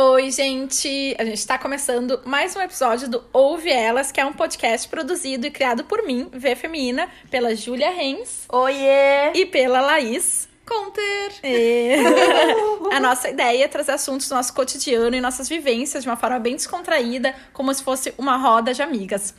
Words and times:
Oi, 0.00 0.30
gente! 0.30 1.16
A 1.18 1.24
gente 1.24 1.38
está 1.38 1.58
começando 1.58 2.20
mais 2.24 2.54
um 2.54 2.60
episódio 2.60 3.08
do 3.10 3.24
Ouve 3.32 3.68
Elas, 3.68 4.12
que 4.12 4.20
é 4.20 4.24
um 4.24 4.32
podcast 4.32 4.88
produzido 4.88 5.44
e 5.44 5.50
criado 5.50 5.82
por 5.82 6.06
mim, 6.06 6.28
V 6.32 6.54
Feminina, 6.54 7.08
pela 7.28 7.52
Júlia 7.56 7.90
Reis 7.90 8.46
Oiê! 8.48 9.32
e 9.34 9.44
pela 9.44 9.80
Laís. 9.80 10.48
Conter. 10.64 11.32
E... 11.42 11.96
a 12.92 13.00
nossa 13.00 13.28
ideia 13.28 13.64
é 13.64 13.68
trazer 13.68 13.90
assuntos 13.90 14.28
do 14.28 14.36
nosso 14.36 14.54
cotidiano 14.54 15.16
e 15.16 15.20
nossas 15.20 15.48
vivências 15.48 16.04
de 16.04 16.08
uma 16.08 16.16
forma 16.16 16.38
bem 16.38 16.54
descontraída, 16.54 17.34
como 17.52 17.74
se 17.74 17.82
fosse 17.82 18.14
uma 18.16 18.36
roda 18.36 18.72
de 18.72 18.80
amigas. 18.80 19.34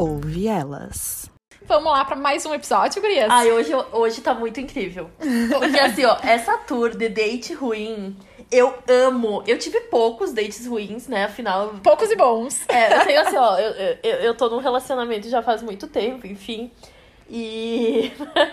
Ouve 0.00 0.48
elas. 0.48 1.30
Vamos 1.66 1.92
lá 1.92 2.02
para 2.06 2.16
mais 2.16 2.46
um 2.46 2.54
episódio, 2.54 3.02
gurias? 3.02 3.28
Ai, 3.30 3.52
hoje, 3.52 3.70
hoje 3.92 4.22
tá 4.22 4.32
muito 4.32 4.58
incrível. 4.58 5.10
Porque 5.18 5.78
assim, 5.78 6.06
ó, 6.06 6.16
essa 6.22 6.56
tour 6.56 6.96
de 6.96 7.06
date 7.10 7.52
ruim, 7.52 8.16
eu 8.50 8.72
amo. 8.88 9.44
Eu 9.46 9.58
tive 9.58 9.78
poucos 9.82 10.32
dates 10.32 10.66
ruins, 10.66 11.06
né? 11.06 11.24
Afinal. 11.24 11.74
Poucos 11.82 12.10
e 12.10 12.16
bons. 12.16 12.66
É, 12.66 12.96
eu 12.96 13.04
tenho 13.04 13.20
assim, 13.20 13.36
ó, 13.36 13.58
eu, 13.58 13.98
eu, 14.02 14.14
eu 14.20 14.34
tô 14.34 14.48
num 14.48 14.56
relacionamento 14.56 15.28
já 15.28 15.42
faz 15.42 15.60
muito 15.62 15.86
tempo, 15.86 16.26
enfim. 16.26 16.70
E 17.28 18.10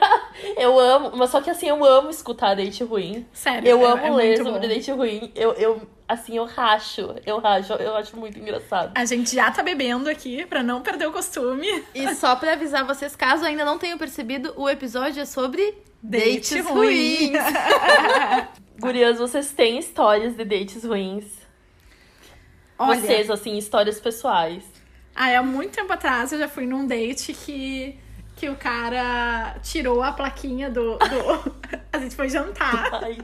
eu 0.57 0.77
amo, 0.77 1.13
mas 1.15 1.29
só 1.29 1.39
que 1.39 1.49
assim, 1.49 1.69
eu 1.69 1.81
amo 1.85 2.09
escutar 2.09 2.57
date 2.57 2.83
ruim. 2.83 3.25
Sério. 3.31 3.69
Eu 3.69 3.79
é- 3.83 3.85
amo 3.85 4.05
é 4.05 4.09
ler 4.11 4.27
muito 4.27 4.43
sobre 4.43 4.67
bom. 4.67 4.67
date 4.67 4.91
ruim. 4.91 5.31
Eu, 5.33 5.53
eu, 5.53 5.81
assim, 6.07 6.37
eu 6.37 6.45
racho. 6.45 7.15
Eu 7.25 7.39
racho, 7.39 7.73
eu 7.73 7.95
acho 7.95 8.15
muito 8.15 8.39
engraçado. 8.39 8.91
A 8.95 9.05
gente 9.05 9.35
já 9.35 9.51
tá 9.51 9.61
bebendo 9.61 10.09
aqui 10.09 10.45
pra 10.45 10.63
não 10.63 10.81
perder 10.81 11.07
o 11.07 11.11
costume. 11.11 11.67
E 11.93 12.15
só 12.15 12.35
pra 12.35 12.53
avisar 12.53 12.85
vocês, 12.85 13.15
caso 13.15 13.43
ainda 13.45 13.65
não 13.65 13.77
tenham 13.77 13.97
percebido, 13.97 14.53
o 14.55 14.69
episódio 14.69 15.21
é 15.21 15.25
sobre 15.25 15.75
Date 16.01 16.55
dates 16.55 16.65
ruim. 16.65 17.33
ruins. 17.33 17.37
Gurias, 18.79 19.17
vocês 19.17 19.51
têm 19.51 19.79
histórias 19.79 20.35
de 20.35 20.45
dates 20.45 20.83
ruins? 20.83 21.25
Olha, 22.79 22.99
Vocês, 22.99 23.29
assim, 23.29 23.57
histórias 23.57 23.99
pessoais. 23.99 24.63
Aí, 25.15 25.35
há 25.35 25.41
muito 25.41 25.71
tempo 25.71 25.91
atrás, 25.91 26.31
eu 26.31 26.37
já 26.37 26.47
fui 26.47 26.67
num 26.67 26.85
date 26.85 27.33
que, 27.33 27.97
que 28.35 28.47
o 28.49 28.55
cara 28.55 29.57
tirou 29.63 30.03
a 30.03 30.11
plaquinha 30.11 30.69
do. 30.69 30.95
do... 30.97 31.55
a 31.91 31.97
gente 31.97 32.15
foi 32.15 32.29
jantar. 32.29 33.03
Ai. 33.03 33.17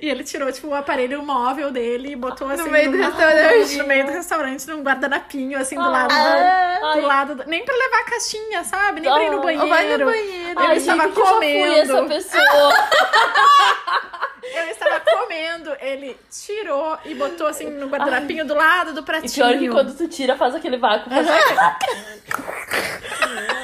E 0.00 0.08
ele 0.08 0.22
tirou, 0.24 0.50
tipo, 0.52 0.68
o 0.68 0.74
aparelho 0.74 1.22
móvel 1.24 1.70
dele 1.70 2.12
e 2.12 2.16
botou 2.16 2.48
assim. 2.48 2.68
meio 2.70 2.90
do 2.90 2.96
numa- 2.98 3.08
restaurante. 3.10 3.76
No 3.76 3.86
meio 3.86 4.06
do 4.06 4.12
restaurante, 4.12 4.68
num 4.68 4.82
guardanapinho, 4.82 5.58
assim, 5.58 5.74
do 5.74 5.82
Ah, 5.82 5.88
lado. 5.88 6.12
ai. 6.14 6.94
do, 6.96 7.00
do 7.00 7.06
lado. 7.06 7.34
do- 7.36 7.44
Nem 7.48 7.64
pra 7.64 7.74
levar 7.74 7.98
a 8.00 8.04
caixinha, 8.04 8.64
sabe? 8.64 9.00
Nem 9.00 9.12
pra 9.12 9.24
ir 9.24 9.30
no 9.30 9.38
Ah, 9.38 9.42
banheiro. 9.42 9.68
Vai 9.68 9.96
no 9.98 10.04
banheiro. 10.06 10.50
Ele 10.50 10.54
Ai, 10.56 10.76
estava 10.76 11.02
gente, 11.02 11.14
que 11.14 11.20
eu 11.20 11.24
comendo. 11.26 11.96
essa 11.96 12.04
pessoa. 12.04 12.74
Eu 14.54 14.64
estava 14.64 15.00
comendo, 15.00 15.74
ele 15.80 16.14
tirou 16.30 16.98
e 17.06 17.14
botou 17.14 17.46
assim 17.46 17.70
no 17.70 17.86
guardanapinho 17.88 18.44
do 18.44 18.54
lado 18.54 18.92
do 18.92 19.00
E 19.00 19.04
pratinho. 19.04 19.32
pior 19.32 19.58
que 19.58 19.68
quando 19.70 19.96
tu 19.96 20.06
tira, 20.08 20.36
faz 20.36 20.54
aquele 20.54 20.76
vácuo. 20.76 21.08
Faz... 21.10 21.26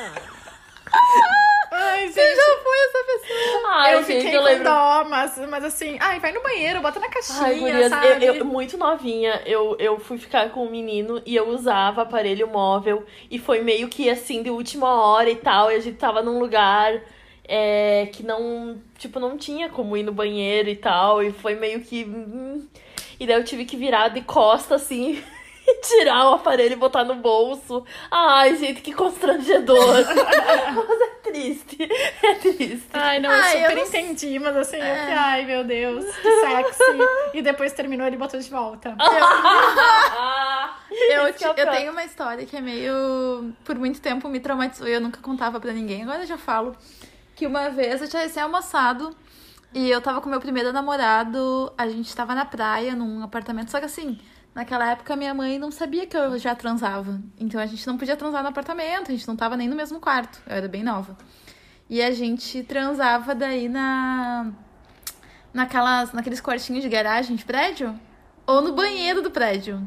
Ai, 1.98 2.06
gente. 2.12 2.36
Já 2.36 2.58
foi 2.62 2.78
essa 2.86 3.04
pessoa. 3.04 3.72
Ai, 3.74 3.94
eu 3.94 4.02
gente, 4.04 4.22
fiquei 4.22 4.36
eu 4.36 4.40
com 4.42 4.46
lembro. 4.48 4.64
dó, 4.64 5.04
mas, 5.08 5.38
mas 5.48 5.64
assim, 5.64 5.96
ai, 6.00 6.20
vai 6.20 6.32
no 6.32 6.42
banheiro, 6.42 6.80
bota 6.80 6.98
na 7.00 7.08
caixinha, 7.08 7.40
Ai, 7.42 7.58
gurias, 7.58 7.90
sabe? 7.90 8.24
eu, 8.24 8.34
eu- 8.34 8.44
muito 8.44 8.76
novinha, 8.78 9.42
eu, 9.46 9.76
eu 9.78 9.98
fui 9.98 10.18
ficar 10.18 10.50
com 10.50 10.64
um 10.66 10.70
menino 10.70 11.20
e 11.26 11.34
eu 11.36 11.48
usava 11.48 12.02
aparelho 12.02 12.46
móvel. 12.48 13.04
E 13.30 13.38
foi 13.38 13.60
meio 13.62 13.88
que 13.88 14.08
assim, 14.08 14.42
de 14.42 14.50
última 14.50 14.88
hora 15.02 15.28
e 15.30 15.36
tal. 15.36 15.70
E 15.70 15.74
a 15.76 15.80
gente 15.80 15.96
tava 15.98 16.22
num 16.22 16.38
lugar 16.38 17.00
é, 17.46 18.08
que 18.12 18.22
não, 18.22 18.80
tipo, 18.98 19.18
não 19.20 19.36
tinha 19.38 19.68
como 19.68 19.96
ir 19.96 20.02
no 20.02 20.12
banheiro 20.12 20.68
e 20.68 20.76
tal. 20.76 21.22
E 21.22 21.32
foi 21.32 21.54
meio 21.54 21.80
que. 21.80 22.04
hum. 22.04 22.66
E 23.20 23.26
daí 23.26 23.36
eu 23.36 23.44
tive 23.44 23.64
que 23.64 23.76
virar 23.76 24.08
de 24.08 24.20
costa 24.22 24.74
assim. 24.76 25.22
e 25.70 25.80
Tirar 25.88 26.30
o 26.30 26.34
aparelho 26.34 26.72
e 26.72 26.76
botar 26.76 27.04
no 27.04 27.16
bolso. 27.16 27.84
Ai, 28.10 28.56
gente, 28.56 28.80
que 28.80 28.92
constrangedor. 28.92 29.76
mas 30.88 31.00
é 31.00 31.06
triste. 31.22 31.76
É 32.22 32.34
triste. 32.34 32.88
Ai, 32.92 33.20
não, 33.20 33.30
Ai, 33.30 33.38
eu 33.38 33.60
super 33.60 33.70
eu 33.70 33.76
não 33.76 33.86
entendi, 33.86 34.38
mas 34.38 34.56
assim, 34.56 34.76
eu 34.78 34.82
É. 34.84 35.00
fiquei, 35.00 35.14
ai, 35.14 35.44
meu 35.44 35.64
Deus, 35.64 36.04
que 36.16 36.40
sexy. 36.40 36.82
e 37.34 37.42
depois 37.42 37.72
terminou, 37.72 38.06
ele 38.06 38.16
botou 38.16 38.40
de 38.40 38.50
volta. 38.50 38.96
Eu, 40.90 41.32
que 41.34 41.44
é 41.44 41.48
eu 41.50 41.70
tenho 41.70 41.92
uma 41.92 42.04
história 42.04 42.46
que 42.46 42.56
é 42.56 42.60
meio. 42.60 43.52
Por 43.64 43.76
muito 43.76 44.00
tempo 44.00 44.28
me 44.28 44.40
traumatizou 44.40 44.88
e 44.88 44.92
eu 44.92 45.00
nunca 45.00 45.20
contava 45.20 45.60
pra 45.60 45.72
ninguém. 45.72 46.02
Agora 46.02 46.22
eu 46.22 46.26
já 46.26 46.38
falo. 46.38 46.74
Que 47.34 47.46
uma 47.46 47.68
vez 47.68 48.02
eu 48.02 48.08
tinha 48.08 48.22
recém-almoçado 48.22 49.14
e 49.72 49.88
eu 49.90 50.00
tava 50.00 50.20
com 50.20 50.28
meu 50.28 50.40
primeiro 50.40 50.72
namorado. 50.72 51.72
A 51.78 51.86
gente 51.88 52.14
tava 52.16 52.34
na 52.34 52.44
praia, 52.44 52.94
num 52.96 53.22
apartamento. 53.22 53.70
Só 53.70 53.78
que 53.78 53.84
assim, 53.86 54.18
naquela 54.58 54.90
época 54.90 55.14
minha 55.14 55.32
mãe 55.32 55.56
não 55.56 55.70
sabia 55.70 56.04
que 56.04 56.16
eu 56.16 56.36
já 56.36 56.52
transava. 56.52 57.20
Então 57.38 57.60
a 57.60 57.66
gente 57.66 57.86
não 57.86 57.96
podia 57.96 58.16
transar 58.16 58.42
no 58.42 58.48
apartamento, 58.48 59.12
a 59.12 59.14
gente 59.14 59.28
não 59.28 59.36
tava 59.36 59.56
nem 59.56 59.68
no 59.68 59.76
mesmo 59.76 60.00
quarto. 60.00 60.42
Eu 60.48 60.56
era 60.56 60.66
bem 60.66 60.82
nova. 60.82 61.16
E 61.88 62.02
a 62.02 62.10
gente 62.10 62.64
transava 62.64 63.36
daí 63.36 63.68
na. 63.68 64.50
Naquelas, 65.54 66.12
naqueles 66.12 66.40
quartinhos 66.40 66.82
de 66.82 66.88
garagem 66.88 67.36
de 67.36 67.44
prédio. 67.44 67.98
Ou 68.48 68.60
no 68.60 68.72
banheiro 68.72 69.22
do 69.22 69.30
prédio. 69.30 69.80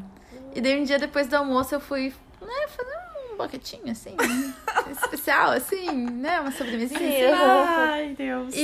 E 0.54 0.60
daí 0.60 0.80
um 0.80 0.84
dia 0.84 0.98
depois 0.98 1.26
do 1.26 1.34
almoço 1.34 1.74
eu 1.74 1.80
fui, 1.80 2.10
né, 2.40 2.68
fazer 2.68 3.11
um 3.42 3.46
boquetinho 3.46 3.90
assim, 3.90 4.16
especial, 4.90 5.50
assim, 5.50 5.90
né, 5.90 6.40
uma 6.40 6.52
sobremesinha 6.52 6.98
Sim, 6.98 7.24
assim. 7.24 7.42
Ai, 7.42 8.14
Deus. 8.16 8.54
E 8.54 8.60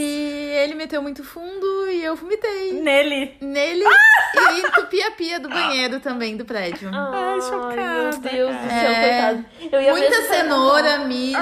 ele 0.63 0.75
meteu 0.75 1.03
muito 1.03 1.25
fundo 1.25 1.89
e 1.91 2.03
eu 2.05 2.15
vomitei 2.17 2.73
Nele. 2.75 3.37
nele 3.41 3.85
e 3.85 4.61
entupi 4.61 5.03
a 5.03 5.11
pia 5.13 5.39
do 5.41 5.49
banheiro 5.49 6.01
também 6.01 6.37
do 6.37 6.45
prédio. 6.45 6.91
Ai, 6.93 7.41
chocada, 7.41 7.75
meu 7.75 8.11
Deus 8.19 8.57
do 8.57 8.69
céu, 8.69 8.95
cara. 8.95 9.35
coitado. 9.35 9.45
Eu 9.73 9.81
ia 9.83 9.91
Muita 9.93 10.23
cenoura, 10.23 10.99
milho. 10.99 11.39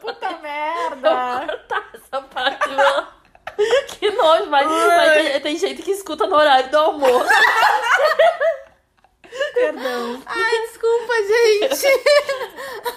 Puta 0.00 0.38
merda. 0.42 1.10
cortar 1.46 1.88
essa 1.94 2.22
parte, 2.22 2.68
mano. 2.68 3.06
Que 3.98 4.10
nojo, 4.10 4.46
mas, 4.48 4.66
mas 4.68 5.12
tem, 5.14 5.40
tem 5.40 5.58
gente 5.58 5.82
que 5.82 5.90
escuta 5.90 6.26
no 6.26 6.36
horário 6.36 6.70
do 6.70 6.76
almoço. 6.78 7.28
Perdão. 9.58 10.22
Ai, 10.24 10.60
desculpa, 10.66 11.12
gente. 11.26 11.86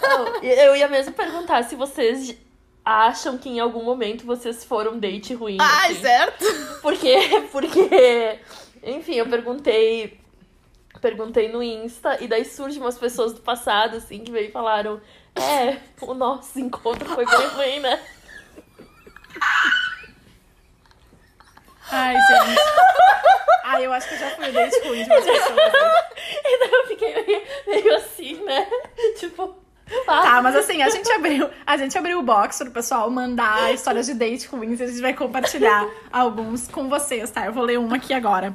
Não, 0.01 0.44
Eu 0.44 0.75
ia 0.75 0.88
mesmo 0.88 1.13
perguntar 1.13 1.63
se 1.63 1.75
vocês 1.75 2.35
acham 2.83 3.38
que 3.38 3.49
em 3.49 3.59
algum 3.59 3.83
momento 3.83 4.25
vocês 4.25 4.63
foram 4.63 4.99
date 4.99 5.33
ruim. 5.33 5.57
Ai, 5.59 5.91
assim. 5.91 6.01
certo. 6.01 6.45
Porque, 6.81 7.17
porque, 7.51 8.39
enfim, 8.83 9.16
eu 9.16 9.27
perguntei, 9.27 10.19
perguntei 10.99 11.51
no 11.51 11.61
Insta 11.61 12.23
e 12.23 12.27
daí 12.27 12.45
surgem 12.45 12.81
umas 12.81 12.97
pessoas 12.97 13.33
do 13.33 13.41
passado, 13.41 13.97
assim, 13.97 14.19
que 14.19 14.31
veio 14.31 14.49
e 14.49 14.51
falaram, 14.51 15.01
é, 15.35 15.78
o 16.01 16.13
nosso 16.13 16.59
encontro 16.59 17.07
foi 17.09 17.25
bem 17.25 17.47
ruim, 17.47 17.79
né? 17.79 17.99
Ai, 21.91 22.16
gente. 22.16 22.59
Ai, 23.63 23.85
eu 23.85 23.94
acho 23.94 24.07
que 24.07 24.16
eu 24.16 24.19
já 24.19 24.29
fui 24.31 24.52
date 24.52 24.79
ruim 24.88 25.03
de 25.03 25.09
umas 25.09 25.24
pessoas. 25.25 25.72
E 26.44 26.59
daí 26.59 26.72
eu 26.72 26.88
fiquei 26.88 27.25
meio, 27.25 27.41
meio 27.68 27.96
assim, 27.96 28.44
né? 28.44 28.68
Tipo, 29.19 29.56
ah, 30.07 30.22
Tá, 30.22 30.41
mas 30.41 30.56
assim, 30.56 30.81
a 30.81 30.90
gente 30.90 31.12
abriu, 31.12 31.50
a 31.66 31.78
gente 31.78 31.97
abriu 31.97 32.19
o 32.19 32.24
box 32.24 32.59
pro 32.59 32.72
pessoal 32.72 33.09
mandar 33.09 33.74
histórias 33.74 34.06
de 34.06 34.13
date 34.13 34.47
ruins 34.47 34.79
e 34.79 34.84
a 34.84 34.88
gente 34.88 35.02
vai 35.02 35.13
compartilhar 35.13 35.88
alguns 36.12 36.68
com 36.68 36.88
vocês, 36.90 37.29
tá? 37.31 37.46
Eu 37.46 37.53
vou 37.53 37.63
ler 37.63 37.79
uma 37.79 37.97
aqui 37.97 38.13
agora. 38.13 38.53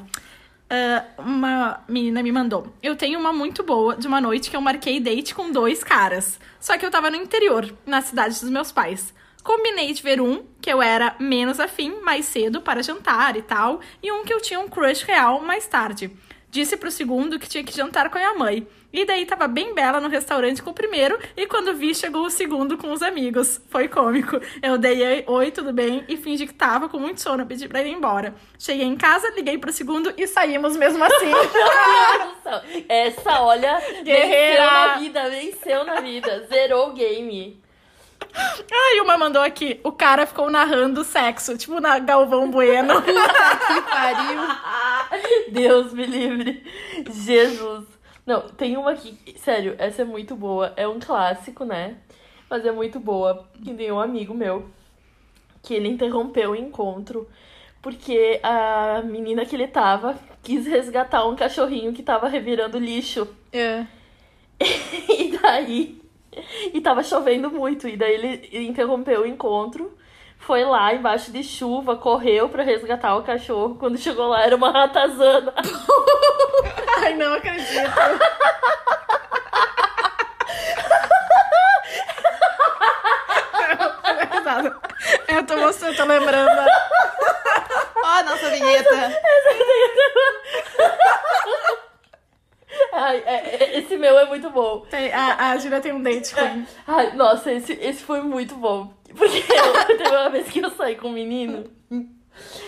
Ah, 0.69 1.05
uma 1.19 1.81
menina 1.89 2.23
me 2.23 2.33
mandou. 2.33 2.73
Eu 2.83 2.97
tenho 2.97 3.19
uma 3.19 3.33
muito 3.33 3.63
boa 3.63 3.97
de 3.97 4.07
uma 4.07 4.21
noite 4.21 4.51
que 4.51 4.57
eu 4.57 4.61
marquei 4.61 4.99
date 5.01 5.35
com 5.35 5.51
dois 5.53 5.85
caras. 5.85 6.39
Só 6.59 6.77
que 6.77 6.85
eu 6.85 6.91
tava 6.91 7.11
no 7.11 7.17
interior, 7.17 7.73
na 7.85 8.01
cidade 8.01 8.41
dos 8.41 8.51
meus 8.51 8.73
pais. 8.73 9.15
Combinei 9.47 9.93
de 9.93 10.03
ver 10.03 10.21
um, 10.21 10.45
que 10.61 10.69
eu 10.69 10.83
era 10.83 11.15
menos 11.21 11.61
afim, 11.61 12.01
mais 12.03 12.27
cedo 12.27 12.61
para 12.61 12.83
jantar 12.83 13.37
e 13.37 13.43
tal, 13.43 13.81
e 14.03 14.11
um 14.11 14.25
que 14.25 14.35
eu 14.35 14.41
tinha 14.41 14.59
um 14.59 14.67
crush 14.69 15.05
real 15.05 15.41
mais 15.41 15.69
tarde. 15.69 16.11
Disse 16.51 16.77
pro 16.77 16.91
segundo 16.91 17.39
que 17.39 17.49
tinha 17.49 17.63
que 17.63 17.73
jantar 17.73 18.11
com 18.11 18.19
a 18.19 18.21
minha 18.21 18.35
mãe. 18.35 18.67
E 18.93 19.05
daí 19.05 19.25
tava 19.25 19.47
bem 19.47 19.73
bela 19.73 20.01
no 20.01 20.09
restaurante 20.09 20.61
com 20.61 20.71
o 20.71 20.75
primeiro, 20.75 21.17
e 21.37 21.47
quando 21.47 21.75
vi, 21.75 21.95
chegou 21.95 22.27
o 22.27 22.31
segundo 22.31 22.77
com 22.77 22.91
os 22.91 23.03
amigos. 23.03 23.61
Foi 23.69 23.87
cômico. 23.87 24.41
Eu 24.61 24.77
dei 24.77 25.23
oi, 25.29 25.53
tudo 25.53 25.73
bem, 25.73 26.05
e 26.09 26.17
fingi 26.17 26.45
que 26.45 26.55
tava 26.55 26.89
com 26.89 26.99
muito 26.99 27.21
sono, 27.21 27.47
pedi 27.47 27.69
pra 27.69 27.85
ir 27.85 27.93
embora. 27.93 28.35
Cheguei 28.59 28.85
em 28.85 28.97
casa, 28.97 29.31
liguei 29.37 29.59
pro 29.59 29.73
segundo 29.73 30.13
e 30.17 30.27
saímos 30.27 30.77
mesmo 30.77 31.05
assim. 31.05 31.31
Essa, 32.89 33.43
olha, 33.43 33.81
Guerreira. 34.03 34.65
venceu 34.65 34.65
na 34.65 34.97
vida, 34.97 35.31
venceu 35.31 35.85
na 35.85 36.01
vida. 36.01 36.47
Zerou 36.51 36.89
o 36.89 36.95
game. 36.95 37.65
Ai, 38.73 39.01
uma 39.01 39.17
mandou 39.17 39.43
aqui, 39.43 39.81
o 39.83 39.93
cara 39.93 40.27
ficou 40.27 40.51
narrando 40.51 41.05
sexo, 41.05 41.57
tipo 41.57 41.81
na 41.81 41.99
Galvão 41.99 42.51
Bueno. 42.51 42.95
Que 43.03 43.81
pariu. 43.83 45.53
Deus 45.53 45.93
me 45.93 46.07
livre. 46.07 46.63
Jesus. 47.11 47.87
Não, 48.25 48.49
tem 48.49 48.77
uma 48.77 48.93
aqui, 48.93 49.17
sério, 49.39 49.75
essa 49.79 50.03
é 50.03 50.05
muito 50.05 50.35
boa. 50.35 50.73
É 50.77 50.87
um 50.87 50.99
clássico, 50.99 51.65
né? 51.65 51.97
Mas 52.51 52.65
é 52.65 52.73
muito 52.73 52.99
boa. 53.01 53.49
Que 53.65 53.73
tem 53.73 53.93
um 53.93 54.01
amigo 54.01 54.35
meu 54.35 54.69
que 55.63 55.75
ele 55.75 55.89
interrompeu 55.89 56.53
o 56.53 56.57
encontro 56.57 57.29
porque 57.87 58.41
a 58.43 59.01
menina 59.05 59.47
que 59.47 59.55
ele 59.55 59.69
tava 59.69 60.19
quis 60.43 60.67
resgatar 60.67 61.25
um 61.25 61.37
cachorrinho 61.37 61.93
que 61.93 62.03
tava 62.03 62.27
revirando 62.27 62.81
lixo. 62.81 63.29
É. 63.53 63.87
E 65.09 65.39
daí. 65.39 66.01
E 66.73 66.81
tava 66.81 67.03
chovendo 67.03 67.51
muito. 67.51 67.89
E 67.89 67.97
daí 67.97 68.15
ele 68.15 68.67
interrompeu 68.67 69.23
o 69.23 69.27
encontro. 69.27 69.97
Foi 70.39 70.65
lá 70.65 70.95
embaixo 70.95 71.33
de 71.33 71.43
chuva, 71.43 71.97
correu 71.97 72.49
pra 72.49 72.63
resgatar 72.63 73.17
o 73.17 73.23
cachorro. 73.23 73.77
Quando 73.77 73.99
chegou 73.99 74.29
lá, 74.29 74.45
era 74.45 74.55
uma 74.55 74.71
ratazana. 74.71 75.53
Ai, 76.99 77.15
não 77.15 77.35
acredito. 77.35 77.91
Eu 85.29 85.45
tô 85.45 85.57
mostrando, 85.57 85.97
tô 85.97 86.05
lembrando. 86.05 86.51
Ó, 88.03 88.07
a 88.07 88.23
nossa 88.23 88.51
vinheta. 88.51 89.21
Ai, 92.99 93.23
é- 93.27 93.57
é- 93.65 93.79
esse 93.79 93.95
meu 93.97 94.19
é 94.19 94.25
muito 94.25 94.49
bom. 94.51 94.81
Tem- 94.91 95.13
a, 95.13 95.51
a 95.51 95.59
Júlia 95.59 95.81
tem 95.81 95.93
um 95.93 96.03
date 96.03 96.35
com 96.35 96.65
Ai, 96.87 97.13
nossa, 97.15 97.53
esse, 97.53 97.75
esse 97.75 98.03
foi 98.03 98.23
muito 98.23 98.55
bom. 98.55 98.91
Porque 99.15 99.45
eu, 99.53 99.87
teve 99.99 100.09
uma 100.09 100.31
vez 100.31 100.49
que 100.49 100.61
eu 100.61 100.71
saí 100.71 100.97
com 100.97 101.09
um 101.09 101.13
menino. 101.13 101.65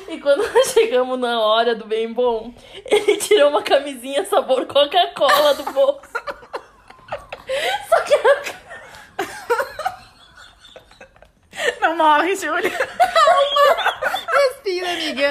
E 0.08 0.18
quando 0.20 0.42
nós 0.52 0.68
chegamos 0.72 1.18
na 1.18 1.40
hora 1.40 1.74
do 1.74 1.86
bem 1.86 2.12
bom, 2.12 2.52
ele 2.84 3.16
tirou 3.16 3.50
uma 3.50 3.62
camisinha 3.62 4.24
sabor 4.24 4.66
Coca-Cola 4.66 5.54
do 5.54 5.64
bolso. 5.72 6.00
Só 7.88 8.00
que 8.02 8.14
a 8.14 8.58
Não 11.80 11.96
morre, 11.96 12.36
Júlia. 12.36 12.70
Respira, 14.30 14.90
amiga. 14.92 15.30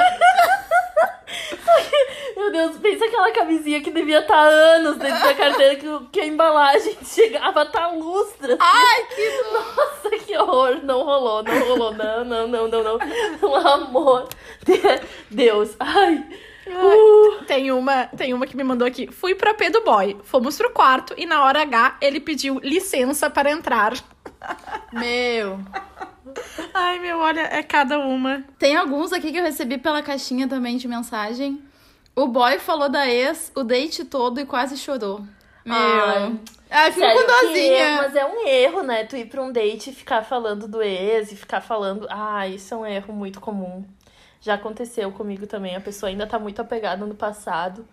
Meu 2.35 2.51
Deus, 2.51 2.77
pensa 2.77 3.05
aquela 3.05 3.31
camisinha 3.31 3.81
que 3.81 3.91
devia 3.91 4.19
estar 4.19 4.35
há 4.35 4.47
anos 4.47 4.97
dentro 4.97 5.21
da 5.21 5.33
carteira, 5.33 5.75
que, 5.75 5.87
que 6.11 6.19
a 6.19 6.25
embalagem 6.25 6.95
chegava 7.03 7.61
a 7.61 7.63
estar 7.63 7.87
lustra. 7.87 8.57
Ai, 8.59 9.03
que 9.15 9.41
Nossa, 9.51 10.25
que 10.25 10.37
horror. 10.37 10.79
Não 10.83 11.03
rolou, 11.03 11.43
não 11.43 11.67
rolou. 11.67 11.93
Não, 11.93 12.23
não, 12.23 12.47
não, 12.47 12.67
não, 12.67 12.83
não. 12.83 12.99
Pelo 13.39 13.55
amor 13.55 14.29
de 14.63 14.79
Deus. 15.29 15.75
Ai. 15.79 16.25
Uh. 16.67 17.45
Tem 17.45 17.71
uma, 17.71 18.05
tem 18.07 18.33
uma 18.33 18.45
que 18.45 18.55
me 18.55 18.63
mandou 18.63 18.87
aqui. 18.87 19.07
Fui 19.11 19.33
pra 19.33 19.53
P 19.53 19.69
do 19.69 19.81
boy. 19.81 20.17
Fomos 20.23 20.57
pro 20.57 20.69
quarto 20.69 21.13
e 21.17 21.25
na 21.25 21.43
hora 21.43 21.61
H 21.61 21.97
ele 22.01 22.19
pediu 22.19 22.59
licença 22.59 23.29
para 23.29 23.49
entrar. 23.49 23.93
Meu. 24.91 25.59
Ai, 26.73 26.99
meu, 26.99 27.19
olha, 27.19 27.41
é 27.41 27.63
cada 27.63 27.99
uma. 27.99 28.43
Tem 28.59 28.75
alguns 28.75 29.11
aqui 29.13 29.31
que 29.31 29.37
eu 29.37 29.43
recebi 29.43 29.77
pela 29.77 30.01
caixinha 30.01 30.47
também 30.47 30.77
de 30.77 30.87
mensagem. 30.87 31.61
O 32.15 32.27
boy 32.27 32.57
falou 32.59 32.89
da 32.89 33.07
ex 33.07 33.51
o 33.55 33.63
date 33.63 34.03
todo 34.05 34.39
e 34.39 34.45
quase 34.45 34.77
chorou. 34.77 35.21
Meu. 35.65 35.75
Ai. 35.75 36.39
Ai, 36.69 36.91
fico 36.91 37.05
Sério, 37.05 37.21
com 37.25 37.47
dozinha. 37.47 37.97
mas 37.97 38.15
é 38.15 38.25
um 38.25 38.47
erro, 38.47 38.83
né? 38.83 39.03
Tu 39.05 39.17
ir 39.17 39.25
pra 39.25 39.41
um 39.41 39.51
date 39.51 39.89
e 39.89 39.93
ficar 39.93 40.23
falando 40.23 40.67
do 40.67 40.81
ex 40.81 41.31
e 41.31 41.35
ficar 41.35 41.61
falando. 41.61 42.07
Ah, 42.09 42.47
isso 42.47 42.73
é 42.73 42.77
um 42.77 42.85
erro 42.85 43.13
muito 43.13 43.39
comum. 43.39 43.85
Já 44.41 44.55
aconteceu 44.55 45.11
comigo 45.11 45.47
também. 45.47 45.75
A 45.75 45.81
pessoa 45.81 46.09
ainda 46.09 46.27
tá 46.27 46.37
muito 46.39 46.61
apegada 46.61 47.05
no 47.05 47.15
passado. 47.15 47.87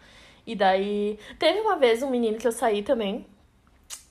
E 0.46 0.54
daí. 0.54 1.18
Teve 1.38 1.60
uma 1.60 1.76
vez 1.76 2.02
um 2.02 2.10
menino 2.10 2.38
que 2.38 2.46
eu 2.46 2.52
saí 2.52 2.82
também. 2.82 3.26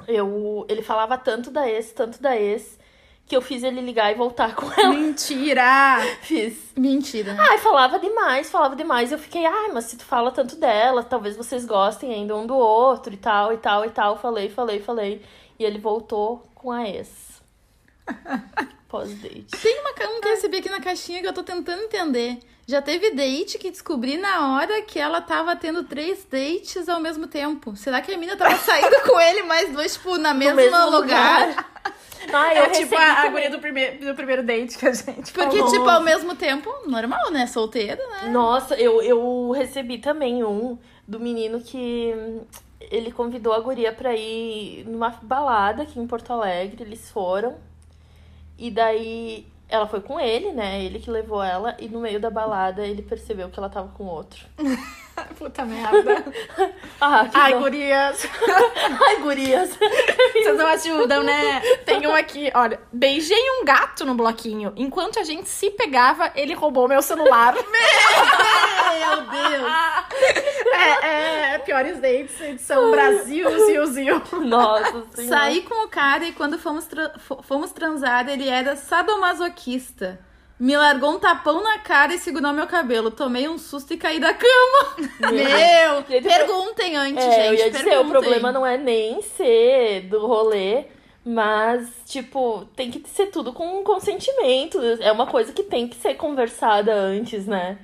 Eu, 0.08 0.66
ele 0.70 0.82
falava 0.82 1.18
tanto 1.18 1.50
da 1.52 1.68
ex, 1.68 1.92
tanto 1.92 2.22
da 2.22 2.38
ex, 2.38 2.78
que 3.26 3.36
eu 3.36 3.42
fiz 3.42 3.64
ele 3.64 3.82
ligar 3.82 4.12
e 4.12 4.16
voltar 4.16 4.54
com 4.56 4.72
ela. 4.72 4.94
Mentira! 4.94 6.00
Fiz. 6.22 6.74
Mentira. 6.76 7.36
Ai, 7.40 7.58
falava 7.58 7.98
demais, 7.98 8.52
falava 8.52 8.76
demais. 8.76 9.12
Eu 9.12 9.18
fiquei, 9.18 9.46
ai, 9.46 9.72
mas 9.74 9.86
se 9.86 9.98
tu 9.98 10.04
fala 10.04 10.32
tanto 10.32 10.56
dela, 10.56 11.04
talvez 11.04 11.36
vocês 11.36 11.66
gostem 11.66 12.14
ainda 12.14 12.36
um 12.36 12.46
do 12.46 12.56
outro 12.56 13.14
e 13.14 13.18
tal, 13.18 13.54
e 13.54 13.58
tal, 13.58 13.86
e 13.86 13.90
tal. 13.90 14.18
Falei, 14.18 14.50
falei, 14.50 14.80
falei. 14.80 15.22
E 15.58 15.64
ele 15.64 15.80
voltou 15.80 16.48
com 16.54 16.72
a 16.72 16.88
ex. 16.88 17.42
Pós-date. 18.90 19.48
Tem 19.62 19.80
uma, 19.80 19.92
um 19.92 20.22
que 20.22 20.28
eu 20.28 20.32
recebi 20.32 20.58
aqui 20.58 20.70
na 20.70 20.82
caixinha 20.82 21.22
que 21.22 21.28
eu 21.28 21.34
tô 21.34 21.44
tentando 21.44 21.84
entender. 21.84 22.40
Já 22.66 22.82
teve 22.82 23.12
date 23.12 23.58
que 23.58 23.70
descobri 23.70 24.18
na 24.18 24.56
hora 24.56 24.82
que 24.84 24.98
ela 24.98 25.20
tava 25.20 25.56
tendo 25.56 25.84
três 25.84 26.24
dates 26.24 26.88
ao 26.88 27.00
mesmo 27.00 27.28
tempo. 27.28 27.76
Será 27.76 28.02
que 28.02 28.14
a 28.14 28.18
mina 28.18 28.38
tava 28.38 28.56
saindo 28.64 29.02
com 29.06 29.20
ele 29.20 29.44
mais 29.44 29.72
dois, 29.72 29.94
tipo, 29.94 30.18
na 30.18 30.34
No 30.34 30.40
mesmo, 30.40 30.56
mesmo 30.56 30.90
lugar? 30.90 31.70
Ai, 32.34 32.58
eu 32.60 32.64
É 32.64 32.70
tipo 32.70 32.96
a, 32.96 33.22
a 33.24 33.28
guria 33.28 33.50
do 33.50 33.60
primeiro, 33.60 34.06
do 34.06 34.16
primeiro 34.16 34.44
date 34.44 34.78
que 34.78 34.88
a 34.88 34.94
gente 34.94 35.34
Porque, 35.34 35.58
falou. 35.58 35.72
tipo, 35.72 35.90
ao 35.90 36.02
mesmo 36.02 36.36
tempo, 36.36 36.74
normal, 36.88 37.32
né? 37.32 37.48
Solteiro, 37.48 38.02
né? 38.10 38.30
Nossa, 38.30 38.76
eu, 38.76 39.02
eu 39.02 39.52
recebi 39.52 39.98
também 39.98 40.44
um 40.44 40.78
do 41.06 41.20
menino 41.20 41.60
que 41.60 42.14
ele 42.80 43.12
convidou 43.12 43.52
a 43.54 43.60
guria 43.60 43.92
pra 43.92 44.16
ir 44.16 44.86
numa 44.88 45.10
balada 45.22 45.84
aqui 45.84 46.00
em 46.00 46.08
Porto 46.08 46.32
Alegre. 46.32 46.84
Eles 46.84 47.12
foram. 47.12 47.58
E 48.58 48.72
daí 48.72 49.46
ela 49.70 49.88
foi 49.88 50.02
com 50.02 50.20
ele, 50.20 50.52
né? 50.52 50.84
Ele 50.84 51.00
que 51.00 51.10
levou 51.10 51.44
ela. 51.44 51.76
E 51.80 51.88
no 51.88 52.00
meio 52.00 52.20
da 52.20 52.30
balada 52.30 52.86
ele 52.86 53.02
percebeu 53.02 53.50
que 53.50 53.60
ela 53.60 53.70
tava 53.70 53.90
com 53.90 54.06
outro. 54.06 54.46
Puta 55.38 55.64
merda. 55.66 56.24
Ah, 57.06 57.30
Ai, 57.34 57.54
gurias. 57.60 58.26
Ai, 59.06 59.18
gurias. 59.18 59.78
Vocês 60.32 60.58
não 60.58 60.68
ajudam, 60.68 61.22
né? 61.22 61.60
Tem 61.86 62.08
um 62.08 62.16
aqui, 62.16 62.50
olha. 62.56 62.80
Beijei 62.94 63.38
um 63.60 63.66
gato 63.66 64.06
no 64.06 64.16
bloquinho. 64.16 64.72
Enquanto 64.78 65.20
a 65.20 65.24
gente 65.24 65.50
se 65.50 65.70
pegava, 65.72 66.32
ele 66.34 66.54
roubou 66.54 66.88
meu 66.88 67.02
celular. 67.02 67.54
Meu 67.54 67.64
Deus! 69.32 69.74
é, 70.74 71.54
é, 71.56 71.58
piores 71.60 72.00
dates, 72.00 72.40
edição 72.42 72.92
Brasil, 72.92 73.66
Zil, 73.66 73.86
Zil. 73.88 74.22
Nossa 74.46 75.06
senhora. 75.16 75.28
Saí 75.28 75.62
com 75.62 75.86
o 75.86 75.90
cara 75.90 76.26
e 76.26 76.32
quando 76.34 76.58
fomos, 76.58 76.86
tra- 76.86 77.14
fo- 77.20 77.42
fomos 77.44 77.72
transar, 77.72 78.28
ele 78.30 78.48
era 78.48 78.76
sadomasoquista. 78.76 80.20
Me 80.60 80.78
largou 80.78 81.16
um 81.16 81.20
tapão 81.20 81.62
na 81.64 81.80
cara 81.80 82.14
e 82.14 82.20
segurou 82.20 82.54
meu 82.54 82.68
cabelo. 82.68 83.12
Tomei 83.12 83.50
um 83.50 83.58
susto 83.58 83.94
e 83.94 83.98
caí 83.98 84.20
da 84.20 84.34
cama. 84.34 84.96
Meu! 85.32 86.04
Gente, 86.08 86.24
Perguntem 86.24 86.96
antes, 86.96 87.24
É, 87.26 87.32
gente. 87.32 87.48
eu 87.48 87.54
ia 87.66 87.72
dizer, 87.72 88.00
o 88.00 88.06
problema 88.06 88.52
não 88.52 88.66
é 88.66 88.78
nem 88.78 89.22
ser 89.24 90.02
do 90.02 90.26
rolê, 90.26 90.86
mas, 91.26 91.90
tipo, 92.06 92.66
tem 92.78 92.90
que 92.92 93.04
ser 93.10 93.26
tudo 93.28 93.52
com 93.52 93.84
consentimento. 93.84 94.80
É 95.02 95.12
uma 95.12 95.26
coisa 95.28 95.52
que 95.52 95.64
tem 95.64 95.88
que 95.88 95.96
ser 95.98 96.14
conversada 96.14 96.94
antes, 96.94 97.46
né? 97.46 97.78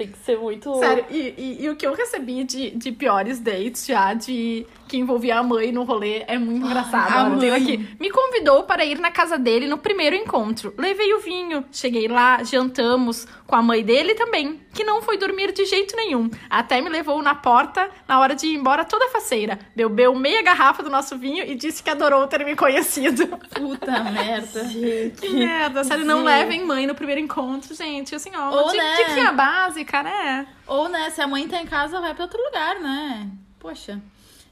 Tem 0.00 0.08
que 0.08 0.18
ser 0.20 0.38
muito. 0.38 0.74
Sério, 0.78 1.04
e, 1.10 1.34
e- 1.36 1.64
e 1.64 1.68
o 1.68 1.76
que 1.76 1.86
eu 1.86 1.92
recebi 1.92 2.42
de, 2.42 2.70
de 2.70 2.90
piores 2.90 3.38
dates 3.38 3.84
já, 3.86 4.14
de 4.14 4.64
que 4.90 4.98
envolvia 4.98 5.38
a 5.38 5.42
mãe 5.44 5.70
no 5.70 5.84
rolê, 5.84 6.24
é 6.26 6.36
muito 6.36 6.66
engraçado. 6.66 7.12
a 7.12 7.24
Olha, 7.26 7.38
tem 7.38 7.50
mãe. 7.50 7.62
aqui. 7.62 7.88
Me 8.00 8.10
convidou 8.10 8.64
para 8.64 8.84
ir 8.84 8.98
na 8.98 9.12
casa 9.12 9.38
dele 9.38 9.68
no 9.68 9.78
primeiro 9.78 10.16
encontro. 10.16 10.74
Levei 10.76 11.14
o 11.14 11.20
vinho, 11.20 11.64
cheguei 11.70 12.08
lá, 12.08 12.42
jantamos 12.42 13.24
com 13.46 13.54
a 13.54 13.62
mãe 13.62 13.84
dele 13.84 14.16
também, 14.16 14.60
que 14.74 14.82
não 14.82 15.00
foi 15.00 15.16
dormir 15.16 15.52
de 15.52 15.64
jeito 15.64 15.94
nenhum. 15.94 16.28
Até 16.50 16.80
me 16.80 16.88
levou 16.88 17.22
na 17.22 17.36
porta 17.36 17.88
na 18.08 18.18
hora 18.18 18.34
de 18.34 18.48
ir 18.48 18.56
embora 18.56 18.84
toda 18.84 19.08
faceira. 19.10 19.60
Bebeu 19.76 20.12
meia 20.16 20.42
garrafa 20.42 20.82
do 20.82 20.90
nosso 20.90 21.16
vinho 21.16 21.44
e 21.44 21.54
disse 21.54 21.84
que 21.84 21.90
adorou 21.90 22.26
ter 22.26 22.44
me 22.44 22.56
conhecido. 22.56 23.28
Puta 23.54 24.02
merda. 24.02 24.64
Gente. 24.64 25.20
Que 25.20 25.28
merda, 25.30 25.84
sério, 25.84 26.04
não 26.04 26.24
levem 26.24 26.66
mãe 26.66 26.84
no 26.84 26.96
primeiro 26.96 27.20
encontro, 27.20 27.76
gente. 27.76 28.12
Assim, 28.12 28.32
ó, 28.36 28.50
Ou, 28.50 28.64
uma 28.64 28.72
né? 28.74 28.96
diquinha 28.96 29.30
básica, 29.32 30.02
né? 30.02 30.48
Ou, 30.66 30.88
né, 30.88 31.10
se 31.10 31.20
a 31.20 31.28
mãe 31.28 31.46
tá 31.46 31.62
em 31.62 31.66
casa, 31.66 32.00
vai 32.00 32.12
pra 32.12 32.24
outro 32.24 32.42
lugar, 32.42 32.80
né? 32.80 33.28
Poxa. 33.60 34.00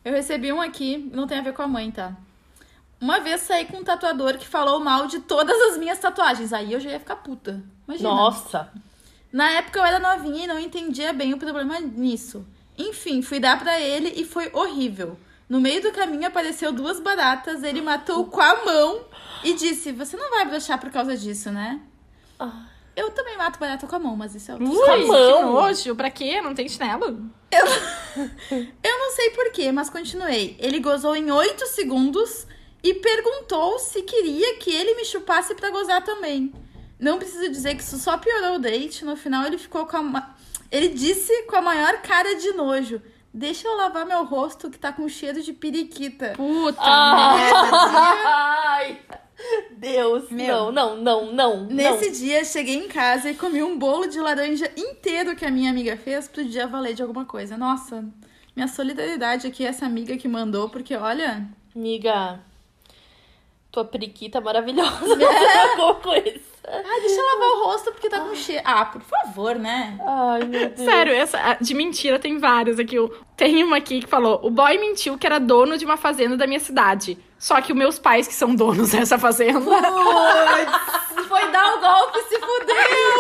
Eu 0.05 0.13
recebi 0.13 0.53
um 0.53 0.61
aqui, 0.61 1.11
não 1.13 1.27
tem 1.27 1.39
a 1.39 1.43
ver 1.43 1.53
com 1.53 1.63
a 1.63 1.69
mãe, 1.69 1.91
tá? 1.91 2.17
Uma 3.01 3.21
vez 3.21 3.43
saí 3.43 3.65
com 3.67 3.79
um 3.79 3.85
tatuador 3.85 4.37
que 4.39 4.47
falou 4.47 4.81
mal 4.81 5.07
de 5.07 5.21
todas 5.21 5.57
as 5.71 5.79
minhas 5.79 5.99
tatuagens. 5.99 6.53
Aí 6.53 6.73
eu 6.73 6.81
já 6.81 6.91
ia 6.91 6.99
ficar 6.99 7.17
puta. 7.17 7.63
Imagina. 7.87 8.09
Nossa. 8.09 8.73
Na 9.33 9.51
época 9.53 9.79
eu 9.79 9.85
era 9.85 9.99
novinha 9.99 10.45
e 10.45 10.49
não 10.49 10.59
entendia 10.59 11.13
bem 11.13 11.33
o 11.33 11.39
problema 11.39 11.79
nisso. 11.79 12.45
Enfim, 12.77 13.23
fui 13.23 13.39
dar 13.39 13.59
pra 13.59 13.79
ele 13.79 14.13
e 14.17 14.25
foi 14.25 14.51
horrível. 14.53 15.19
No 15.49 15.61
meio 15.61 15.81
do 15.81 15.93
caminho 15.93 16.27
apareceu 16.27 16.73
duas 16.73 17.01
baratas, 17.01 17.63
ele 17.63 17.81
matou 17.81 18.27
com 18.27 18.41
a 18.41 18.65
mão 18.65 19.01
e 19.45 19.55
disse: 19.55 19.93
Você 19.93 20.17
não 20.17 20.31
vai 20.31 20.45
broxar 20.47 20.79
por 20.79 20.91
causa 20.91 21.17
disso, 21.17 21.51
né? 21.51 21.81
Ah. 22.39 22.67
Eu 22.99 23.11
também 23.13 23.37
mato 23.37 23.59
barata 23.61 23.87
com 23.87 23.95
a 23.95 23.99
mão, 23.99 24.17
mas 24.17 24.35
isso 24.35 24.51
é 24.51 24.55
outro 24.55 24.69
Com 24.69 24.91
a 24.91 24.97
que 24.97 25.05
mão. 25.05 25.53
nojo. 25.53 25.95
Pra 25.95 26.11
quê? 26.11 26.41
Não 26.41 26.53
tem 26.55 26.69
chinelo? 26.69 27.31
Eu 27.51 27.65
não 28.99 29.11
sei 29.13 29.31
porquê, 29.31 29.71
mas 29.71 29.89
continuei. 29.89 30.57
Ele 30.59 30.81
gozou 30.81 31.15
em 31.15 31.31
8 31.31 31.67
segundos 31.67 32.47
e 32.83 32.95
perguntou 32.95 33.79
se 33.79 34.03
queria 34.03 34.57
que 34.57 34.71
ele 34.75 34.95
me 34.95 35.05
chupasse 35.05 35.55
pra 35.55 35.71
gozar 35.71 36.03
também. 36.03 36.53
Não 36.99 37.19
preciso 37.19 37.49
dizer 37.51 37.77
que 37.77 37.83
isso 37.83 37.99
só 37.99 38.19
piorou 38.19 38.57
o 38.57 38.59
date. 38.59 39.05
No 39.05 39.17
final 39.17 39.45
ele 39.47 39.59
ficou 39.59 39.87
com 39.87 39.97
a. 40.17 40.35
Ele 40.71 40.89
disse 40.89 41.45
com 41.45 41.57
a 41.57 41.63
maior 41.63 42.03
cara 42.03 42.35
de 42.35 42.53
nojo. 42.53 43.01
Deixa 43.33 43.69
eu 43.69 43.77
lavar 43.77 44.05
meu 44.07 44.25
rosto 44.25 44.69
que 44.71 44.79
tá 44.79 44.91
com 44.93 45.09
cheiro 45.09 45.41
de 45.43 45.53
periquita. 45.53 46.33
Puta 46.35 46.81
Ai, 46.81 47.53
Deus, 49.79 50.31
Meu. 50.31 50.73
não, 50.73 50.97
não, 50.97 50.97
não, 50.97 51.33
não. 51.33 51.65
Nesse 51.65 52.11
dia, 52.11 52.45
cheguei 52.45 52.77
em 52.77 52.89
casa 52.89 53.31
e 53.31 53.35
comi 53.35 53.63
um 53.63 53.79
bolo 53.79 54.07
de 54.07 54.19
laranja 54.21 54.71
inteiro 54.77 55.37
que 55.37 55.45
a 55.45 55.51
minha 55.51 55.71
amiga 55.71 55.97
fez 55.97 56.27
pro 56.29 56.45
dia 56.45 56.67
valer 56.67 56.95
de 56.95 57.03
alguma 57.03 57.25
coisa. 57.25 57.57
Nossa, 57.57 58.05
minha 58.57 58.69
solidariedade 58.69 59.47
aqui 59.47 59.65
é 59.65 59.69
essa 59.69 59.87
amiga 59.87 60.17
que 60.17 60.27
mandou, 60.29 60.69
porque 60.69 60.95
olha. 60.97 61.39
não. 61.39 61.59
Amiga, 61.77 62.41
tua 63.71 63.85
periquita 63.85 64.41
maravilhosa. 64.43 65.23
É. 65.23 65.59
alguma 65.71 65.95
coisa. 65.95 66.41
Ah, 66.71 67.01
deixa 67.01 67.19
eu 67.19 67.25
lavar 67.25 67.49
o 67.49 67.65
rosto 67.65 67.93
porque 67.93 68.11
tá 68.11 68.21
com 68.21 68.35
cheiro. 68.35 68.63
Ah, 68.65 68.85
por 68.85 69.01
favor, 69.01 69.55
né? 69.55 69.99
Ai, 70.05 70.45
meu 70.45 70.69
Deus. 70.75 70.81
Sério, 70.81 71.15
essa 71.15 71.57
de 71.61 71.73
mentira 71.73 72.19
tem 72.19 72.37
várias 72.39 72.79
aqui. 72.79 72.97
Tem 73.37 73.63
uma 73.65 73.77
aqui 73.79 74.01
que 74.01 74.07
falou: 74.07 74.41
o 74.43 74.51
boy 74.51 74.77
mentiu 74.79 75.17
que 75.17 75.27
era 75.27 75.39
dono 75.39 75.79
de 75.79 75.85
uma 75.87 75.97
fazenda 75.97 76.37
da 76.37 76.47
minha 76.47 76.61
cidade. 76.61 77.17
Só 77.39 77.61
que 77.61 77.73
os 77.73 77.79
meus 77.79 77.99
pais 77.99 78.27
que 78.27 78.35
são 78.35 78.55
donos 78.55 78.91
dessa 78.93 79.17
fazenda. 79.19 79.61
Putz, 79.61 81.27
foi 81.29 81.51
dar 81.53 81.75
o 81.77 81.81
golpe, 81.81 82.19
se 82.23 82.39
fudeu! 82.41 82.75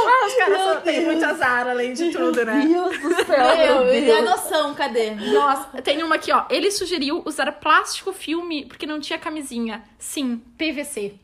Ah, 0.08 0.26
os 0.26 0.34
caras 0.34 0.62
só 0.62 0.74
têm 0.80 1.04
muito 1.04 1.24
azar, 1.24 1.68
além 1.68 1.92
de 1.92 2.10
tudo, 2.10 2.44
né? 2.44 2.64
Meu 2.64 2.88
Deus 2.88 3.00
do 3.00 3.14
céu, 3.26 3.56
Meu, 3.56 3.84
meu 3.84 3.94
e 3.94 4.10
a 4.10 4.14
Deus. 4.20 4.30
noção, 4.30 4.74
cadê? 4.74 5.10
Nossa, 5.10 5.82
tem 5.82 6.02
uma 6.02 6.16
aqui, 6.16 6.32
ó. 6.32 6.44
Ele 6.50 6.70
sugeriu 6.70 7.22
usar 7.24 7.50
plástico 7.52 8.12
filme 8.12 8.64
porque 8.66 8.86
não 8.86 8.98
tinha 8.98 9.18
camisinha. 9.18 9.84
Sim, 9.98 10.42
PVC. 10.56 11.14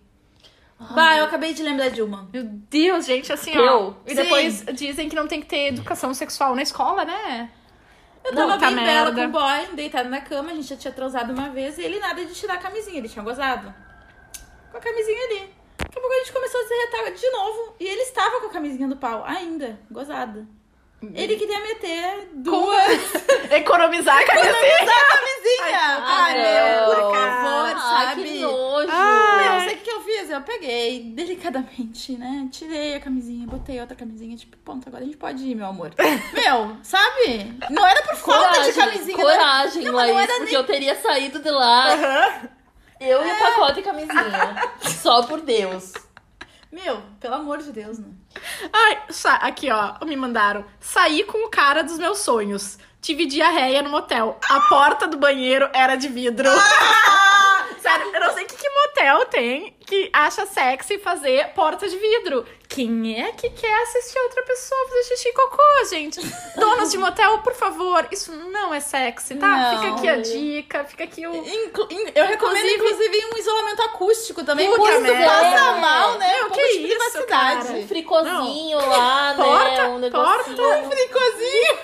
Bah, 0.94 1.16
eu 1.16 1.24
acabei 1.24 1.54
de 1.54 1.62
lembrar 1.62 1.88
de 1.88 2.02
uma. 2.02 2.28
Meu 2.32 2.42
Deus, 2.44 3.06
gente, 3.06 3.32
assim, 3.32 3.56
ó. 3.56 3.60
Eu? 3.60 3.96
E 4.06 4.14
depois 4.14 4.64
dizem 4.74 5.08
que 5.08 5.16
não 5.16 5.26
tem 5.26 5.40
que 5.40 5.46
ter 5.46 5.68
educação 5.68 6.12
sexual 6.12 6.54
na 6.54 6.62
escola, 6.62 7.04
né? 7.04 7.50
Eu 8.24 8.34
tava 8.34 8.54
Puta 8.54 8.66
bem 8.66 8.76
bela 8.76 9.12
merda. 9.12 9.20
com 9.22 9.28
o 9.28 9.32
boy, 9.32 9.76
deitado 9.76 10.08
na 10.08 10.20
cama, 10.20 10.50
a 10.50 10.54
gente 10.54 10.68
já 10.68 10.76
tinha 10.76 10.92
transado 10.92 11.32
uma 11.32 11.50
vez 11.50 11.76
e 11.78 11.82
ele 11.82 11.98
nada 11.98 12.24
de 12.24 12.32
tirar 12.32 12.54
a 12.54 12.58
camisinha, 12.58 12.98
ele 12.98 13.08
tinha 13.08 13.22
gozado. 13.22 13.72
Com 14.70 14.78
a 14.78 14.80
camisinha 14.80 15.24
ali. 15.26 15.54
Daqui 15.76 15.98
a 15.98 16.00
pouco 16.00 16.14
a 16.14 16.18
gente 16.18 16.32
começou 16.32 16.60
a 16.60 16.64
se 16.64 16.74
retar 16.74 17.10
de 17.12 17.30
novo 17.30 17.76
e 17.78 17.86
ele 17.86 18.00
estava 18.02 18.40
com 18.40 18.46
a 18.46 18.50
camisinha 18.50 18.88
do 18.88 18.96
pau, 18.96 19.22
ainda, 19.26 19.78
gozada. 19.90 20.46
Ele 21.14 21.36
queria 21.36 21.60
meter 21.60 22.28
duas. 22.32 23.00
Economizar 23.50 24.18
a 24.18 24.24
camisinha. 24.24 24.52
a 24.54 25.16
camisinha! 25.16 26.04
Ai, 26.06 26.34
meu, 26.34 26.84
por 26.86 27.12
favor, 27.12 27.76
Ai, 27.76 28.06
sabe? 28.06 28.22
que 28.24 28.38
nojo. 28.40 28.86
Não, 28.88 29.60
sei 29.60 29.74
o 29.74 29.78
que 29.78 29.90
eu 29.90 30.00
fiz. 30.02 30.30
Eu 30.30 30.40
peguei 30.42 31.02
delicadamente, 31.14 32.12
né? 32.16 32.48
Tirei 32.50 32.94
a 32.96 33.00
camisinha, 33.00 33.46
botei 33.46 33.80
outra 33.80 33.94
camisinha, 33.96 34.36
tipo, 34.36 34.56
ponto, 34.58 34.88
agora 34.88 35.02
a 35.02 35.06
gente 35.06 35.16
pode 35.16 35.44
ir, 35.44 35.54
meu 35.54 35.66
amor. 35.66 35.92
meu, 36.32 36.76
sabe? 36.82 37.56
Não 37.70 37.86
era 37.86 38.02
por 38.02 38.16
falta 38.16 38.62
de 38.62 38.72
camisinha. 38.72 39.16
coragem, 39.16 39.84
Não, 39.84 39.92
mas 39.92 40.08
não 40.08 40.14
Laís, 40.16 40.28
era 40.30 40.38
porque 40.40 40.56
eu 40.56 40.64
teria 40.64 40.94
saído 41.00 41.38
de 41.40 41.50
lá, 41.50 42.50
eu 43.00 43.20
É. 43.22 43.28
e 43.28 43.32
o 43.32 43.38
pacote 43.38 43.80
e 43.80 43.82
camisinha. 43.82 44.72
Só 45.02 45.22
por 45.24 45.40
Deus. 45.40 45.92
Meu, 46.72 47.00
pelo 47.20 47.34
amor 47.36 47.58
de 47.58 47.70
Deus, 47.70 47.98
né? 47.98 48.08
Ai, 48.72 48.98
aqui, 49.40 49.70
ó, 49.70 50.04
me 50.04 50.16
mandaram. 50.16 50.64
Saí 50.80 51.24
com 51.24 51.46
o 51.46 51.50
cara 51.50 51.82
dos 51.82 51.98
meus 51.98 52.18
sonhos. 52.18 52.78
Tive 53.00 53.26
diarreia 53.26 53.82
no 53.82 53.90
motel. 53.90 54.38
A 54.48 54.60
porta 54.60 55.06
do 55.06 55.18
banheiro 55.18 55.68
era 55.72 55.94
de 55.96 56.08
vidro. 56.08 56.48
Sério, 57.80 58.10
eu 58.14 58.20
não 58.20 58.32
sei 58.32 58.44
o 58.44 58.46
que, 58.46 58.56
que 58.56 58.70
motel 58.70 59.26
tem 59.26 59.76
que 59.86 60.08
acha 60.12 60.46
sexy 60.46 60.98
fazer 60.98 61.48
porta 61.54 61.86
de 61.86 61.96
vidro. 61.96 62.46
Quem 62.74 63.22
é 63.24 63.30
que 63.30 63.50
quer 63.50 63.82
assistir 63.82 64.18
outra 64.18 64.42
pessoa 64.42 64.88
fazer 64.88 65.02
xixi 65.04 65.28
e 65.28 65.32
cocô, 65.32 65.62
gente? 65.90 66.20
Donos 66.56 66.90
de 66.90 66.98
motel, 66.98 67.38
por 67.38 67.54
favor, 67.54 68.04
isso 68.10 68.32
não 68.32 68.74
é 68.74 68.80
sexy, 68.80 69.36
tá? 69.36 69.46
Não. 69.46 69.78
Fica 69.78 69.94
aqui 69.94 70.08
a 70.08 70.16
dica, 70.16 70.84
fica 70.84 71.04
aqui 71.04 71.24
o. 71.24 71.34
Inclu- 71.36 71.86
in- 71.90 72.10
eu 72.14 72.26
recomendo, 72.26 72.66
Inclusive- 72.66 72.96
inclusive, 73.16 73.26
um 73.32 73.38
isolamento 73.38 73.82
acústico 73.82 74.42
também, 74.44 74.68
Puta 74.68 74.80
porque 74.80 74.98
merda. 74.98 75.24
passa 75.24 75.72
mal, 75.76 76.18
né? 76.18 76.34
Meu, 76.34 76.46
Um 76.46 76.50
que 76.50 76.62
de 76.62 76.68
isso, 76.78 76.88
privacidade. 76.88 77.66
cara? 77.68 77.78
Um 77.78 77.86
fricozinho 77.88 78.78
lá, 78.88 79.34
Porta, 79.36 79.70
né? 79.70 79.88
Um 79.88 79.98
negocinho. 79.98 80.56
porta. 80.56 80.90
Fricozinho. 80.90 81.78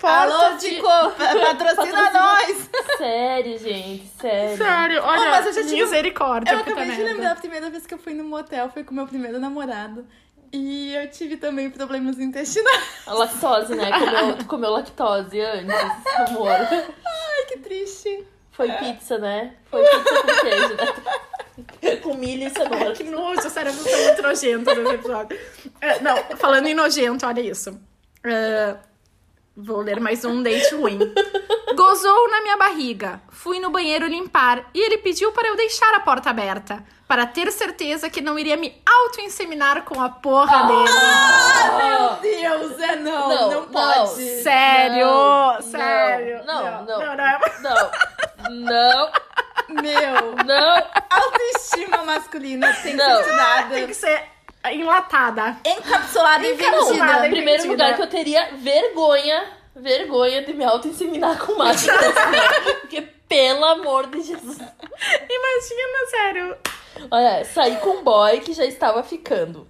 Porta 0.00 0.08
Alô, 0.34 0.56
de- 0.56 0.80
patrocina 0.80 1.46
Patrocina. 1.46 2.10
nós. 2.10 2.70
Sério, 2.96 3.58
gente, 3.58 4.10
sério. 4.20 4.56
Sério, 4.56 5.02
olha, 5.04 5.20
Oh, 5.20 5.30
mas 5.30 5.39
eu 5.56 5.62
já 5.62 5.68
tive- 5.68 5.82
misericórdia, 5.82 6.52
Eu 6.52 6.58
acabei 6.60 6.90
de 6.90 7.02
lembrar 7.02 7.32
a 7.32 7.36
primeira 7.36 7.70
vez 7.70 7.86
que 7.86 7.94
eu 7.94 7.98
fui 7.98 8.14
no 8.14 8.24
motel, 8.24 8.70
foi 8.70 8.84
com 8.84 8.94
meu 8.94 9.06
primeiro 9.06 9.38
namorado. 9.38 10.06
E 10.52 10.92
eu 10.94 11.08
tive 11.10 11.36
também 11.36 11.70
problemas 11.70 12.18
intestinais. 12.18 12.82
A 13.06 13.14
lactose, 13.14 13.74
né? 13.74 13.88
Comeu, 13.92 14.36
tu 14.36 14.44
comeu 14.46 14.70
lactose 14.70 15.40
antes, 15.40 16.28
amor. 16.28 16.50
Ai, 16.50 17.44
que 17.48 17.58
triste. 17.58 18.26
Foi 18.50 18.70
pizza, 18.72 19.16
né? 19.16 19.54
Foi 19.70 19.80
pizza 19.82 20.22
com 20.22 20.40
queijo, 20.40 20.76
né? 20.76 21.96
Com 22.02 22.14
milho 22.14 22.46
e 22.48 22.50
cenoura. 22.50 22.92
Que 22.92 23.04
nojo, 23.04 23.48
sério, 23.48 23.70
eu 23.70 23.74
vou 23.74 23.84
ser 23.84 24.06
muito 24.06 24.22
nojenta 24.22 24.74
nesse 24.74 24.94
episódio. 24.94 25.38
É, 25.80 26.00
não, 26.00 26.16
falando 26.36 26.66
em 26.66 26.74
nojento, 26.74 27.24
olha 27.26 27.40
isso. 27.40 27.80
É, 28.24 28.76
vou 29.62 29.80
ler 29.80 30.00
mais 30.00 30.24
um 30.24 30.42
date 30.42 30.74
ruim. 30.74 30.98
Gozou 31.74 32.30
na 32.30 32.42
minha 32.42 32.56
barriga. 32.56 33.20
Fui 33.30 33.58
no 33.60 33.70
banheiro 33.70 34.06
limpar 34.06 34.64
e 34.74 34.80
ele 34.80 34.98
pediu 34.98 35.32
para 35.32 35.48
eu 35.48 35.56
deixar 35.56 35.94
a 35.94 36.00
porta 36.00 36.30
aberta. 36.30 36.84
Para 37.06 37.26
ter 37.26 37.50
certeza 37.50 38.08
que 38.08 38.20
não 38.20 38.38
iria 38.38 38.56
me 38.56 38.80
auto-inseminar 38.86 39.82
com 39.82 40.00
a 40.00 40.08
porra 40.08 40.66
dele. 40.68 40.90
Meu 41.76 42.10
Deus, 42.20 42.80
é 42.80 42.96
não, 42.96 43.28
não, 43.28 43.50
Não, 43.50 43.66
pode. 43.66 44.42
Sério, 44.42 45.06
Não, 45.06 45.60
sério. 45.62 46.44
não, 46.46 46.62
não, 46.64 46.84
não, 46.84 46.98
não. 46.98 47.16
não 47.16 47.24
é- 47.24 47.40
Não, 47.60 47.90
não, 48.50 49.10
Meu, 49.82 50.44
não. 50.44 50.82
autoestima 51.10 52.04
masculina 52.04 52.72
tem 52.74 52.92
que 52.92 52.96
Não. 52.96 53.16
ser 53.16 53.20
estudada, 53.22 53.74
Tem 53.74 53.86
que 53.88 53.94
ser 53.94 54.22
enlatada. 54.66 55.56
encapsulada 55.64 56.46
e 56.46 56.54
Encapsulada. 56.54 56.94
vendida. 57.22 57.26
Em 57.26 57.30
primeiro 57.30 57.68
lugar 57.68 57.96
que 57.96 58.02
eu 58.02 58.06
teria 58.08 58.54
vergonha, 58.56 59.46
vergonha 59.74 60.42
de 60.42 60.52
me 60.52 60.64
auto-inseminar 60.64 61.38
com 61.44 61.54
máquina. 61.56 61.94
Porque, 62.80 63.02
pelo 63.28 63.64
amor 63.64 64.06
de 64.08 64.20
Jesus. 64.22 64.58
Imagina, 64.58 66.06
sério. 66.10 66.56
Olha, 67.10 67.44
saí 67.44 67.76
com 67.76 67.90
um 67.98 68.02
boy 68.04 68.40
que 68.40 68.52
já 68.52 68.64
estava 68.64 69.02
ficando. 69.02 69.66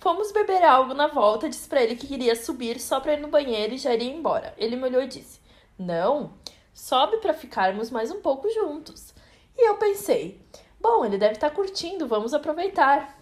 Fomos 0.00 0.32
beber 0.32 0.64
algo 0.64 0.94
na 0.94 1.06
volta, 1.06 1.48
disse 1.48 1.68
pra 1.68 1.80
ele 1.82 1.94
que 1.94 2.08
queria 2.08 2.34
subir 2.34 2.80
só 2.80 2.98
pra 2.98 3.12
ir 3.12 3.20
no 3.20 3.28
banheiro 3.28 3.74
e 3.74 3.78
já 3.78 3.94
iria 3.94 4.10
embora. 4.12 4.52
Ele 4.58 4.74
me 4.74 4.84
olhou 4.84 5.02
e 5.02 5.06
disse: 5.06 5.38
Não, 5.78 6.32
sobe 6.74 7.18
pra 7.18 7.32
ficarmos 7.32 7.88
mais 7.90 8.10
um 8.10 8.20
pouco 8.20 8.50
juntos. 8.50 9.14
E 9.56 9.68
eu 9.68 9.76
pensei: 9.76 10.40
Bom, 10.80 11.04
ele 11.04 11.18
deve 11.18 11.34
estar 11.34 11.50
curtindo, 11.50 12.08
vamos 12.08 12.34
aproveitar. 12.34 13.16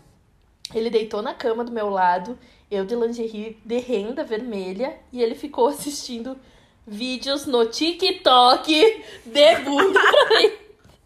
Ele 0.75 0.91
deitou 0.91 1.23
na 1.23 1.35
cama 1.35 1.65
do 1.65 1.73
meu 1.73 1.89
lado, 1.91 2.39
eu 2.71 2.85
de 2.85 2.95
lingerie 2.95 3.59
de 3.65 3.79
renda 3.79 4.23
vermelha, 4.23 4.99
e 5.12 5.23
ele 5.23 5.35
ficou 5.35 5.69
assistindo 5.69 6.39
vídeos 6.87 7.47
no 7.47 7.67
TikTok 7.67 9.05
de 9.27 9.57
bunda 9.57 10.00
pra 10.00 10.41
mim. 10.41 10.53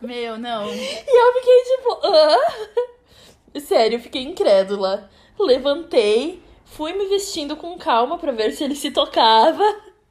Meu, 0.00 0.38
não. 0.38 0.68
E 0.68 1.20
eu 1.20 1.32
fiquei 1.34 1.62
tipo, 1.76 2.00
Hã? 2.06 3.60
Sério, 3.60 3.96
eu 3.96 4.00
fiquei 4.00 4.22
incrédula. 4.22 5.10
Levantei, 5.38 6.42
fui 6.64 6.92
me 6.92 7.06
vestindo 7.06 7.56
com 7.56 7.78
calma 7.78 8.18
pra 8.18 8.32
ver 8.32 8.52
se 8.52 8.64
ele 8.64 8.74
se 8.74 8.90
tocava 8.90 9.64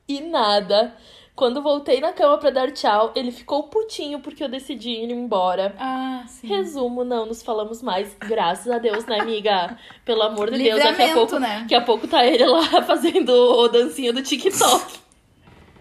e 0.08 0.22
nada. 0.22 0.96
Quando 1.36 1.64
voltei 1.64 2.00
na 2.00 2.14
cama 2.14 2.38
pra 2.38 2.52
dar 2.52 2.72
tchau, 2.72 3.12
ele 3.16 3.32
ficou 3.32 3.64
putinho 3.64 4.20
porque 4.20 4.44
eu 4.44 4.48
decidi 4.48 4.92
ir 4.92 5.10
embora. 5.10 5.76
Ah, 5.80 6.24
sim. 6.28 6.48
Resumo, 6.48 7.04
não 7.04 7.26
nos 7.26 7.42
falamos 7.42 7.82
mais. 7.82 8.16
Graças 8.20 8.72
a 8.72 8.78
Deus, 8.78 9.06
né, 9.06 9.20
amiga? 9.20 9.76
Pelo 10.06 10.22
amor 10.22 10.52
de 10.52 10.62
Deus, 10.62 10.84
daqui 10.84 11.02
a 11.02 11.14
pouco, 11.14 11.40
né? 11.40 11.60
daqui 11.62 11.76
a 11.76 11.82
pouco 11.82 12.08
tá 12.08 12.24
ele 12.24 12.46
lá 12.46 12.64
fazendo 12.86 13.68
dancinha 13.70 14.14
do 14.14 14.22
TikTok. 14.22 15.00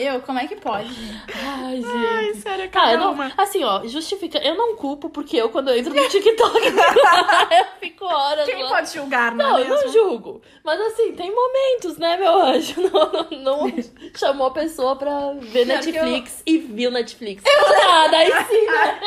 Meu, 0.00 0.20
como 0.22 0.38
é 0.38 0.46
que 0.46 0.56
pode? 0.56 0.88
Ai, 1.34 1.76
gente. 1.76 1.86
Ai, 1.88 2.34
sério, 2.34 2.70
Tá, 2.70 2.92
eu 2.92 2.98
não, 2.98 3.06
calma. 3.16 3.32
assim, 3.36 3.62
ó, 3.64 3.86
justifica. 3.86 4.38
Eu 4.38 4.54
não 4.56 4.74
culpo 4.76 5.10
porque 5.10 5.36
eu, 5.36 5.48
quando 5.50 5.68
eu 5.68 5.78
entro 5.78 5.92
no 5.94 6.08
TikTok, 6.08 6.66
eu 6.68 7.64
fico 7.80 8.04
horas 8.04 8.46
Quem 8.46 8.62
lá. 8.62 8.68
pode 8.70 8.92
julgar, 8.92 9.34
não, 9.34 9.50
Não, 9.52 9.58
é 9.58 9.62
eu 9.62 9.68
não 9.68 9.88
julgo. 9.92 10.40
Mas 10.64 10.80
assim, 10.80 11.12
tem 11.12 11.34
momentos, 11.34 11.98
né, 11.98 12.16
meu 12.16 12.40
anjo? 12.40 12.80
Não, 12.90 13.10
não, 13.42 13.68
não 13.68 13.74
chamou 14.16 14.46
a 14.48 14.50
pessoa 14.50 14.96
pra 14.96 15.32
ver 15.40 15.64
Pior 15.66 15.76
Netflix 15.76 16.42
e 16.46 16.58
viu 16.58 16.90
Netflix. 16.90 17.42
Ah, 17.46 18.08
daí 18.10 18.30
sim, 18.46 18.66
né? 18.66 19.00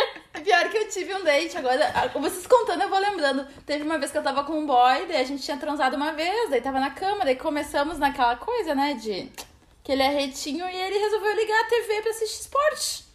Pior 0.43 0.69
que 0.69 0.77
eu 0.77 0.87
tive 0.89 1.13
um 1.15 1.23
date 1.23 1.57
agora. 1.57 1.91
ah, 1.93 2.07
Vocês 2.19 2.45
contando, 2.47 2.81
eu 2.83 2.89
vou 2.89 2.99
lembrando. 2.99 3.45
Teve 3.65 3.83
uma 3.83 3.97
vez 3.97 4.11
que 4.11 4.17
eu 4.17 4.23
tava 4.23 4.43
com 4.43 4.53
um 4.53 4.65
boy, 4.65 5.05
daí 5.07 5.17
a 5.17 5.23
gente 5.23 5.43
tinha 5.43 5.57
transado 5.57 5.95
uma 5.95 6.11
vez, 6.13 6.49
daí 6.49 6.61
tava 6.61 6.79
na 6.79 6.89
cama, 6.91 7.23
daí 7.25 7.35
começamos 7.35 7.97
naquela 7.99 8.35
coisa, 8.35 8.73
né, 8.75 8.93
de. 8.95 9.29
Que 9.83 9.91
ele 9.91 10.01
é 10.03 10.09
retinho 10.09 10.67
e 10.67 10.75
ele 10.81 10.97
resolveu 10.97 11.35
ligar 11.35 11.61
a 11.61 11.67
TV 11.67 12.01
pra 12.01 12.11
assistir 12.11 12.41
esporte. 12.41 13.05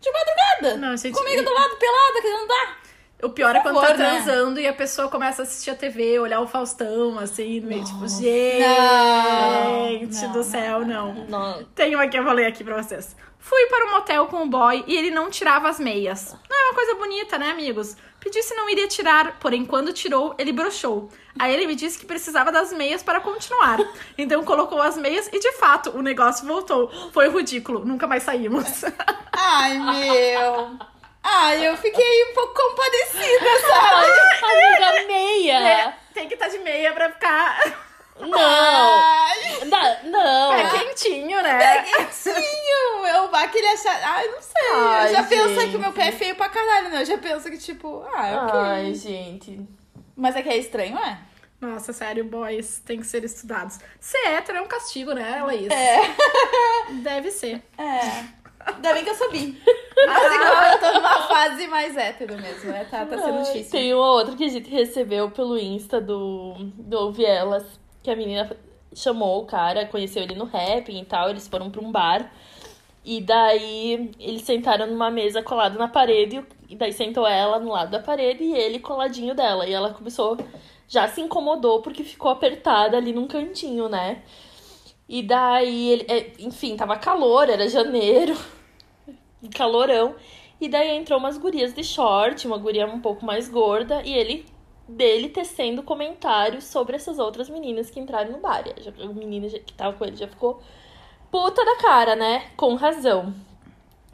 De 0.00 0.10
madrugada. 0.12 0.76
Não, 0.76 0.96
gente, 0.96 1.14
Comigo 1.14 1.42
do 1.42 1.52
lado, 1.52 1.76
pelada, 1.76 2.20
querendo 2.20 2.46
dar. 2.46 2.86
O 3.22 3.30
pior 3.30 3.56
é 3.56 3.60
Por 3.60 3.72
quando 3.72 3.76
tá 3.76 3.86
favor, 3.88 3.98
né? 3.98 4.10
transando 4.10 4.60
e 4.60 4.68
a 4.68 4.74
pessoa 4.74 5.08
começa 5.08 5.40
a 5.40 5.44
assistir 5.44 5.70
a 5.70 5.74
TV, 5.74 6.18
olhar 6.18 6.40
o 6.40 6.46
Faustão, 6.46 7.18
assim, 7.18 7.60
meio 7.60 7.82
tipo, 7.82 8.06
gente 8.06 8.60
Não, 10.22 10.32
do 10.32 10.36
não, 10.36 10.42
céu, 10.44 10.80
não. 10.84 11.14
Não. 11.26 11.64
Tem 11.74 11.94
uma 11.94 12.06
que 12.06 12.18
eu 12.18 12.22
ler 12.32 12.44
aqui 12.44 12.62
pra 12.62 12.82
vocês. 12.82 13.16
Fui 13.38 13.66
para 13.66 13.86
um 13.86 13.92
motel 13.92 14.26
com 14.26 14.42
o 14.42 14.46
boy 14.46 14.84
e 14.86 14.96
ele 14.96 15.10
não 15.10 15.30
tirava 15.30 15.66
as 15.68 15.78
meias. 15.80 16.36
Não 16.50 16.58
é 16.58 16.64
uma 16.64 16.74
coisa 16.74 16.94
bonita, 16.96 17.38
né, 17.38 17.50
amigos? 17.50 17.96
Pedi 18.20 18.42
se 18.42 18.54
não 18.54 18.68
iria 18.68 18.86
tirar, 18.86 19.38
porém, 19.38 19.64
quando 19.64 19.94
tirou, 19.94 20.34
ele 20.36 20.52
broxou. 20.52 21.08
Aí 21.38 21.52
ele 21.52 21.66
me 21.66 21.74
disse 21.74 21.98
que 21.98 22.06
precisava 22.06 22.50
das 22.52 22.72
meias 22.72 23.02
para 23.02 23.20
continuar. 23.20 23.78
Então 24.16 24.44
colocou 24.44 24.80
as 24.80 24.96
meias 24.96 25.28
e, 25.32 25.38
de 25.38 25.52
fato, 25.52 25.90
o 25.90 26.02
negócio 26.02 26.46
voltou. 26.46 26.90
Foi 27.12 27.28
ridículo, 27.28 27.84
nunca 27.84 28.06
mais 28.06 28.22
saímos. 28.22 28.84
Ai, 29.32 29.78
meu. 29.78 30.70
Ai, 31.22 31.66
eu 31.66 31.76
fiquei 31.76 32.24
um 32.30 32.34
pouco 32.34 32.54
compadecida, 32.54 33.46
sabe? 33.68 34.06
Amiga 34.44 35.06
meia! 35.08 35.58
É, 35.68 35.94
tem 36.14 36.28
que 36.28 36.34
estar 36.34 36.48
de 36.48 36.58
meia 36.58 36.92
pra 36.92 37.10
ficar 37.10 37.60
Não! 38.20 38.38
Ai, 38.38 39.64
Da- 39.68 39.98
Não! 40.04 40.52
é 40.52 40.70
quentinho, 40.70 41.42
né? 41.42 41.82
quentinho. 41.82 43.06
Eu 43.12 43.28
vá 43.30 43.46
querer 43.48 43.66
achar. 43.68 44.00
Ai, 44.04 44.28
não 44.28 44.40
sei. 44.40 44.70
Ai, 44.72 45.08
eu 45.08 45.12
já 45.14 45.22
penso 45.24 45.48
gente. 45.60 45.70
que 45.70 45.76
o 45.76 45.80
meu 45.80 45.92
pé 45.92 46.08
é 46.08 46.12
feio 46.12 46.34
pra 46.36 46.48
caralho, 46.48 46.88
né? 46.90 47.02
Eu 47.02 47.06
já 47.06 47.18
penso 47.18 47.50
que, 47.50 47.58
tipo, 47.58 48.04
ah, 48.14 48.44
ok. 48.48 48.60
Ai, 48.60 48.94
gente. 48.94 49.60
Mas 50.16 50.34
é 50.34 50.42
que 50.42 50.48
é 50.48 50.56
estranho, 50.56 50.96
é? 50.98 51.18
Nossa, 51.60 51.92
sério, 51.92 52.24
boys 52.24 52.80
têm 52.84 53.00
que 53.00 53.06
ser 53.06 53.24
estudados. 53.24 53.78
Ser 54.00 54.26
hétero 54.28 54.58
é 54.58 54.60
um 54.62 54.66
castigo, 54.66 55.12
né, 55.12 55.42
Laís? 55.42 55.70
É. 55.70 56.00
Deve 57.02 57.30
ser. 57.30 57.62
É. 57.78 58.24
Ainda 58.66 58.92
bem 58.92 59.04
que 59.04 59.10
eu 59.10 59.30
bi. 59.30 59.62
Mas 60.06 60.34
igual 60.34 60.64
eu 60.64 60.78
tô 60.78 60.92
numa 60.92 61.22
fase 61.28 61.66
mais 61.68 61.96
hétero 61.96 62.36
mesmo. 62.40 62.72
É, 62.72 62.84
tá, 62.84 63.06
tá 63.06 63.18
sendo 63.18 63.42
difícil. 63.44 63.70
Tem 63.70 63.94
uma 63.94 64.10
outra 64.10 64.36
que 64.36 64.44
a 64.44 64.48
gente 64.48 64.68
recebeu 64.68 65.30
pelo 65.30 65.58
Insta 65.58 66.00
do, 66.00 66.54
do 66.74 66.98
Ouve 66.98 67.24
Elas, 67.24 67.64
que 68.02 68.10
a 68.10 68.16
menina 68.16 68.50
chamou 68.94 69.42
o 69.42 69.46
cara, 69.46 69.86
conheceu 69.86 70.22
ele 70.22 70.34
no 70.34 70.44
rap 70.44 70.90
e 70.90 71.04
tal, 71.04 71.30
eles 71.30 71.46
foram 71.46 71.70
pra 71.70 71.80
um 71.80 71.92
bar. 71.92 72.30
E 73.06 73.20
daí 73.22 74.12
eles 74.20 74.42
sentaram 74.42 74.88
numa 74.88 75.10
mesa 75.12 75.42
colada 75.42 75.78
na 75.78 75.88
parede, 75.88 76.44
e 76.68 76.76
daí 76.76 76.92
sentou 76.92 77.26
ela 77.26 77.60
no 77.60 77.70
lado 77.70 77.92
da 77.92 78.00
parede 78.00 78.44
e 78.44 78.54
ele 78.54 78.80
coladinho 78.80 79.34
dela. 79.34 79.66
E 79.68 79.72
ela 79.72 79.94
começou, 79.94 80.36
já 80.88 81.08
se 81.08 81.20
incomodou 81.22 81.82
porque 81.82 82.04
ficou 82.04 82.30
apertada 82.32 82.96
ali 82.98 83.12
num 83.12 83.28
cantinho, 83.28 83.88
né? 83.88 84.24
E 85.08 85.22
daí, 85.22 85.90
ele, 85.90 86.06
é, 86.08 86.32
enfim, 86.40 86.76
tava 86.76 86.96
calor, 86.98 87.48
era 87.50 87.68
janeiro, 87.68 88.36
calorão. 89.54 90.16
E 90.60 90.68
daí 90.68 90.88
entrou 90.96 91.18
umas 91.18 91.36
gurias 91.38 91.74
de 91.74 91.84
short, 91.84 92.46
uma 92.46 92.58
guria 92.58 92.86
um 92.86 93.00
pouco 93.00 93.24
mais 93.24 93.48
gorda, 93.48 94.02
e 94.04 94.12
ele 94.14 94.46
dele 94.88 95.28
tecendo 95.28 95.82
comentários 95.82 96.64
sobre 96.64 96.96
essas 96.96 97.18
outras 97.18 97.48
meninas 97.48 97.90
que 97.90 98.00
entraram 98.00 98.32
no 98.32 98.38
bar. 98.38 98.64
Menino 99.14 99.48
já- 99.48 99.58
que 99.58 99.72
tava 99.74 99.96
com 99.96 100.04
ele 100.04 100.16
já 100.16 100.28
ficou 100.28 100.60
puta 101.36 101.62
da 101.62 101.76
cara, 101.76 102.16
né? 102.16 102.50
Com 102.56 102.76
razão. 102.76 103.34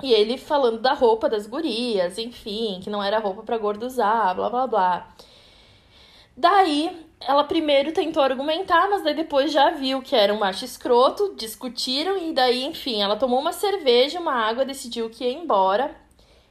E 0.02 0.12
ele 0.12 0.36
falando 0.36 0.80
da 0.80 0.92
roupa 0.92 1.28
das 1.28 1.46
gurias, 1.46 2.18
enfim, 2.18 2.80
que 2.82 2.90
não 2.90 3.00
era 3.00 3.20
roupa 3.20 3.44
pra 3.44 3.56
gordo 3.56 3.86
usar, 3.86 4.34
blá 4.34 4.50
blá 4.50 4.66
blá. 4.66 5.14
Daí, 6.36 6.90
ela 7.20 7.44
primeiro 7.44 7.92
tentou 7.92 8.24
argumentar, 8.24 8.90
mas 8.90 9.04
daí 9.04 9.14
depois 9.14 9.52
já 9.52 9.70
viu 9.70 10.02
que 10.02 10.16
era 10.16 10.34
um 10.34 10.40
macho 10.40 10.64
escroto, 10.64 11.36
discutiram 11.36 12.18
e 12.18 12.32
daí, 12.32 12.64
enfim, 12.64 13.00
ela 13.00 13.14
tomou 13.14 13.38
uma 13.38 13.52
cerveja, 13.52 14.18
uma 14.18 14.34
água, 14.34 14.64
decidiu 14.64 15.08
que 15.08 15.22
ia 15.22 15.32
embora 15.32 15.94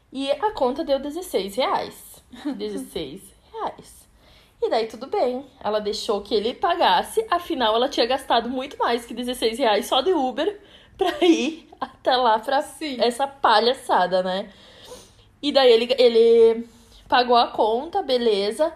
e 0.09 0.31
a 0.31 0.53
conta 0.53 0.85
deu 0.85 0.99
16 0.99 1.53
reais. 1.57 2.23
16 2.55 3.21
reais. 3.51 4.00
E 4.62 4.70
daí 4.70 4.88
tudo 4.88 5.08
bem, 5.08 5.46
ela 5.60 5.80
deixou 5.80 6.22
que 6.22 6.36
ele 6.36 6.53
pagasse, 6.53 7.25
afinal 7.32 7.75
ela 7.75 7.89
tinha 7.89 8.06
gastado 8.06 8.48
muito 8.48 8.77
mais 8.77 9.06
que 9.06 9.13
16 9.13 9.58
reais 9.58 9.88
só 9.88 10.01
de 10.01 10.13
Uber 10.13 10.60
pra 10.96 11.25
ir 11.25 11.68
até 11.80 12.15
lá 12.15 12.38
pra 12.38 12.62
Sim. 12.62 12.98
essa 13.01 13.25
palhaçada, 13.25 14.22
né? 14.22 14.51
E 15.41 15.51
daí 15.51 15.72
ele, 15.72 15.96
ele 15.98 16.68
pagou 17.10 17.36
a 17.36 17.48
conta, 17.48 18.04
beleza. 18.04 18.71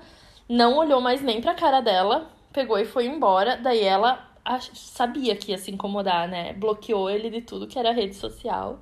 Não 0.49 0.77
olhou 0.77 0.99
mais 0.99 1.21
nem 1.21 1.39
pra 1.39 1.53
cara 1.53 1.79
dela. 1.81 2.31
Pegou 2.51 2.79
e 2.79 2.85
foi 2.85 3.05
embora. 3.05 3.55
Daí 3.55 3.83
ela 3.83 4.27
sabia 4.73 5.35
que 5.35 5.51
ia 5.51 5.57
se 5.59 5.69
incomodar, 5.69 6.27
né? 6.27 6.53
Bloqueou 6.53 7.09
ele 7.09 7.29
de 7.29 7.41
tudo 7.41 7.67
que 7.67 7.77
era 7.77 7.91
rede 7.91 8.15
social. 8.15 8.79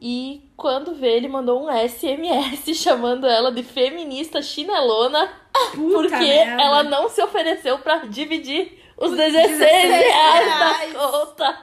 E 0.00 0.48
quando 0.56 0.94
vê, 0.94 1.16
ele 1.16 1.28
mandou 1.28 1.64
um 1.64 1.68
SMS 1.88 2.72
chamando 2.78 3.26
ela 3.26 3.50
de 3.50 3.62
feminista 3.62 4.40
chinelona. 4.40 5.28
porque 5.74 6.08
merda. 6.16 6.62
ela 6.62 6.82
não 6.84 7.08
se 7.08 7.20
ofereceu 7.22 7.78
pra 7.80 8.04
dividir 8.04 8.78
os 8.96 9.10
16 9.10 9.58
16 9.58 9.90
reais 9.90 10.92
da 10.94 11.00
conta. 11.00 11.58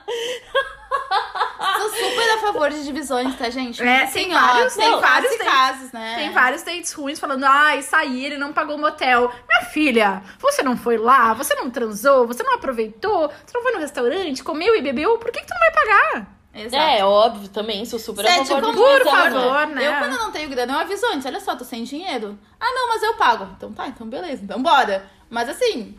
Sou 1.77 1.89
super 1.89 2.29
a 2.33 2.37
favor 2.39 2.69
de 2.69 2.83
divisões, 2.83 3.35
tá, 3.37 3.49
gente? 3.49 3.81
É, 3.81 4.05
tem 4.07 4.33
ó, 4.35 4.39
vários- 4.39 4.75
tem 4.75 4.91
não, 4.91 5.01
vários 5.01 5.35
tem- 5.35 5.45
casos, 5.45 5.91
né? 5.91 6.15
Tem 6.17 6.31
vários 6.31 6.63
dates 6.63 6.91
ruins 6.93 7.19
falando, 7.19 7.43
ai, 7.45 7.81
saí, 7.81 8.25
ele 8.25 8.37
não 8.37 8.53
pagou 8.53 8.75
o 8.75 8.79
motel. 8.79 9.31
Minha 9.47 9.61
filha, 9.71 10.23
você 10.39 10.61
não 10.63 10.77
foi 10.77 10.97
lá, 10.97 11.33
você 11.33 11.53
não 11.55 11.69
transou, 11.69 12.25
você 12.27 12.43
não 12.43 12.55
aproveitou, 12.55 13.29
você 13.29 13.53
não 13.53 13.61
foi 13.63 13.71
no 13.73 13.79
restaurante, 13.79 14.43
comeu 14.43 14.75
e 14.75 14.81
bebeu, 14.81 15.17
por 15.17 15.31
que, 15.31 15.39
que 15.41 15.47
tu 15.47 15.53
não 15.53 15.59
vai 15.59 15.71
pagar? 15.73 16.35
Exato. 16.55 16.83
É, 16.83 17.03
óbvio 17.03 17.49
também, 17.49 17.83
sou 17.85 17.99
super 17.99 18.25
a 18.25 18.29
Sete 18.29 18.47
favor 18.47 18.71
do 18.71 18.77
Por 18.77 19.05
né? 19.05 19.11
favor, 19.11 19.67
né? 19.67 19.87
Eu, 19.87 19.93
quando 19.99 20.17
não 20.17 20.31
tenho 20.31 20.49
grana, 20.49 20.73
eu 20.73 20.79
aviso 20.79 21.05
antes. 21.07 21.25
Olha 21.25 21.39
só, 21.41 21.55
tô 21.55 21.65
sem 21.65 21.83
dinheiro. 21.83 22.39
Ah, 22.59 22.71
não, 22.73 22.87
mas 22.89 23.03
eu 23.03 23.13
pago. 23.15 23.49
Então 23.57 23.73
tá, 23.73 23.87
então 23.87 24.07
beleza. 24.07 24.41
Então 24.43 24.63
bora. 24.63 25.05
Mas 25.29 25.49
assim, 25.49 25.97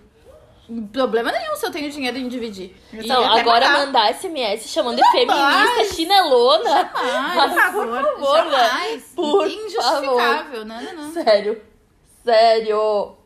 problema 0.92 1.30
nenhum 1.30 1.54
se 1.56 1.66
eu 1.66 1.70
tenho 1.70 1.90
dinheiro 1.90 2.16
em 2.16 2.26
dividir. 2.28 2.74
E 2.92 3.06
Não, 3.06 3.22
até 3.24 3.40
agora 3.40 3.66
pagar. 3.66 3.86
mandar 3.86 4.14
SMS 4.14 4.68
chamando 4.68 4.96
de 4.96 5.10
feminista 5.10 5.94
chinelona. 5.94 6.90
Ai, 6.94 7.48
Por 7.48 7.56
favor, 7.56 7.86
por 7.86 8.02
favor, 8.02 8.44
né? 8.46 8.68
Jamais. 8.68 9.12
Por 9.14 9.46
Injustificável. 9.46 10.64
Não, 10.64 10.82
não, 10.82 10.94
não. 10.94 11.12
Sério. 11.12 11.62
Sério. 12.24 13.16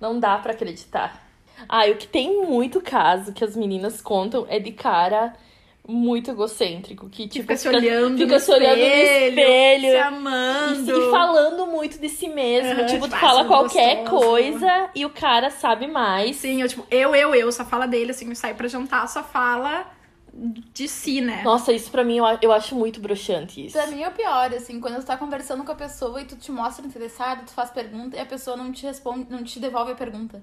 Não 0.00 0.20
dá 0.20 0.38
pra 0.38 0.52
acreditar. 0.52 1.26
Ah, 1.68 1.88
e 1.88 1.92
o 1.92 1.96
que 1.96 2.06
tem 2.06 2.44
muito 2.46 2.80
caso 2.80 3.32
que 3.32 3.42
as 3.42 3.56
meninas 3.56 4.00
contam 4.00 4.46
é 4.48 4.60
de 4.60 4.70
cara 4.70 5.34
muito 5.88 6.30
egocêntrico. 6.30 7.08
Que, 7.08 7.26
tipo, 7.26 7.42
Fica 7.42 7.56
se 7.56 7.66
olhando 7.68 8.18
fica 8.18 8.34
no 8.34 8.40
se 8.40 8.50
olhando 8.52 8.78
no 8.78 8.84
espelho. 8.84 9.80
se 9.80 9.86
E, 9.88 9.96
amando. 9.98 10.90
e 10.90 11.10
falando 11.10 11.66
muito 11.66 11.98
de 11.98 12.08
si 12.10 12.28
mesmo. 12.28 12.72
Aham, 12.80 12.86
tipo, 12.86 13.08
tu 13.08 13.14
ah, 13.14 13.18
fala 13.18 13.44
qualquer 13.46 14.02
gostoso. 14.04 14.24
coisa 14.26 14.90
e 14.94 15.04
o 15.06 15.10
cara 15.10 15.50
sabe 15.50 15.86
mais. 15.86 16.36
Sim, 16.36 16.60
eu, 16.62 16.68
tipo, 16.68 16.86
eu, 16.90 17.14
eu, 17.14 17.34
eu, 17.34 17.50
só 17.50 17.64
fala 17.64 17.86
dele, 17.86 18.10
assim, 18.10 18.32
sai 18.34 18.52
pra 18.54 18.68
jantar, 18.68 19.08
só 19.08 19.22
fala 19.22 19.86
de 20.32 20.86
si, 20.86 21.20
né? 21.20 21.42
Nossa, 21.42 21.72
isso 21.72 21.90
pra 21.90 22.04
mim 22.04 22.18
eu, 22.18 22.24
eu 22.42 22.52
acho 22.52 22.74
muito 22.76 23.00
broxante 23.00 23.64
isso. 23.66 23.72
Pra 23.76 23.86
mim 23.88 24.02
é 24.02 24.08
o 24.08 24.12
pior, 24.12 24.52
assim, 24.54 24.78
quando 24.80 25.00
tu 25.00 25.06
tá 25.06 25.16
conversando 25.16 25.64
com 25.64 25.72
a 25.72 25.74
pessoa 25.74 26.20
e 26.20 26.26
tu 26.26 26.36
te 26.36 26.52
mostra 26.52 26.86
interessado, 26.86 27.44
tu 27.46 27.50
faz 27.52 27.70
pergunta 27.70 28.16
e 28.16 28.20
a 28.20 28.26
pessoa 28.26 28.56
não 28.56 28.70
te 28.70 28.84
responde, 28.86 29.26
não 29.30 29.42
te 29.42 29.58
devolve 29.58 29.92
a 29.92 29.94
pergunta. 29.96 30.40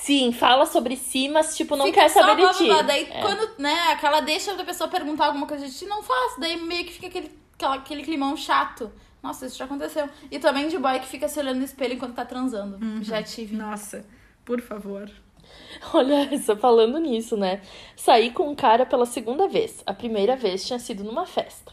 Sim, 0.00 0.32
fala 0.32 0.66
sobre 0.66 0.96
si, 0.96 1.28
mas 1.28 1.56
tipo, 1.56 1.76
não 1.76 1.86
Fica 1.86 2.00
quer 2.02 2.08
saber 2.08 2.36
blá, 2.36 2.36
de 2.36 2.42
blá, 2.42 2.52
ti. 2.58 2.64
blá. 2.66 2.82
Daí, 2.82 3.02
É. 3.10 3.20
quando, 3.20 3.50
né, 3.58 3.74
aquela 3.92 4.20
deixa 4.20 4.54
da 4.54 4.64
pessoa 4.64 4.88
perguntar 4.88 5.26
alguma 5.26 5.46
coisa 5.46 5.66
de 5.66 5.74
ti, 5.76 5.84
não 5.86 6.02
faz. 6.02 6.36
Daí 6.38 6.56
meio 6.60 6.84
que 6.84 6.92
fica 6.94 7.06
aquele, 7.08 7.30
aquela, 7.54 7.74
aquele 7.76 8.02
climão 8.02 8.36
chato. 8.36 8.90
Nossa, 9.22 9.46
isso 9.46 9.58
já 9.58 9.66
aconteceu. 9.66 10.08
E 10.30 10.38
também 10.38 10.68
de 10.68 10.78
boy 10.78 10.98
que 11.00 11.06
fica 11.06 11.28
se 11.28 11.38
olhando 11.38 11.58
no 11.58 11.64
espelho 11.64 11.94
enquanto 11.94 12.14
tá 12.14 12.24
transando. 12.24 12.82
Uhum. 12.82 13.02
Já 13.04 13.22
tive. 13.22 13.54
Nossa, 13.54 14.04
por 14.44 14.60
favor. 14.62 15.10
Olha, 15.92 16.26
só 16.40 16.56
falando 16.56 16.98
nisso, 16.98 17.36
né? 17.36 17.60
Saí 17.94 18.30
com 18.30 18.48
um 18.48 18.54
cara 18.54 18.86
pela 18.86 19.04
segunda 19.04 19.46
vez. 19.48 19.82
A 19.84 19.92
primeira 19.92 20.36
vez 20.36 20.66
tinha 20.66 20.78
sido 20.78 21.04
numa 21.04 21.26
festa. 21.26 21.72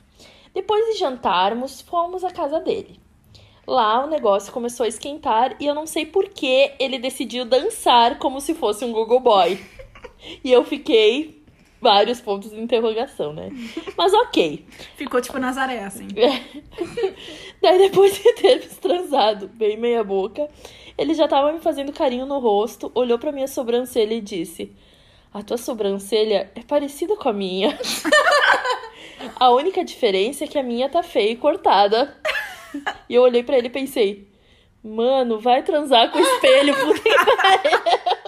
Depois 0.53 0.85
de 0.93 0.99
jantarmos, 0.99 1.79
fomos 1.81 2.23
à 2.23 2.31
casa 2.31 2.59
dele. 2.59 2.99
Lá 3.67 4.05
o 4.05 4.09
negócio 4.09 4.53
começou 4.53 4.85
a 4.85 4.87
esquentar 4.87 5.57
e 5.59 5.65
eu 5.65 5.75
não 5.75 5.85
sei 5.85 6.05
por 6.05 6.29
que 6.29 6.71
ele 6.79 6.97
decidiu 6.97 7.43
dançar 7.43 8.17
como 8.17 8.39
se 8.39 8.53
fosse 8.53 8.85
um 8.85 8.93
Google 8.93 9.19
Boy. 9.19 9.59
E 10.43 10.51
eu 10.51 10.63
fiquei 10.63 11.43
vários 11.79 12.19
pontos 12.19 12.49
de 12.49 12.59
interrogação, 12.59 13.31
né? 13.31 13.49
Mas 13.95 14.11
ok. 14.13 14.65
Ficou 14.95 15.21
tipo 15.21 15.37
Nazaré, 15.37 15.83
assim. 15.83 16.07
Daí 17.61 17.77
depois 17.77 18.15
de 18.15 18.33
termos 18.33 18.75
transado 18.77 19.47
bem 19.47 19.77
meia 19.77 20.03
boca, 20.03 20.49
ele 20.97 21.13
já 21.13 21.27
tava 21.27 21.53
me 21.53 21.59
fazendo 21.59 21.93
carinho 21.93 22.25
no 22.25 22.39
rosto, 22.39 22.91
olhou 22.95 23.19
pra 23.19 23.31
minha 23.31 23.47
sobrancelha 23.47 24.15
e 24.15 24.21
disse: 24.21 24.71
"A 25.31 25.43
tua 25.43 25.57
sobrancelha 25.57 26.51
é 26.55 26.61
parecida 26.61 27.15
com 27.15 27.29
a 27.29 27.33
minha. 27.33 27.77
a 29.39 29.51
única 29.51 29.85
diferença 29.85 30.45
é 30.45 30.47
que 30.47 30.57
a 30.57 30.63
minha 30.63 30.89
tá 30.89 31.03
feia 31.03 31.31
e 31.31 31.35
cortada." 31.35 32.17
E 33.09 33.15
eu 33.15 33.21
olhei 33.23 33.43
pra 33.43 33.57
ele 33.57 33.67
e 33.67 33.71
pensei: 33.71 34.27
"Mano, 34.83 35.39
vai 35.39 35.63
transar 35.63 36.11
com 36.11 36.17
o 36.17 36.21
espelho, 36.21 36.75
puta 36.75 37.01
que 37.01 37.35
pariu." 37.35 38.26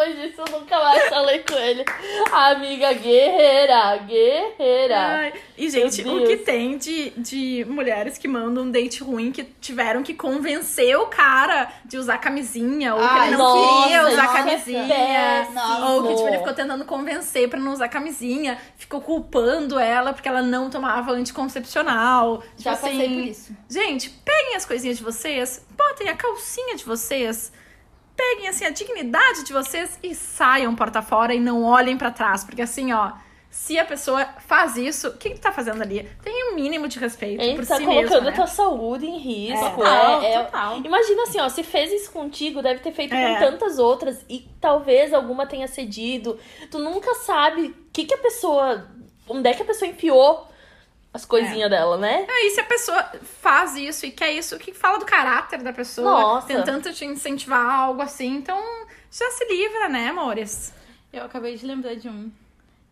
Depois 0.00 0.16
disso 0.16 0.40
eu 0.40 0.60
nunca 0.60 0.78
mais 0.78 1.08
falei 1.10 1.40
com 1.40 1.54
ele. 1.54 1.84
Amiga 2.32 2.94
guerreira, 2.94 3.98
guerreira. 3.98 4.98
Ai, 4.98 5.32
e, 5.58 5.68
gente, 5.68 6.02
o 6.08 6.26
que 6.26 6.38
tem 6.38 6.78
de, 6.78 7.10
de 7.10 7.66
mulheres 7.68 8.16
que 8.16 8.26
mandam 8.26 8.64
um 8.64 8.70
date 8.70 9.02
ruim 9.02 9.30
que 9.30 9.44
tiveram 9.44 10.02
que 10.02 10.14
convencer 10.14 10.96
o 10.96 11.06
cara 11.06 11.70
de 11.84 11.98
usar 11.98 12.16
camisinha, 12.16 12.94
ou 12.94 13.00
que 13.00 13.06
Ai, 13.06 13.28
ele 13.28 13.36
não 13.36 13.44
nossa, 13.44 13.82
queria 13.82 14.08
usar 14.08 14.22
nossa, 14.22 14.38
camisinha. 14.38 15.48
Ou 15.86 16.02
que 16.02 16.14
tipo, 16.14 16.28
ele 16.28 16.38
ficou 16.38 16.54
tentando 16.54 16.84
convencer 16.86 17.50
pra 17.50 17.60
não 17.60 17.72
usar 17.72 17.88
camisinha, 17.88 18.56
ficou 18.78 19.02
culpando 19.02 19.78
ela 19.78 20.14
porque 20.14 20.28
ela 20.28 20.40
não 20.40 20.70
tomava 20.70 21.12
anticoncepcional. 21.12 22.38
Tipo 22.38 22.62
Já 22.62 22.70
passei 22.70 22.90
assim, 22.90 23.14
por 23.14 23.28
isso. 23.28 23.56
Gente, 23.68 24.08
peguem 24.08 24.56
as 24.56 24.64
coisinhas 24.64 24.96
de 24.96 25.04
vocês, 25.04 25.62
botem 25.76 26.08
a 26.08 26.16
calcinha 26.16 26.74
de 26.74 26.86
vocês, 26.86 27.52
peguem 28.20 28.48
assim 28.48 28.64
a 28.66 28.70
dignidade 28.70 29.44
de 29.44 29.52
vocês 29.52 29.98
e 30.02 30.14
saiam 30.14 30.74
porta 30.76 31.00
fora 31.00 31.32
e 31.34 31.40
não 31.40 31.62
olhem 31.64 31.96
pra 31.96 32.10
trás, 32.10 32.44
porque 32.44 32.60
assim, 32.62 32.92
ó, 32.92 33.12
se 33.50 33.78
a 33.78 33.84
pessoa 33.84 34.24
faz 34.46 34.76
isso, 34.76 35.08
o 35.08 35.16
que 35.16 35.30
que 35.30 35.36
tu 35.36 35.40
tá 35.40 35.50
fazendo 35.52 35.82
ali? 35.82 36.08
Tem 36.22 36.52
um 36.52 36.54
mínimo 36.54 36.86
de 36.86 36.98
respeito 36.98 37.42
Ele 37.42 37.56
por 37.56 37.66
tá 37.66 37.76
si 37.76 37.84
colocando 37.84 38.10
mesmo, 38.12 38.28
a 38.28 38.30
né? 38.30 38.36
tua 38.36 38.46
saúde 38.46 39.06
em 39.06 39.18
risco. 39.18 39.70
Total, 39.76 40.22
é, 40.22 40.32
é- 40.34 40.44
total. 40.44 40.76
Imagina 40.84 41.22
assim, 41.22 41.40
ó, 41.40 41.48
se 41.48 41.62
fez 41.62 41.90
isso 41.92 42.12
contigo, 42.12 42.62
deve 42.62 42.80
ter 42.80 42.92
feito 42.92 43.14
É. 43.14 43.34
com 43.34 43.40
tantas 43.50 43.78
outras 43.78 44.24
e 44.28 44.46
talvez 44.60 45.12
alguma 45.14 45.46
tenha 45.46 45.66
cedido. 45.66 46.38
Tu 46.70 46.78
nunca 46.78 47.14
sabe 47.16 47.62
o 47.68 47.74
que, 47.92 48.04
que 48.04 48.14
a 48.14 48.18
pessoa. 48.18 48.86
Onde 49.28 49.48
é 49.48 49.54
que 49.54 49.62
a 49.62 49.66
pessoa 49.66 49.88
enfiou 49.90 50.46
as 51.12 51.24
coisinhas 51.24 51.68
dela, 51.68 51.96
né? 51.96 52.26
Aí 52.28 52.50
se 52.50 52.60
a 52.60 52.64
pessoa 52.64 53.02
faz 53.22 53.74
isso 53.76 54.06
e 54.06 54.10
quer 54.10 54.32
isso, 54.32 54.54
o 54.56 54.58
que 54.58 54.72
fala 54.72 54.98
do 54.98 55.04
caráter 55.04 55.62
da 55.62 55.72
pessoa, 55.72 56.10
Nossa. 56.10 56.46
tentando 56.46 56.92
te 56.92 57.04
incentivar 57.04 57.58
a 57.58 57.74
algo 57.74 58.00
assim, 58.00 58.36
então 58.36 58.58
já 59.10 59.28
se 59.30 59.44
livra, 59.46 59.88
né, 59.88 60.08
amores? 60.08 60.72
Eu 61.12 61.24
acabei 61.24 61.56
de 61.56 61.66
lembrar 61.66 61.96
de 61.96 62.08
um, 62.08 62.30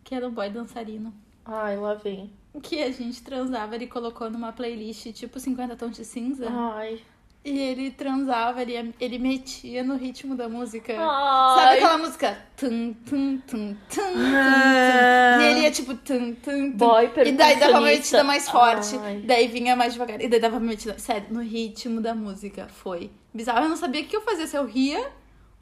que 0.03 0.13
era 0.13 0.27
o 0.27 0.31
boy 0.31 0.49
dançarino. 0.49 1.13
Ai, 1.45 1.77
lá 1.77 1.93
vem. 1.93 2.31
Que 2.61 2.83
a 2.83 2.91
gente 2.91 3.23
transava, 3.23 3.75
ele 3.75 3.87
colocou 3.87 4.29
numa 4.29 4.51
playlist 4.51 5.13
tipo 5.13 5.39
50 5.39 5.75
tons 5.77 5.95
de 5.95 6.03
cinza. 6.03 6.47
Ai. 6.49 7.01
E 7.49 7.57
ele 7.59 7.89
transava, 7.89 8.61
ele, 8.61 8.93
ele 8.99 9.17
metia 9.17 9.83
no 9.83 9.95
ritmo 9.95 10.35
da 10.35 10.47
música. 10.47 10.93
Sabe 10.95 11.67
Ai. 11.67 11.77
aquela 11.77 11.97
música? 11.97 12.37
Tum, 12.55 12.93
tum, 12.93 13.39
tum, 13.39 13.75
tum, 13.75 13.87
tum, 13.89 14.13
Ah. 14.35 15.37
tum. 15.37 15.41
E 15.41 15.45
ele 15.47 15.59
ia 15.61 15.71
tipo 15.71 15.95
tum, 15.95 16.35
tum, 16.35 16.71
tum. 16.71 16.77
Boy 16.77 17.09
E 17.25 17.31
daí 17.31 17.55
dava 17.55 17.71
uma 17.79 17.81
metida 17.81 18.23
mais 18.23 18.47
forte. 18.47 18.95
Ai. 19.03 19.23
Daí 19.25 19.47
vinha 19.47 19.75
mais 19.75 19.93
devagar. 19.93 20.21
E 20.21 20.27
daí 20.27 20.39
dava 20.39 20.57
uma 20.57 20.67
metida. 20.67 20.99
Sério, 20.99 21.25
no 21.31 21.41
ritmo 21.41 21.99
da 22.01 22.13
música. 22.13 22.67
Foi 22.71 23.09
bizarro. 23.33 23.63
Eu 23.65 23.69
não 23.69 23.77
sabia 23.77 24.03
o 24.03 24.05
que 24.05 24.15
eu 24.15 24.21
fazia, 24.21 24.45
se 24.45 24.55
eu 24.55 24.65
ria 24.67 25.09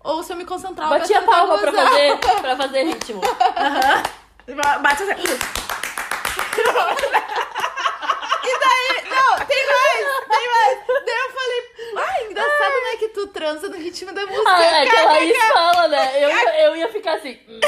ou 0.04 0.22
se 0.24 0.34
eu 0.34 0.36
me 0.36 0.44
concentrava. 0.44 1.00
Batia 1.00 1.22
pra 1.22 1.26
tentar 1.26 1.38
palma 1.48 1.58
pra 1.58 1.72
fazer, 1.72 2.18
pra 2.42 2.58
fazer 2.58 2.84
ritmo. 2.84 3.22
Bate 4.82 5.04
assim. 5.04 5.14
E 8.44 8.60
daí, 8.60 9.04
não, 9.10 9.36
tem 9.46 9.66
mais, 9.68 10.06
tem 10.28 10.48
mais. 10.48 10.78
Daí 11.06 11.18
eu 11.18 11.30
falei, 11.34 11.62
ai, 12.08 12.26
engraçado, 12.32 12.74
né, 12.84 12.92
que 12.98 13.08
tu 13.10 13.27
transa 13.38 13.70
no 13.70 13.78
ritmo 13.78 14.12
da 14.14 14.26
música. 14.26 14.50
Ah, 14.50 14.82
é 14.84 14.86
que 14.90 14.96
a. 14.96 15.04
Laís 15.06 15.38
fala, 15.54 15.88
né? 15.88 16.24
Eu, 16.24 16.30
ia- 16.30 16.62
eu 16.66 16.76
ia 16.76 16.90
ficar 16.90 17.14
assim. 17.16 17.38
hum. 17.48 17.60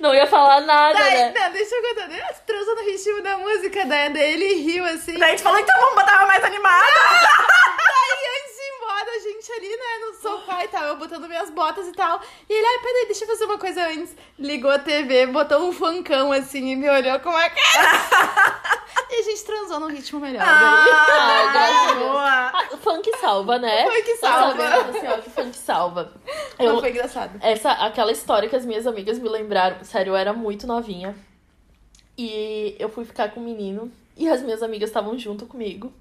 Não 0.00 0.14
ia 0.14 0.26
falar 0.26 0.60
nada, 0.62 0.98
Daí, 0.98 1.14
né? 1.14 1.32
não, 1.38 1.50
deixa 1.52 1.74
eu 1.74 1.82
contar. 1.82 2.08
Tu 2.08 2.40
transa 2.46 2.74
no 2.74 2.82
ritmo 2.84 3.22
da 3.22 3.36
música, 3.38 3.84
daí, 3.84 4.08
daí 4.10 4.32
ele 4.32 4.54
riu 4.62 4.84
assim. 4.84 5.14
Daí 5.18 5.30
a 5.30 5.32
gente 5.32 5.42
falou, 5.42 5.58
então 5.58 5.78
vamos 5.80 5.94
botar 5.96 6.26
mais 6.26 6.42
animada. 6.44 6.86
Daí 6.86 8.28
antes 8.38 8.56
de 8.56 8.62
ir 8.62 8.72
embora, 8.76 9.10
a 9.10 9.18
gente 9.18 9.52
ali, 9.52 9.68
né, 9.68 10.06
no 10.06 10.14
sofá 10.22 10.64
e 10.64 10.68
tal, 10.68 10.84
eu 10.84 10.96
botando 10.96 11.28
minhas 11.28 11.50
botas 11.50 11.86
e 11.88 11.92
tal. 11.92 12.20
E 12.48 12.52
ele, 12.52 12.66
ai, 12.66 12.78
peraí, 12.78 13.06
deixa 13.06 13.24
eu 13.24 13.28
fazer 13.28 13.44
uma 13.44 13.58
coisa 13.58 13.82
antes. 13.88 14.14
Ligou 14.38 14.70
a 14.70 14.78
TV, 14.78 15.26
botou 15.26 15.68
um 15.68 15.72
funkão 15.72 16.32
assim 16.32 16.70
e 16.72 16.76
me 16.76 16.88
olhou 16.88 17.18
com 17.20 17.28
uma 17.30 17.50
cara. 17.50 18.79
e 19.10 19.20
a 19.20 19.22
gente 19.22 19.44
transou 19.44 19.80
num 19.80 19.88
ritmo 19.88 20.20
melhor. 20.20 20.42
Ai, 20.46 21.52
graças 21.52 21.76
a 21.90 21.94
Deus. 21.94 22.08
boa. 22.08 22.24
Ah, 22.24 22.68
funk 22.78 23.16
salva, 23.18 23.58
né? 23.58 23.84
Funk 23.90 24.16
salva. 24.16 24.56
sabendo, 24.62 24.96
assim, 24.96 25.06
ó, 25.08 25.18
que 25.18 25.30
funk 25.30 25.56
salva. 25.56 26.12
Não, 26.58 26.66
Eu, 26.66 26.80
foi 26.80 26.90
engraçado. 26.90 27.38
essa, 27.40 27.70
aquela 27.72 28.12
história 28.12 28.48
que 28.48 28.56
as 28.56 28.64
minhas 28.64 28.86
amigas 28.86 29.18
me 29.18 29.28
lembraram. 29.28 29.82
Sério, 29.84 30.12
eu 30.12 30.16
era 30.16 30.32
muito 30.32 30.66
novinha. 30.66 31.14
E 32.16 32.76
eu 32.78 32.88
fui 32.88 33.04
ficar 33.04 33.30
com 33.30 33.40
um 33.40 33.44
menino. 33.44 33.90
E 34.16 34.28
as 34.28 34.42
minhas 34.42 34.62
amigas 34.62 34.90
estavam 34.90 35.18
junto 35.18 35.46
comigo. 35.46 35.92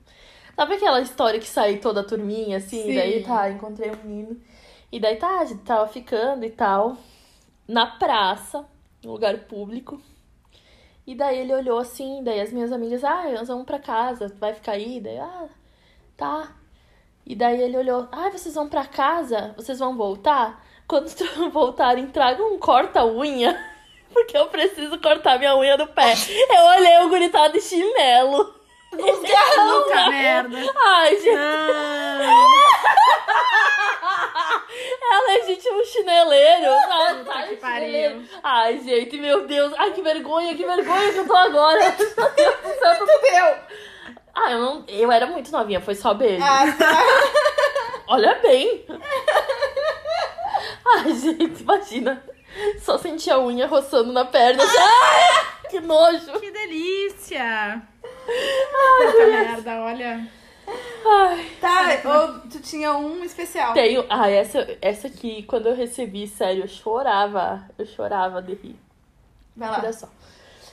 Sabe 0.55 0.75
aquela 0.75 0.99
história 1.01 1.39
que 1.39 1.47
sai 1.47 1.77
toda 1.77 2.01
a 2.01 2.03
turminha, 2.03 2.57
assim? 2.57 2.83
Sim. 2.83 2.95
Daí, 2.95 3.23
tá, 3.23 3.49
encontrei 3.49 3.91
um 3.91 4.07
menino. 4.07 4.41
E 4.91 4.99
daí, 4.99 5.15
tá, 5.15 5.39
a 5.39 5.45
gente 5.45 5.61
tava 5.61 5.87
ficando 5.87 6.43
e 6.43 6.49
tal. 6.49 6.97
Na 7.67 7.85
praça, 7.87 8.65
num 9.03 9.11
lugar 9.11 9.37
público. 9.39 10.01
E 11.09 11.15
daí 11.15 11.39
ele 11.39 11.55
olhou 11.55 11.79
assim, 11.79 12.23
daí 12.23 12.39
as 12.39 12.53
minhas 12.53 12.71
amigas, 12.71 13.03
ah, 13.03 13.23
nós 13.31 13.47
vamos 13.47 13.65
pra 13.65 13.79
casa, 13.79 14.29
tu 14.29 14.37
vai 14.37 14.53
ficar 14.53 14.73
aí? 14.73 15.01
Daí, 15.01 15.17
ah, 15.17 15.47
tá. 16.15 16.51
E 17.25 17.35
daí 17.35 17.59
ele 17.59 17.75
olhou, 17.75 18.07
ah, 18.11 18.29
vocês 18.29 18.53
vão 18.53 18.69
pra 18.69 18.85
casa? 18.85 19.55
Vocês 19.57 19.79
vão 19.79 19.97
voltar? 19.97 20.63
Quando 20.87 21.09
voltarem, 21.51 22.05
tragam 22.09 22.53
um 22.53 22.59
corta-unha. 22.59 23.59
Porque 24.13 24.37
eu 24.37 24.49
preciso 24.49 25.01
cortar 25.01 25.39
minha 25.39 25.57
unha 25.57 25.75
do 25.77 25.87
pé. 25.87 26.13
Eu 26.47 26.63
olhei 26.77 26.99
o 26.99 27.09
guri 27.09 27.29
tava 27.29 27.49
de 27.49 27.59
chinelo. 27.59 28.53
Puta 28.91 30.09
merda. 30.11 30.57
Ai, 30.85 31.15
gente, 31.15 31.29
é 31.29 32.58
legítimo 35.29 35.85
chineleiro. 35.85 36.71
Ela 36.89 37.23
tá 37.23 37.43
que 37.43 37.55
pariu. 37.57 38.23
Ai, 38.43 38.79
gente, 38.79 39.17
meu 39.17 39.45
Deus. 39.45 39.73
Ai, 39.77 39.91
que 39.91 40.01
vergonha, 40.01 40.55
que 40.55 40.65
vergonha 40.65 41.13
que 41.13 41.19
eu 41.19 41.27
tô 41.27 41.35
agora. 41.35 41.79
Meu 42.17 42.31
Deus 42.31 42.55
do 42.55 42.79
céu, 42.79 43.05
Deu. 43.21 43.55
Ah, 44.33 44.51
eu 44.51 44.59
não. 44.59 44.85
Eu 44.87 45.11
era 45.11 45.25
muito 45.25 45.51
novinha, 45.51 45.81
foi 45.81 45.95
só 45.95 46.13
beijo. 46.13 46.43
Ah, 46.43 46.65
tá. 46.77 47.03
Olha 48.07 48.35
bem. 48.35 48.85
Ai, 50.95 51.13
gente, 51.13 51.61
imagina. 51.61 52.23
Só 52.79 52.97
senti 52.97 53.29
a 53.29 53.37
unha 53.39 53.67
roçando 53.67 54.11
na 54.11 54.25
perna. 54.25 54.63
Ai, 54.63 55.69
que 55.69 55.79
nojo. 55.79 56.39
que 56.39 56.51
delícia. 56.51 57.81
Puta 58.25 59.27
merda, 59.27 59.81
olha. 59.81 60.38
Ai. 61.05 61.51
Tá, 61.59 62.01
ou 62.05 62.39
tu 62.49 62.59
tinha 62.59 62.97
um 62.97 63.23
especial. 63.23 63.73
Tenho. 63.73 64.05
Ah, 64.09 64.29
essa, 64.29 64.77
essa 64.81 65.07
aqui, 65.07 65.43
quando 65.43 65.67
eu 65.67 65.75
recebi, 65.75 66.27
sério, 66.27 66.63
eu 66.63 66.67
chorava. 66.67 67.65
Eu 67.77 67.85
chorava 67.85 68.41
de 68.41 68.53
rir. 68.53 68.75
Vai 69.55 69.69
lá. 69.69 69.79
Olha 69.79 69.93
só. 69.93 70.07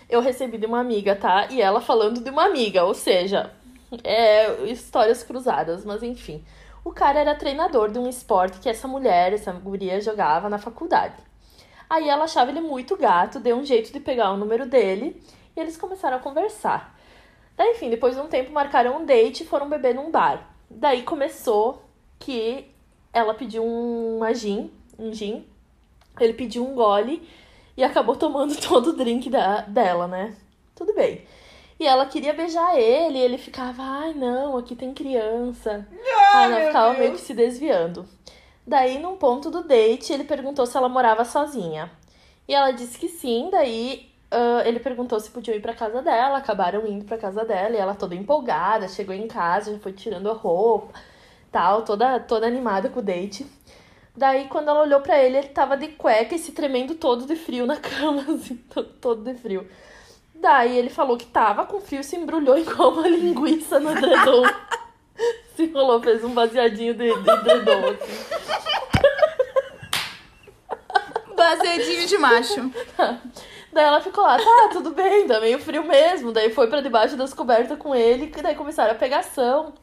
Eu 0.09 0.21
recebi 0.21 0.59
de 0.59 0.67
uma 0.67 0.81
amiga, 0.81 1.17
tá? 1.17 1.49
E 1.51 1.61
ela 1.61 1.81
falando 1.81 2.23
de 2.23 2.31
uma 2.31 2.45
amiga, 2.45 2.85
ou 2.85 2.95
seja, 2.95 3.53
é, 4.05 4.63
histórias 4.65 5.23
cruzadas, 5.23 5.85
mas 5.85 6.03
enfim. 6.03 6.45
O 6.85 6.93
cara 6.93 7.19
era 7.19 7.35
treinador 7.35 7.91
de 7.91 7.99
um 7.99 8.09
esporte 8.09 8.61
que 8.61 8.69
essa 8.69 8.87
mulher, 8.87 9.33
essa 9.33 9.51
guria, 9.53 10.01
jogava 10.01 10.49
na 10.49 10.59
faculdade. 10.59 11.17
Aí 11.91 12.09
ela 12.09 12.25
achava 12.25 12.51
ele 12.51 12.61
muito 12.61 12.97
gato, 12.97 13.41
deu 13.41 13.57
um 13.57 13.65
jeito 13.65 13.93
de 13.93 13.99
pegar 13.99 14.31
o 14.31 14.37
número 14.37 14.67
dele 14.67 15.21
e 15.57 15.61
eles 15.61 15.77
começaram 15.77 16.17
a 16.17 16.21
conversar. 16.21 16.96
Daí, 17.57 17.71
enfim, 17.73 17.89
depois 17.89 18.15
de 18.15 18.21
um 18.21 18.29
tempo 18.29 18.53
marcaram 18.53 18.99
um 18.99 19.05
date 19.05 19.43
e 19.43 19.47
foram 19.47 19.69
beber 19.69 19.95
num 19.95 20.11
bar. 20.11 20.55
Daí 20.69 21.03
começou 21.03 21.83
que 22.19 22.67
ela 23.13 23.35
pediu 23.35 23.65
um 23.65 24.19
uma 24.19 24.35
gin, 24.35 24.71
um 24.99 25.13
gin, 25.13 25.47
ele 26.21 26.35
pediu 26.35 26.67
um 26.67 26.75
gole 26.75 27.27
e 27.77 27.85
acabou 27.85 28.15
tomando 28.17 28.57
todo 28.57 28.89
o 28.89 28.93
drink 28.93 29.31
da, 29.31 29.63
dela, 29.63 30.07
né? 30.07 30.35
Tudo 30.75 30.95
bem. 30.95 31.23
E 31.79 31.87
ela 31.87 32.07
queria 32.07 32.33
beijar 32.33 32.79
ele, 32.79 33.19
e 33.19 33.21
ele 33.21 33.37
ficava, 33.37 33.83
ai 33.83 34.15
não, 34.15 34.57
aqui 34.57 34.75
tem 34.75 34.95
criança. 34.95 35.87
Aí 36.35 36.53
ela 36.53 36.67
ficava 36.67 36.89
Deus. 36.89 36.99
meio 36.99 37.13
que 37.13 37.21
se 37.21 37.35
desviando. 37.35 38.09
Daí, 38.67 38.99
num 38.99 39.17
ponto 39.17 39.51
do 39.51 39.63
date, 39.63 40.13
ele 40.13 40.25
perguntou 40.25 40.67
se 40.67 40.77
ela 40.77 40.89
morava 40.89 41.25
sozinha. 41.25 41.91
E 42.49 42.55
ela 42.55 42.71
disse 42.71 42.99
que 42.99 43.09
sim, 43.09 43.49
daí 43.51 44.11
ah, 44.31 44.63
ele 44.65 44.81
perguntou 44.81 45.21
se 45.21 45.31
podiam 45.31 45.57
ir 45.57 45.61
pra 45.61 45.75
casa 45.75 46.03
dela, 46.03 46.39
acabaram 46.39 46.87
indo 46.87 47.05
pra 47.05 47.19
casa 47.19 47.45
dela, 47.45 47.75
e 47.75 47.79
ela 47.79 47.95
toda 47.95 48.15
empolgada, 48.15 48.89
chegou 48.89 49.15
em 49.15 49.29
casa, 49.29 49.73
já 49.73 49.79
foi 49.79 49.93
tirando 49.93 50.31
a 50.31 50.35
roupa, 50.35 50.93
tal, 51.53 51.83
toda, 51.83 52.21
toda 52.21 52.47
animada 52.47 52.89
com 52.89 53.01
o 53.01 53.03
date. 53.03 53.47
Daí, 54.17 54.49
quando 54.49 54.69
ela 54.69 54.83
olhou 54.83 55.01
pra 55.01 55.23
ele, 55.23 55.37
ele 55.37 55.49
tava 55.49 55.77
de 55.77 55.89
cueca 55.89 56.35
e 56.35 56.39
se 56.39 56.53
tremendo 56.53 56.95
todo 56.95 57.27
de 57.27 57.37
frio 57.37 57.67
na 57.67 57.77
cama, 57.81 58.23
assim, 58.35 58.57
todo, 58.57 58.89
todo 59.01 59.23
de 59.23 59.35
frio. 59.39 59.69
Daí 60.35 60.77
ele 60.77 60.91
falou 60.91 61.17
que 61.17 61.27
tava 61.27 61.67
com 61.67 61.81
frio, 61.81 62.03
se 62.03 62.17
embrulhou 62.17 62.59
igual 62.59 62.93
uma 62.93 63.09
linguiça 63.09 63.79
no 63.79 63.91
edredom. 63.91 64.43
se 65.55 65.65
enrolou, 65.65 66.03
fez 66.03 66.25
um 66.25 66.35
baseadinho 66.35 66.95
de, 66.95 67.13
de 67.13 67.31
edredom, 67.31 67.91
assim. 67.91 68.37
Baseadinho 71.35 72.07
de 72.07 72.19
macho. 72.19 72.71
Daí 73.77 73.85
ela 73.85 74.01
ficou 74.01 74.25
lá, 74.25 74.39
tá, 74.39 74.71
tudo 74.73 74.95
bem, 74.95 75.27
tá 75.27 75.39
meio 75.39 75.59
frio 75.59 75.85
mesmo. 75.85 76.33
Daí 76.33 76.51
foi 76.51 76.67
pra 76.67 76.81
debaixo 76.81 77.15
das 77.15 77.35
cobertas 77.35 77.79
com 77.79 77.95
ele, 77.95 78.29
que 78.29 78.41
daí 78.41 78.55
começaram 78.55 78.93
a 78.93 78.95
pegação. 78.95 79.75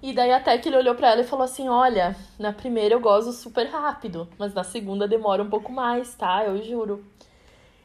E 0.00 0.12
daí 0.12 0.30
até 0.30 0.56
que 0.58 0.68
ele 0.68 0.76
olhou 0.76 0.94
pra 0.94 1.10
ela 1.10 1.22
e 1.22 1.26
falou 1.26 1.44
assim: 1.44 1.68
Olha, 1.68 2.14
na 2.38 2.52
primeira 2.52 2.94
eu 2.94 3.00
gozo 3.00 3.32
super 3.32 3.66
rápido, 3.66 4.28
mas 4.38 4.54
na 4.54 4.62
segunda 4.62 5.08
demora 5.08 5.42
um 5.42 5.50
pouco 5.50 5.72
mais, 5.72 6.14
tá? 6.14 6.44
Eu 6.44 6.62
juro. 6.62 7.04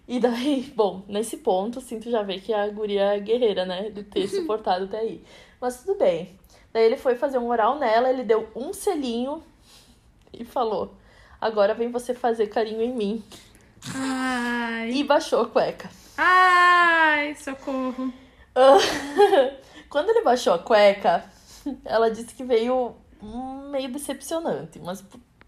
E 0.07 0.19
daí, 0.19 0.71
bom, 0.77 1.01
nesse 1.07 1.37
ponto, 1.37 1.79
assim, 1.79 1.99
tu 1.99 2.11
já 2.11 2.21
vê 2.21 2.39
que 2.39 2.53
a 2.53 2.67
guria 2.67 3.15
é 3.15 3.19
guerreira, 3.19 3.65
né? 3.65 3.89
De 3.89 4.03
ter 4.03 4.27
suportado 4.27 4.85
até 4.85 4.99
aí. 4.99 5.23
Mas 5.59 5.83
tudo 5.83 5.97
bem. 5.97 6.37
Daí 6.71 6.83
ele 6.83 6.97
foi 6.97 7.15
fazer 7.15 7.39
um 7.39 7.49
oral 7.49 7.79
nela, 7.79 8.11
ele 8.11 8.23
deu 8.23 8.47
um 8.55 8.71
selinho 8.71 9.41
e 10.31 10.45
falou: 10.45 10.93
Agora 11.41 11.73
vem 11.73 11.89
você 11.89 12.13
fazer 12.13 12.45
carinho 12.45 12.83
em 12.83 12.93
mim. 12.93 13.23
Ai. 13.95 14.91
E 14.91 15.03
baixou 15.03 15.41
a 15.41 15.47
cueca. 15.47 15.89
Ai, 16.17 17.35
socorro. 17.35 18.13
Quando 19.89 20.09
ele 20.09 20.21
baixou 20.21 20.53
a 20.53 20.59
cueca, 20.59 21.25
ela 21.85 22.09
disse 22.09 22.33
que 22.33 22.43
veio 22.43 22.95
hum, 23.21 23.69
meio 23.69 23.91
decepcionante, 23.91 24.79
mas 24.79 25.03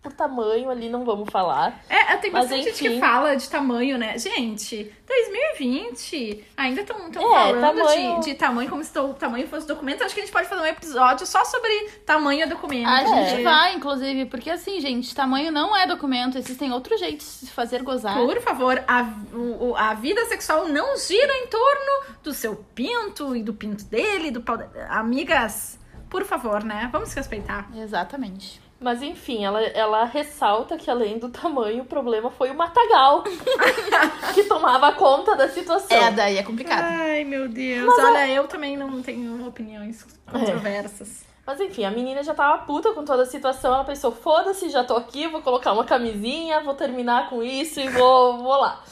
por, 0.09 0.13
tamanho 0.13 0.69
ali 0.69 0.89
não 0.89 1.03
vamos 1.03 1.29
falar. 1.29 1.83
É, 1.89 2.15
tem 2.17 2.31
Mas, 2.31 2.43
bastante 2.49 2.65
gente 2.65 2.77
que 2.77 2.99
fala 2.99 3.35
de 3.35 3.49
tamanho, 3.49 3.97
né? 3.97 4.17
Gente, 4.17 4.91
2020, 5.07 6.43
ainda 6.57 6.81
estão 6.81 6.97
É, 6.97 7.11
falando 7.11 7.77
tamanho- 7.77 8.19
De, 8.19 8.25
de 8.25 8.35
tamanho, 8.35 8.69
como 8.69 8.83
se 8.83 8.97
o 8.99 9.13
tamanho 9.13 9.47
fosse 9.47 9.67
documento. 9.67 10.03
Acho 10.03 10.13
que 10.13 10.21
a 10.21 10.23
gente 10.23 10.31
pode 10.31 10.47
fazer 10.47 10.61
um 10.61 10.65
episódio 10.65 11.25
só 11.25 11.43
sobre 11.45 11.89
tamanho 12.05 12.43
e 12.43 12.49
documento. 12.49 12.87
A 12.87 13.05
gente 13.05 13.29
porque- 13.29 13.43
vai, 13.43 13.73
inclusive, 13.75 14.25
porque 14.25 14.49
assim, 14.49 14.79
gente, 14.79 15.13
tamanho 15.15 15.51
não 15.51 15.75
é 15.75 15.85
documento, 15.87 16.37
existem 16.37 16.71
outros 16.71 16.99
jeitos 16.99 17.39
de 17.41 17.51
fazer 17.51 17.81
gozar. 17.83 18.15
Por 18.15 18.39
favor, 18.41 18.83
a, 18.87 19.03
o- 19.33 19.75
a 19.75 19.93
vida 19.93 20.23
sexual 20.25 20.67
não 20.67 20.97
gira 20.97 21.33
em 21.39 21.47
torno 21.47 22.15
do 22.23 22.33
seu 22.33 22.55
pinto 22.73 23.35
e 23.35 23.43
do 23.43 23.53
pinto 23.53 23.83
dele, 23.85 24.31
do 24.31 24.41
pau. 24.41 24.57
Amigas, 24.89 25.79
por 26.09 26.23
favor, 26.25 26.63
né? 26.63 26.89
Vamos 26.91 27.09
se 27.09 27.15
respeitar. 27.15 27.69
Exatamente. 27.75 28.61
Mas 28.85 29.01
enfim, 29.01 29.43
ela, 29.43 29.59
ela 29.63 30.05
ressalta 30.05 30.77
que 30.77 30.91
além 30.91 31.17
do 31.17 31.29
tamanho, 31.29 31.81
o 31.81 31.87
problema 31.87 32.29
foi 32.29 32.51
o 32.51 32.53
matagal 32.55 33.23
que 34.35 34.43
tomava 34.43 34.91
conta 34.91 35.35
da 35.35 35.49
situação. 35.49 35.97
É, 35.97 36.11
daí 36.11 36.37
é 36.37 36.43
complicado. 36.43 36.83
Ai, 36.83 37.23
meu 37.23 37.49
Deus. 37.49 37.91
Olha, 37.97 38.29
eu 38.29 38.47
também 38.47 38.77
não 38.77 39.01
tenho 39.01 39.47
opiniões 39.47 40.05
controversas. 40.31 41.25
Mas 41.47 41.59
enfim, 41.59 41.83
a 41.83 41.89
menina 41.89 42.21
já 42.21 42.35
tava 42.35 42.63
puta 42.63 42.91
com 42.91 43.03
toda 43.03 43.23
a 43.23 43.25
situação. 43.25 43.73
Ela 43.73 43.83
pensou: 43.83 44.11
foda-se, 44.11 44.69
já 44.69 44.83
tô 44.83 44.95
aqui, 44.95 45.27
vou 45.27 45.41
colocar 45.41 45.73
uma 45.73 45.83
camisinha, 45.83 46.61
vou 46.61 46.75
terminar 46.75 47.27
com 47.27 47.41
isso 47.41 47.79
e 47.79 47.89
vou, 47.89 48.37
vou 48.37 48.55
lá. 48.55 48.83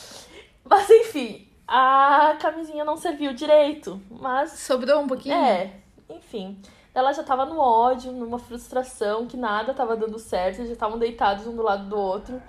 Mas 0.67 0.89
enfim, 0.89 1.47
a 1.67 2.35
camisinha 2.41 2.83
não 2.83 2.97
serviu 2.97 3.31
direito. 3.31 4.01
Mas 4.09 4.53
Sobrou 4.53 5.01
um 5.01 5.07
pouquinho? 5.07 5.35
É, 5.35 5.69
enfim. 6.09 6.59
Ela 6.93 7.11
já 7.11 7.23
tava 7.23 7.45
no 7.45 7.59
ódio, 7.59 8.11
numa 8.11 8.37
frustração, 8.37 9.25
que 9.25 9.35
nada 9.35 9.73
tava 9.73 9.95
dando 9.97 10.19
certo. 10.19 10.57
Eles 10.57 10.67
já 10.67 10.73
estavam 10.73 10.99
deitados 10.99 11.47
um 11.47 11.55
do 11.55 11.63
lado 11.63 11.89
do 11.89 11.97
outro 11.97 12.41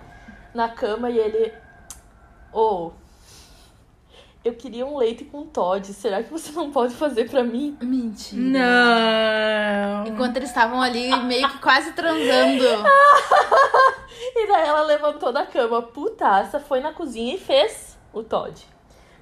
na 0.55 0.69
cama 0.69 1.11
e 1.11 1.19
ele. 1.19 1.53
Ô. 2.53 2.93
eu 4.45 4.55
queria 4.55 4.87
um 4.87 4.97
leite 4.97 5.25
com 5.25 5.47
Todd. 5.47 5.93
Será 5.93 6.23
que 6.23 6.31
você 6.31 6.53
não 6.53 6.71
pode 6.71 6.95
fazer 6.95 7.29
pra 7.29 7.43
mim? 7.43 7.77
Mentira. 7.81 8.41
Não. 8.41 10.07
Enquanto 10.07 10.37
eles 10.37 10.51
estavam 10.51 10.81
ali 10.81 11.15
meio 11.25 11.49
que 11.49 11.59
quase 11.59 11.93
transando. 11.93 12.65
E 14.37 14.49
daí 14.49 14.67
ela 14.67 14.83
levantou 14.83 15.33
da 15.33 15.47
cama, 15.47 15.81
putaça, 15.81 16.59
foi 16.59 16.81
na 16.81 16.93
cozinha 16.93 17.35
e 17.35 17.39
fez 17.39 17.97
o 18.13 18.23
Todd. 18.23 18.67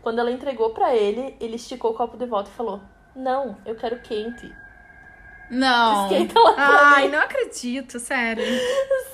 Quando 0.02 0.18
ela 0.18 0.30
entregou 0.30 0.70
pra 0.70 0.94
ele, 0.94 1.36
ele 1.38 1.56
esticou 1.56 1.90
o 1.90 1.94
copo 1.94 2.16
de 2.16 2.24
volta 2.24 2.50
e 2.50 2.54
falou: 2.54 2.80
Não, 3.14 3.56
eu 3.64 3.74
quero 3.74 4.00
quente. 4.00 4.50
Não. 5.52 6.04
Esquenta 6.04 6.40
lá 6.40 6.54
Ai, 6.56 7.08
não 7.08 7.18
acredito, 7.18 8.00
sério. 8.00 8.42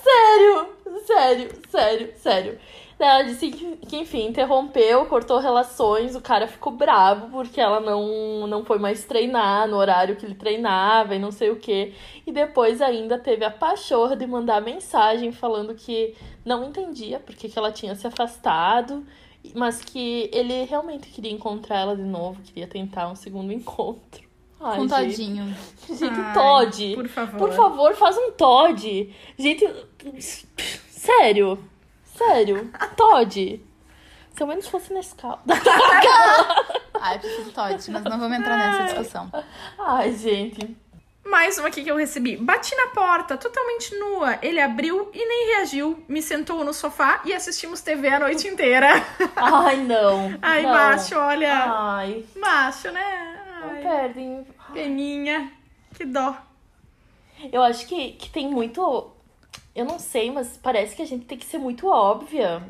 Sério, 0.00 0.68
sério, 1.04 1.50
sério, 1.68 2.12
sério. 2.16 2.58
Ela 2.96 3.22
disse 3.22 3.50
que, 3.50 3.76
que, 3.76 3.96
enfim, 3.96 4.26
interrompeu, 4.26 5.04
cortou 5.06 5.38
relações, 5.38 6.14
o 6.14 6.20
cara 6.20 6.46
ficou 6.46 6.72
bravo 6.72 7.28
porque 7.30 7.60
ela 7.60 7.80
não, 7.80 8.46
não 8.46 8.64
foi 8.64 8.78
mais 8.78 9.04
treinar 9.04 9.68
no 9.68 9.76
horário 9.76 10.14
que 10.14 10.24
ele 10.24 10.34
treinava 10.34 11.14
e 11.14 11.18
não 11.18 11.32
sei 11.32 11.50
o 11.50 11.56
que. 11.56 11.92
E 12.24 12.30
depois 12.30 12.80
ainda 12.80 13.18
teve 13.18 13.44
a 13.44 13.50
pachorra 13.50 14.16
de 14.16 14.26
mandar 14.26 14.60
mensagem 14.60 15.32
falando 15.32 15.74
que 15.74 16.14
não 16.44 16.64
entendia 16.64 17.18
porque 17.18 17.48
que 17.48 17.58
ela 17.58 17.72
tinha 17.72 17.96
se 17.96 18.06
afastado, 18.06 19.04
mas 19.54 19.80
que 19.80 20.30
ele 20.32 20.64
realmente 20.64 21.08
queria 21.08 21.32
encontrar 21.32 21.80
ela 21.80 21.96
de 21.96 22.02
novo, 22.02 22.42
queria 22.42 22.66
tentar 22.68 23.08
um 23.08 23.16
segundo 23.16 23.52
encontro. 23.54 24.27
Ai, 24.60 24.76
Com 24.76 24.88
gente, 24.88 25.10
todinho. 25.10 25.56
gente 25.88 26.20
Ai, 26.20 26.34
Todd. 26.34 26.94
Por 26.96 27.08
favor. 27.08 27.38
Por 27.38 27.52
favor, 27.52 27.94
faz 27.94 28.16
um 28.16 28.32
Todd. 28.32 29.14
Gente, 29.38 29.68
sério. 30.90 31.62
Sério. 32.16 32.70
Todd. 32.96 33.64
Se 34.36 34.42
ao 34.42 34.48
menos 34.48 34.66
fosse 34.68 34.92
Nescau. 34.92 35.40
Ai, 37.00 37.16
eu 37.16 37.20
preciso 37.20 37.52
Todd, 37.52 37.90
mas 37.90 38.02
não 38.04 38.18
vamos 38.18 38.38
entrar 38.38 38.56
nessa 38.56 38.84
discussão. 38.84 39.30
Ai, 39.78 40.12
gente. 40.14 40.76
Mais 41.24 41.58
uma 41.58 41.68
aqui 41.68 41.84
que 41.84 41.90
eu 41.90 41.96
recebi. 41.96 42.36
Bati 42.36 42.74
na 42.74 42.86
porta, 42.88 43.36
totalmente 43.36 43.94
nua. 43.96 44.38
Ele 44.40 44.58
abriu 44.60 45.10
e 45.12 45.26
nem 45.26 45.54
reagiu. 45.54 46.02
Me 46.08 46.22
sentou 46.22 46.64
no 46.64 46.72
sofá 46.72 47.20
e 47.24 47.34
assistimos 47.34 47.82
TV 47.82 48.08
a 48.08 48.18
noite 48.18 48.48
inteira. 48.48 48.88
Ai, 49.36 49.76
não. 49.76 50.34
Ai, 50.40 50.62
não. 50.62 50.70
macho, 50.70 51.16
olha. 51.16 51.52
Ai, 51.70 52.24
Macho, 52.34 52.90
né? 52.90 53.40
Não 53.60 53.70
Ai, 53.70 53.82
perdem. 53.82 54.46
peninha. 54.72 55.52
Que 55.94 56.04
dó. 56.04 56.36
Eu 57.52 57.62
acho 57.62 57.86
que, 57.86 58.12
que 58.12 58.30
tem 58.30 58.48
muito. 58.48 59.10
Eu 59.74 59.84
não 59.84 59.98
sei, 59.98 60.30
mas 60.30 60.56
parece 60.56 60.96
que 60.96 61.02
a 61.02 61.06
gente 61.06 61.26
tem 61.26 61.38
que 61.38 61.46
ser 61.46 61.58
muito 61.58 61.86
óbvia. 61.86 62.62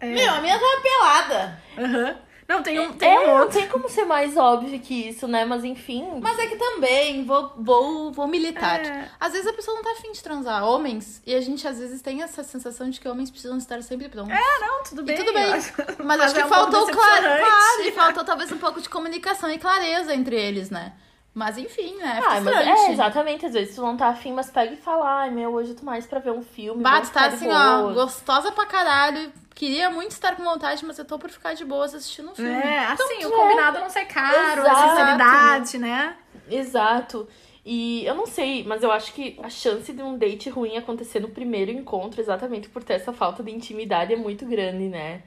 Meu, 0.00 0.30
a 0.32 0.40
minha 0.40 0.58
tava 0.58 0.82
pelada. 0.82 1.62
Aham. 1.76 2.27
Não, 2.48 2.62
tem 2.62 2.80
um, 2.80 2.92
tem 2.94 3.14
é, 3.14 3.20
um 3.20 3.26
não 3.26 3.40
outro. 3.42 3.58
tem 3.58 3.68
como 3.68 3.90
ser 3.90 4.06
mais 4.06 4.34
óbvio 4.34 4.80
que 4.80 5.08
isso, 5.10 5.28
né? 5.28 5.44
Mas 5.44 5.64
enfim. 5.64 6.18
Mas 6.22 6.38
é 6.38 6.46
que 6.46 6.56
também, 6.56 7.22
vou, 7.22 7.52
vou, 7.58 8.10
vou 8.10 8.26
militar. 8.26 8.80
É. 8.80 9.10
Às 9.20 9.32
vezes 9.32 9.46
a 9.46 9.52
pessoa 9.52 9.76
não 9.76 9.82
tá 9.84 9.90
afim 9.92 10.12
de 10.12 10.22
transar. 10.22 10.64
Homens, 10.64 11.20
e 11.26 11.34
a 11.34 11.42
gente 11.42 11.68
às 11.68 11.78
vezes 11.78 12.00
tem 12.00 12.22
essa 12.22 12.42
sensação 12.42 12.88
de 12.88 12.98
que 12.98 13.06
homens 13.06 13.30
precisam 13.30 13.58
estar 13.58 13.82
sempre 13.82 14.08
prontos. 14.08 14.32
Ah, 14.32 14.60
não, 14.66 14.82
tudo 14.82 15.02
E 15.02 15.04
bem. 15.04 15.16
tudo 15.16 15.32
bem. 15.34 15.44
acho. 15.52 15.74
Mas, 16.02 16.20
acho 16.22 16.36
é 16.36 16.40
que 16.40 16.46
um 16.46 16.48
faltou 16.48 16.86
claro, 16.86 17.22
claro, 17.22 17.82
e 17.82 17.92
faltou 17.92 18.24
talvez 18.24 18.50
um 18.50 18.58
pouco 18.58 18.80
de 18.80 18.88
comunicação 18.88 19.50
e 19.50 19.58
clareza 19.58 20.14
entre 20.14 20.34
eles, 20.34 20.70
né? 20.70 20.94
Mas 21.38 21.56
enfim, 21.56 21.94
né? 21.98 22.18
É 22.20 22.26
Ah, 22.26 22.40
mas 22.40 22.66
é, 22.66 22.90
exatamente. 22.90 23.46
Às 23.46 23.52
vezes 23.52 23.76
tu 23.76 23.80
não 23.80 23.96
tá 23.96 24.08
afim, 24.08 24.32
mas 24.32 24.50
pega 24.50 24.72
e 24.72 24.76
fala, 24.76 25.20
ai 25.20 25.30
meu, 25.30 25.52
hoje 25.54 25.70
eu 25.70 25.76
tô 25.76 25.84
mais 25.84 26.04
pra 26.04 26.18
ver 26.18 26.32
um 26.32 26.42
filme. 26.42 26.82
Bate, 26.82 26.96
vamos 26.96 27.10
tá 27.10 27.26
assim, 27.26 27.48
ó, 27.48 27.82
boas." 27.82 27.94
gostosa 27.94 28.50
pra 28.50 28.66
caralho. 28.66 29.32
Queria 29.54 29.88
muito 29.88 30.10
estar 30.10 30.34
com 30.34 30.42
vontade, 30.42 30.84
mas 30.84 30.98
eu 30.98 31.04
tô 31.04 31.16
por 31.16 31.30
ficar 31.30 31.54
de 31.54 31.64
boas 31.64 31.94
assistindo 31.94 32.32
um 32.32 32.34
filme. 32.34 32.50
É, 32.50 32.86
assim, 32.86 33.24
o 33.24 33.28
é. 33.28 33.36
combinado 33.36 33.78
não 33.78 33.88
sai 33.88 34.04
caro, 34.06 34.62
a 34.62 34.70
Exato. 34.72 34.88
sinceridade, 34.90 35.78
né? 35.78 36.16
Exato. 36.50 37.28
E 37.64 38.04
eu 38.04 38.16
não 38.16 38.26
sei, 38.26 38.64
mas 38.64 38.82
eu 38.82 38.90
acho 38.90 39.12
que 39.12 39.38
a 39.40 39.48
chance 39.48 39.92
de 39.92 40.02
um 40.02 40.18
date 40.18 40.50
ruim 40.50 40.76
acontecer 40.76 41.20
no 41.20 41.28
primeiro 41.28 41.70
encontro, 41.70 42.20
exatamente 42.20 42.68
por 42.68 42.82
ter 42.82 42.94
essa 42.94 43.12
falta 43.12 43.44
de 43.44 43.52
intimidade, 43.52 44.12
é 44.12 44.16
muito 44.16 44.44
grande, 44.44 44.88
né? 44.88 45.22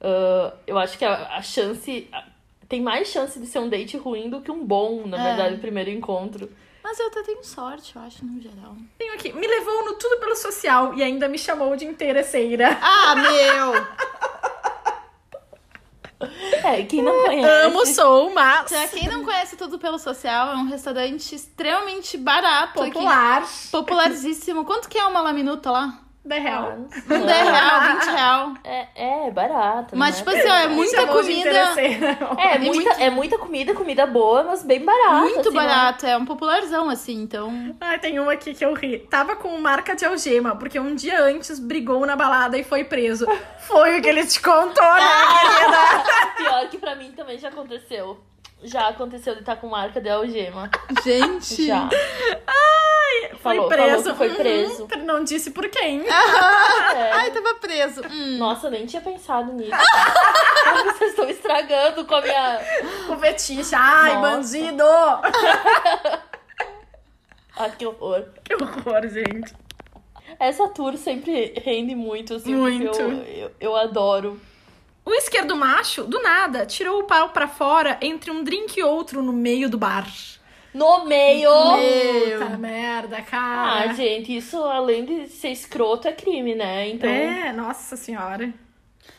Ah, 0.00 0.54
eu 0.66 0.78
acho 0.78 0.96
que 0.96 1.04
a, 1.04 1.36
a 1.36 1.42
chance. 1.42 2.08
a- 2.12 2.24
Tem 2.68 2.80
mais 2.82 3.08
chance 3.08 3.38
de 3.40 3.46
ser 3.46 3.60
um 3.60 3.68
date 3.68 3.96
ruim 3.96 4.28
do 4.28 4.40
que 4.42 4.50
um 4.50 4.64
bom, 4.64 5.06
na 5.06 5.18
É. 5.18 5.22
verdade, 5.28 5.54
o 5.54 5.58
primeiro 5.58 5.88
encontro. 5.90 6.50
Mas 6.84 6.98
eu 7.00 7.06
até 7.08 7.22
tenho 7.22 7.42
sorte, 7.44 7.94
eu 7.96 8.02
acho, 8.02 8.24
no 8.24 8.40
geral. 8.40 8.76
Tenho 8.98 9.14
aqui. 9.14 9.32
Me 9.32 9.46
levou 9.46 9.84
no 9.84 9.94
tudo 9.94 10.18
pelo 10.20 10.36
social 10.36 10.94
e 10.94 11.02
ainda 11.02 11.28
me 11.28 11.38
chamou 11.38 11.76
de 11.76 11.84
interesseira. 11.86 12.78
Ah, 12.80 13.14
meu! 13.16 13.98
É, 16.64 16.82
quem 16.82 17.00
não 17.02 17.24
conhece. 17.24 17.48
Amo, 17.66 17.86
sou, 17.86 18.30
mas. 18.34 18.68
Pra 18.68 18.88
quem 18.88 19.08
não 19.08 19.24
conhece 19.24 19.56
Tudo 19.56 19.78
Pelo 19.78 19.98
Social, 20.00 20.50
é 20.52 20.56
um 20.56 20.66
restaurante 20.66 21.32
extremamente 21.34 22.18
barato 22.18 22.80
aqui. 22.82 22.90
Popular. 22.92 23.46
Popularíssimo. 23.70 24.64
Quanto 24.64 24.88
que 24.88 24.98
é 24.98 25.06
uma 25.06 25.20
laminuta 25.20 25.70
lá? 25.70 26.00
Da 26.28 26.36
Ah, 26.36 26.38
real. 26.38 26.76
não 26.76 26.90
sei. 26.90 27.02
10 27.18 27.48
real, 27.48 27.80
20 27.80 28.04
real. 28.10 28.52
É, 28.64 29.26
é 29.26 29.30
barato. 29.30 29.96
Mas, 29.96 30.10
né? 30.10 30.18
tipo 30.18 30.30
assim, 30.30 30.48
ó, 30.48 30.54
é 30.54 30.68
muita 30.68 31.06
comida. 31.06 31.48
interesseira. 31.50 32.18
É, 32.38 32.56
E 32.56 32.58
muita, 32.58 32.74
muito- 32.90 33.00
é 33.02 33.10
muita 33.10 33.38
comida, 33.38 33.74
comida 33.74 34.06
boa, 34.06 34.42
mas 34.44 34.62
bem 34.62 34.84
barata. 34.84 35.20
Muito 35.20 35.40
assim, 35.40 35.50
né? 35.56 35.66
barato, 35.66 36.06
é 36.06 36.16
um 36.16 36.24
popularzão, 36.26 36.90
assim, 36.90 37.14
então. 37.22 37.74
Ai, 37.80 37.98
tem 37.98 38.18
uma 38.18 38.32
aqui 38.34 38.52
que 38.54 38.64
eu 38.64 38.74
ri. 38.74 38.98
Tava 39.10 39.36
com 39.36 39.56
marca 39.58 39.96
de 39.96 40.04
algema, 40.04 40.54
porque 40.56 40.78
um 40.78 40.94
dia 40.94 41.22
antes 41.24 41.58
brigou 41.58 42.04
na 42.06 42.14
balada 42.14 42.58
e 42.58 42.62
foi 42.64 42.84
preso. 42.84 43.26
Foi 43.60 43.98
o 43.98 44.02
que 44.02 44.08
ele 44.08 44.26
te 44.26 44.40
contou, 44.40 44.84
né, 44.84 45.00
querida? 45.40 46.04
Pior 46.36 46.68
que 46.68 46.78
pra 46.78 46.94
mim 46.94 47.10
também 47.12 47.38
já 47.38 47.48
aconteceu. 47.48 48.20
Já 48.62 48.88
aconteceu 48.88 49.34
de 49.34 49.40
estar 49.40 49.56
com 49.56 49.68
marca 49.68 50.00
de 50.00 50.08
algema. 50.10 50.68
Gente! 51.04 51.66
Já. 51.66 51.88
Foi 53.30 53.38
Falou, 53.56 53.68
preso. 53.68 53.88
falou 53.88 54.02
que 54.02 54.16
foi 54.16 54.28
Uhum, 54.28 54.34
preso. 54.34 54.88
não 55.04 55.24
disse 55.24 55.50
por 55.50 55.68
quem. 55.68 56.02
É. 56.08 57.12
Ai, 57.12 57.30
tava 57.30 57.54
preso. 57.56 58.00
Hum. 58.10 58.38
Nossa, 58.38 58.66
eu 58.66 58.70
nem 58.70 58.86
tinha 58.86 59.00
pensado 59.02 59.52
nisso. 59.52 59.70
Ai, 60.66 60.84
Vocês 60.84 61.10
estão 61.10 61.28
estragando 61.28 62.04
com 62.04 62.14
a 62.14 62.20
minha. 62.22 62.60
O 63.10 63.16
fetiche. 63.18 63.74
Ai, 63.74 64.14
Nossa. 64.14 64.20
bandido. 64.36 64.84
Ah, 67.60 67.68
que 67.70 67.84
horror. 67.84 68.24
Que 68.44 68.54
horror, 68.54 69.08
gente. 69.08 69.52
Essa 70.38 70.68
tour 70.68 70.96
sempre 70.96 71.52
rende 71.64 71.94
muito, 71.94 72.34
assim, 72.34 72.54
Muito. 72.54 73.00
eu, 73.00 73.10
eu, 73.24 73.50
eu 73.58 73.76
adoro. 73.76 74.40
O 75.04 75.12
esquerdo 75.12 75.56
macho, 75.56 76.04
do 76.04 76.22
nada, 76.22 76.64
tirou 76.66 77.00
o 77.00 77.04
pau 77.04 77.30
pra 77.30 77.48
fora 77.48 77.98
entre 78.00 78.30
um 78.30 78.44
drink 78.44 78.78
e 78.78 78.84
outro 78.84 79.22
no 79.22 79.32
meio 79.32 79.68
do 79.68 79.76
bar. 79.78 80.06
No 80.78 81.04
meio! 81.04 81.50
Puta 82.38 82.56
merda, 82.56 83.20
cara. 83.20 83.90
Ah, 83.90 83.92
gente, 83.92 84.36
isso 84.36 84.56
além 84.62 85.04
de 85.04 85.28
ser 85.28 85.48
escroto 85.48 86.06
é 86.06 86.12
crime, 86.12 86.54
né? 86.54 86.88
Então. 86.88 87.10
É, 87.10 87.52
nossa 87.52 87.96
senhora. 87.96 88.54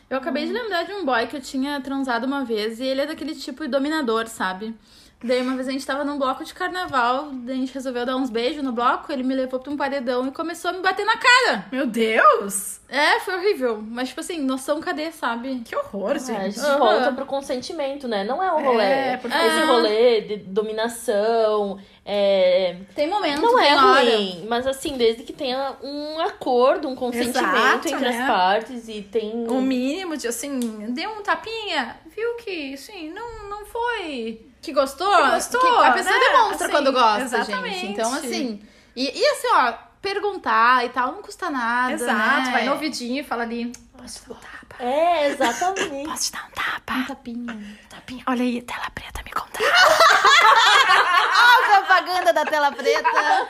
Eu 0.08 0.16
acabei 0.16 0.46
de 0.46 0.52
lembrar 0.52 0.84
de 0.84 0.92
um 0.92 1.04
boy 1.04 1.26
que 1.26 1.36
eu 1.36 1.40
tinha 1.40 1.78
transado 1.82 2.26
uma 2.26 2.44
vez 2.44 2.80
e 2.80 2.84
ele 2.84 3.02
é 3.02 3.06
daquele 3.06 3.34
tipo 3.34 3.68
dominador, 3.68 4.26
sabe? 4.26 4.74
Daí 5.22 5.42
uma 5.42 5.54
vez 5.54 5.68
a 5.68 5.70
gente 5.70 5.84
tava 5.84 6.02
num 6.02 6.18
bloco 6.18 6.42
de 6.42 6.54
carnaval, 6.54 7.28
daí 7.32 7.56
a 7.56 7.60
gente 7.60 7.74
resolveu 7.74 8.06
dar 8.06 8.16
uns 8.16 8.30
beijos 8.30 8.64
no 8.64 8.72
bloco, 8.72 9.12
ele 9.12 9.22
me 9.22 9.34
levou 9.34 9.60
pra 9.60 9.70
um 9.70 9.76
paredão 9.76 10.26
e 10.26 10.30
começou 10.30 10.70
a 10.70 10.72
me 10.72 10.80
bater 10.80 11.04
na 11.04 11.16
cara. 11.18 11.66
Meu 11.70 11.86
Deus! 11.86 12.80
É, 12.88 13.20
foi 13.20 13.36
horrível. 13.36 13.84
Mas, 13.86 14.08
tipo 14.08 14.20
assim, 14.20 14.40
noção 14.40 14.80
cadê, 14.80 15.12
sabe? 15.12 15.60
Que 15.64 15.76
horror, 15.76 16.12
É, 16.12 16.14
a 16.14 16.18
gente. 16.18 16.54
gente 16.56 16.60
Aham. 16.66 16.78
volta 16.78 17.12
pro 17.12 17.26
consentimento, 17.26 18.08
né? 18.08 18.24
Não 18.24 18.42
é 18.42 18.50
um 18.52 18.64
rolê. 18.64 18.82
É, 18.84 19.16
por 19.18 19.30
favor. 19.30 19.46
Esse 19.46 19.66
rolê 19.66 20.20
de 20.22 20.36
dominação. 20.38 21.78
É... 22.04 22.76
Tem 22.96 23.08
momentos, 23.08 23.42
Não 23.42 23.58
é 23.60 23.68
tem 23.68 23.74
hora. 23.78 24.00
ruim, 24.16 24.46
mas 24.48 24.66
assim, 24.66 24.96
desde 24.96 25.22
que 25.22 25.32
tenha 25.34 25.76
um 25.82 26.18
acordo, 26.20 26.88
um 26.88 26.96
consentimento 26.96 27.36
Exato, 27.36 27.88
entre 27.88 28.00
né? 28.00 28.20
as 28.22 28.26
partes 28.26 28.88
e 28.88 29.02
tem. 29.02 29.46
O 29.48 29.60
mínimo 29.60 30.16
de 30.16 30.26
assim, 30.26 30.58
deu 30.92 31.10
um 31.10 31.22
tapinha, 31.22 31.96
viu 32.16 32.36
que, 32.36 32.76
sim, 32.76 33.10
não, 33.12 33.48
não 33.50 33.66
foi. 33.66 34.49
Que 34.62 34.72
gostou? 34.72 35.08
Que 35.14 35.30
gostou, 35.30 35.60
Que 35.60 35.66
a 35.86 35.92
pessoa 35.92 36.18
né? 36.18 36.24
demonstra 36.30 36.66
Assim, 36.66 36.74
quando 36.74 36.92
gosta, 36.92 37.22
exatamente. 37.22 37.74
gente. 37.78 37.92
Então, 37.92 38.12
assim... 38.14 38.62
E, 38.94 39.18
e 39.18 39.26
assim, 39.28 39.46
ó, 39.54 39.72
perguntar 40.02 40.84
e 40.84 40.88
tal 40.90 41.12
não 41.12 41.22
custa 41.22 41.48
nada, 41.50 41.92
Exato, 41.92 42.46
né? 42.46 42.50
vai 42.52 42.64
no 42.64 42.72
ouvidinho 42.72 43.20
e 43.20 43.24
fala 43.24 43.42
ali, 43.44 43.72
posso 43.96 44.22
te 44.22 44.28
dar 44.28 44.34
um 44.34 44.38
tapa? 44.38 44.82
É, 44.82 45.28
exatamente. 45.28 46.08
Posso 46.08 46.24
te 46.24 46.32
dar 46.32 46.46
um 46.46 46.50
tapa? 46.50 46.94
Um 46.94 47.04
tapinha. 47.06 47.78
Tapinha. 47.88 48.22
Olha 48.26 48.42
aí, 48.42 48.62
tela 48.62 48.90
preta 48.94 49.22
me 49.22 49.30
contrata. 49.30 49.70
A 51.40 51.80
propaganda 51.80 52.32
da 52.32 52.44
tela 52.46 52.72
preta. 52.72 53.48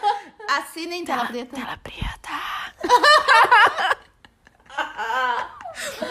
Assinem 0.58 1.04
tela 1.04 1.24
preta. 1.26 1.54
Tela 1.56 1.78
preta. 1.82 2.30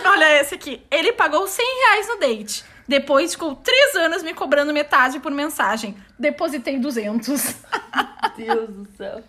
Olha 0.06 0.40
esse 0.42 0.56
aqui. 0.56 0.86
Ele 0.90 1.14
pagou 1.14 1.48
100 1.48 1.66
reais 1.66 2.08
no 2.08 2.18
date. 2.20 2.64
Depois 2.90 3.34
ficou 3.34 3.56
três 3.56 3.96
anos 3.98 4.24
me 4.24 4.34
cobrando 4.34 4.74
metade 4.74 5.20
por 5.20 5.32
mensagem. 5.32 5.96
Depositei 6.18 6.80
200. 6.80 7.56
Deus 8.36 8.68
do 8.68 8.88
céu. 8.98 9.24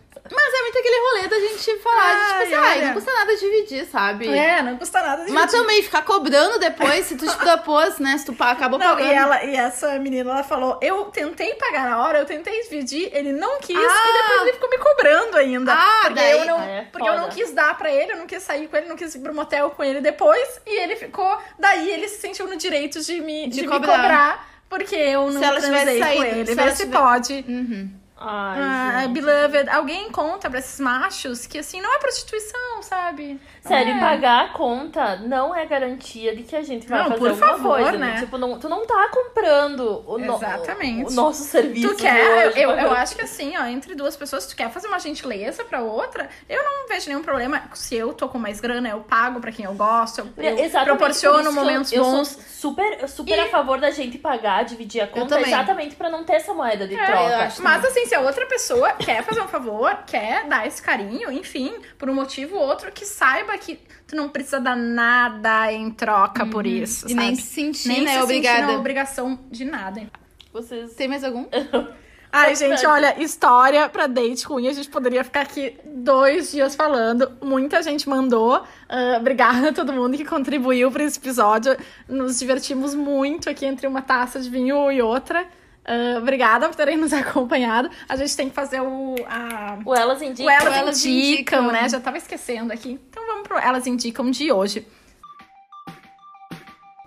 Aquele 0.78 1.00
rolê 1.00 1.28
da 1.28 1.40
gente 1.40 1.78
falar, 1.80 2.14
de, 2.14 2.26
tipo 2.26 2.42
assim, 2.42 2.54
ai, 2.54 2.78
olha. 2.78 2.86
não 2.86 2.94
custa 2.94 3.12
nada 3.12 3.36
dividir, 3.36 3.86
sabe? 3.86 4.28
É, 4.28 4.62
não 4.62 4.76
custa 4.76 5.02
nada 5.02 5.24
de 5.24 5.32
Mas 5.32 5.50
também 5.50 5.82
ficar 5.82 6.02
cobrando 6.02 6.58
depois, 6.58 7.06
se 7.06 7.16
tu 7.16 7.26
propôs, 7.36 7.98
né? 7.98 8.16
Se 8.18 8.24
tu 8.26 8.34
acabou 8.42 8.78
Não, 8.78 8.86
pagando. 8.94 9.10
e, 9.10 9.14
ela, 9.14 9.44
e 9.44 9.54
essa 9.56 9.98
menina, 9.98 10.30
ela 10.30 10.42
falou, 10.44 10.78
eu 10.82 11.04
tentei 11.06 11.54
pagar 11.54 11.88
na 11.90 12.02
hora, 12.02 12.18
eu 12.18 12.26
tentei 12.26 12.62
dividir, 12.62 13.10
ele 13.12 13.32
não 13.32 13.58
quis, 13.60 13.76
Ah. 13.76 14.04
e 14.08 14.12
depois 14.22 14.40
ele 14.42 14.52
ficou 14.52 14.70
me 14.70 14.78
cobrando 14.78 15.36
ainda. 15.36 15.72
Ah, 15.74 16.00
porque 16.02 16.14
daí- 16.14 16.38
eu 16.38 16.44
não, 16.46 16.58
Ah, 16.58 16.64
é 16.66 16.82
porque 16.90 17.08
eu 17.08 17.14
não 17.14 17.24
foda. 17.24 17.34
quis 17.34 17.52
dar 17.52 17.76
pra 17.76 17.90
ele, 17.90 18.12
eu 18.12 18.16
não 18.16 18.26
quis 18.26 18.42
sair 18.42 18.68
com 18.68 18.76
ele, 18.76 18.86
não 18.88 18.96
quis 18.96 19.14
ir 19.14 19.18
pro 19.20 19.34
motel 19.34 19.70
com 19.70 19.82
ele 19.84 20.00
depois, 20.00 20.60
e 20.66 20.80
ele 20.82 20.96
ficou, 20.96 21.38
daí 21.58 21.90
ele 21.90 22.08
se 22.08 22.20
sentiu 22.20 22.46
no 22.46 22.56
direito 22.56 23.00
de 23.00 23.20
me, 23.20 23.48
De 23.48 23.56
de 23.56 23.62
me 23.62 23.68
cobrar. 23.68 23.96
cobrar, 23.96 24.50
porque 24.68 24.94
eu 24.96 25.30
não 25.30 25.40
Se 25.40 25.44
ela 25.44 25.60
tivesse 25.60 25.72
transei 25.84 25.98
com 26.00 26.04
saído, 26.06 26.24
ele. 26.24 26.46
se 26.46 26.54
Vê 26.54 26.62
ela 26.62 26.70
se 26.70 26.84
tiver- 26.84 26.98
pode. 26.98 27.44
Uhum. 27.48 27.99
Ai, 28.20 28.58
Ah, 28.60 29.00
gente. 29.04 29.12
beloved, 29.14 29.70
alguém 29.70 30.10
conta 30.10 30.50
pra 30.50 30.58
esses 30.58 30.78
machos 30.78 31.46
que 31.46 31.58
assim, 31.58 31.80
não 31.80 31.94
é 31.94 31.98
prostituição, 31.98 32.82
sabe? 32.82 33.40
Sério, 33.62 33.94
é. 33.94 34.00
pagar 34.00 34.44
a 34.44 34.48
conta 34.48 35.16
não 35.16 35.54
é 35.54 35.64
garantia 35.64 36.36
de 36.36 36.42
que 36.42 36.54
a 36.54 36.62
gente 36.62 36.86
vai 36.86 36.98
Não, 36.98 37.06
fazer 37.08 37.18
por 37.18 37.28
alguma 37.30 37.46
favor, 37.48 37.80
coisa, 37.80 37.92
né? 37.98 38.16
Tipo, 38.20 38.36
não, 38.36 38.58
tu 38.58 38.68
não 38.68 38.86
tá 38.86 39.08
comprando 39.10 40.04
o, 40.06 40.18
no- 40.18 40.36
o 40.36 41.10
nosso 41.12 41.44
serviço. 41.44 41.88
Tu 41.88 41.96
quer? 41.96 42.48
hoje, 42.48 42.60
eu, 42.60 42.70
eu 42.70 42.76
pagando. 42.76 42.94
acho 42.96 43.16
que 43.16 43.22
assim, 43.22 43.56
ó, 43.56 43.64
entre 43.66 43.94
duas 43.94 44.16
pessoas, 44.16 44.46
tu 44.46 44.54
quer 44.54 44.70
fazer 44.70 44.88
uma 44.88 44.98
gentileza 44.98 45.64
pra 45.64 45.80
outra, 45.82 46.28
eu 46.48 46.62
não 46.62 46.88
vejo 46.88 47.08
nenhum 47.08 47.22
problema. 47.22 47.62
Se 47.74 47.94
eu 47.96 48.12
tô 48.12 48.28
com 48.28 48.38
mais 48.38 48.60
grana, 48.60 48.88
eu 48.90 49.00
pago 49.00 49.40
pra 49.40 49.50
quem 49.50 49.64
eu 49.64 49.72
gosto, 49.74 50.18
eu, 50.20 50.26
eu 50.36 50.44
É, 50.44 50.64
Exatamente 50.64 50.72
por 50.90 50.96
proporciono 50.98 51.48
eu- 51.48 51.52
momentos 51.52 51.92
eu 51.92 52.04
bons. 52.04 52.28
sou 52.28 52.42
super, 52.74 53.08
super 53.08 53.36
E- 53.38 53.40
a 53.40 53.48
favor 53.48 53.80
da 53.80 53.90
gente 53.90 54.18
pagar, 54.18 54.64
dividir 54.64 55.00
a 55.00 55.06
conta, 55.06 55.40
exatamente 55.40 55.96
pra 55.96 56.10
não 56.10 56.22
ter 56.22 56.34
essa 56.34 56.52
moeda 56.52 56.86
de 56.86 56.94
É, 56.94 57.06
troca. 57.06 57.52
eu 57.56 57.62
Mas 57.62 57.84
assim, 57.84 58.09
se 58.10 58.14
a 58.16 58.20
outra 58.20 58.44
pessoa 58.44 58.90
quer 58.94 59.22
fazer 59.22 59.40
um 59.40 59.46
favor, 59.46 59.96
quer 60.04 60.44
dar 60.48 60.66
esse 60.66 60.82
carinho, 60.82 61.30
enfim, 61.30 61.72
por 61.96 62.10
um 62.10 62.14
motivo 62.14 62.56
ou 62.56 62.62
outro, 62.62 62.90
que 62.90 63.06
saiba 63.06 63.56
que 63.56 63.78
tu 64.04 64.16
não 64.16 64.28
precisa 64.28 64.58
dar 64.58 64.74
nada 64.74 65.72
em 65.72 65.92
troca 65.92 66.44
por 66.44 66.66
isso. 66.66 67.08
E 67.08 67.14
nem 67.14 67.36
sabe? 67.36 67.42
se 67.46 67.54
sentir, 67.54 67.88
nem 67.88 68.02
né? 68.02 68.14
se 68.14 68.18
obrigada. 68.18 68.58
sentir 68.58 68.72
na 68.72 68.78
obrigação 68.80 69.38
de 69.48 69.64
nada. 69.64 70.10
Vocês. 70.52 70.92
Tem 70.94 71.06
mais 71.06 71.22
algum? 71.22 71.46
Ai, 72.32 72.56
gente, 72.56 72.84
olha, 72.84 73.22
história 73.22 73.88
pra 73.88 74.08
date 74.08 74.44
ruim. 74.44 74.66
A 74.66 74.72
gente 74.72 74.90
poderia 74.90 75.22
ficar 75.22 75.42
aqui 75.42 75.76
dois 75.84 76.50
dias 76.50 76.74
falando. 76.74 77.30
Muita 77.40 77.80
gente 77.80 78.08
mandou. 78.08 78.64
Ah, 78.88 79.18
obrigada 79.20 79.68
a 79.68 79.72
todo 79.72 79.92
mundo 79.92 80.16
que 80.16 80.24
contribuiu 80.24 80.90
pra 80.90 81.04
esse 81.04 81.18
episódio. 81.18 81.76
Nos 82.08 82.40
divertimos 82.40 82.92
muito 82.92 83.48
aqui 83.48 83.66
entre 83.66 83.86
uma 83.86 84.02
taça 84.02 84.40
de 84.40 84.50
vinho 84.50 84.90
e 84.90 85.00
outra. 85.00 85.46
Ah, 85.90 86.18
obrigada 86.18 86.68
por 86.68 86.76
terem 86.76 86.96
nos 86.96 87.12
acompanhado. 87.12 87.90
A 88.08 88.14
gente 88.14 88.36
tem 88.36 88.48
que 88.48 88.54
fazer 88.54 88.80
o. 88.80 89.16
A... 89.28 89.76
O 89.84 89.92
Elas 89.92 90.20
O 90.20 90.24
Indicam. 90.24 90.48
Elas, 90.50 90.76
Elas 90.76 91.04
Indicam, 91.04 91.64
Indicam. 91.64 91.72
né? 91.72 91.88
Já 91.88 91.98
tava 91.98 92.16
esquecendo 92.16 92.72
aqui. 92.72 92.92
Então 93.10 93.26
vamos 93.26 93.48
pro 93.48 93.58
Elas 93.58 93.88
Indicam 93.88 94.30
de 94.30 94.52
hoje. 94.52 94.86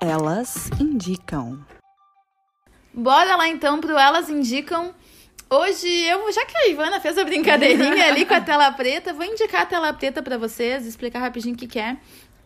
Elas 0.02 0.70
indicam. 0.82 1.66
Bora 2.94 3.38
lá 3.38 3.48
então 3.48 3.80
pro 3.80 3.98
Elas 3.98 4.30
Indicam. 4.30 4.94
Hoje 5.50 5.88
eu, 5.88 6.30
já 6.34 6.46
que 6.46 6.58
a 6.58 6.68
Ivana 6.68 7.00
fez 7.00 7.18
a 7.18 7.24
brincadeirinha 7.24 8.08
ali 8.08 8.26
com 8.26 8.34
a 8.34 8.42
tela 8.42 8.70
preta, 8.74 9.14
vou 9.14 9.24
indicar 9.26 9.62
a 9.62 9.66
tela 9.66 9.94
preta 9.94 10.22
pra 10.22 10.38
vocês, 10.38 10.86
explicar 10.86 11.20
rapidinho 11.20 11.56
o 11.56 11.58
que, 11.58 11.68
que 11.68 11.80
é. 11.80 11.96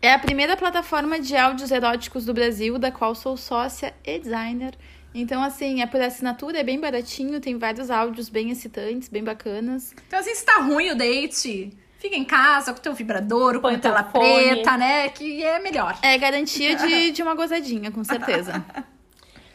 É 0.00 0.12
a 0.12 0.18
primeira 0.20 0.56
plataforma 0.56 1.18
de 1.18 1.36
áudios 1.36 1.72
eróticos 1.72 2.24
do 2.24 2.32
Brasil, 2.32 2.78
da 2.78 2.92
qual 2.92 3.12
sou 3.16 3.36
sócia 3.36 3.92
e 4.04 4.20
designer. 4.20 4.78
Então, 5.20 5.42
assim, 5.42 5.82
é 5.82 5.86
por 5.86 6.00
assinatura, 6.00 6.58
é 6.60 6.62
bem 6.62 6.78
baratinho, 6.78 7.40
tem 7.40 7.58
vários 7.58 7.90
áudios 7.90 8.28
bem 8.28 8.50
excitantes, 8.50 9.08
bem 9.08 9.24
bacanas. 9.24 9.92
Então, 10.06 10.18
assim, 10.20 10.34
se 10.34 10.44
tá 10.44 10.60
ruim 10.60 10.90
o 10.90 10.94
date, 10.96 11.76
fica 11.98 12.14
em 12.16 12.24
casa 12.24 12.72
com 12.72 12.78
o 12.78 12.82
teu 12.82 12.94
vibrador, 12.94 13.54
com 13.54 13.62
Põe 13.62 13.74
a 13.74 13.78
teu 13.78 13.90
tela 13.92 14.04
fone. 14.04 14.22
preta, 14.52 14.76
né? 14.76 15.08
Que 15.08 15.42
é 15.42 15.58
melhor. 15.58 15.98
É 16.02 16.16
garantia 16.16 16.76
de, 16.76 17.10
de 17.12 17.22
uma 17.22 17.34
gozadinha, 17.34 17.90
com 17.90 18.04
certeza. 18.04 18.64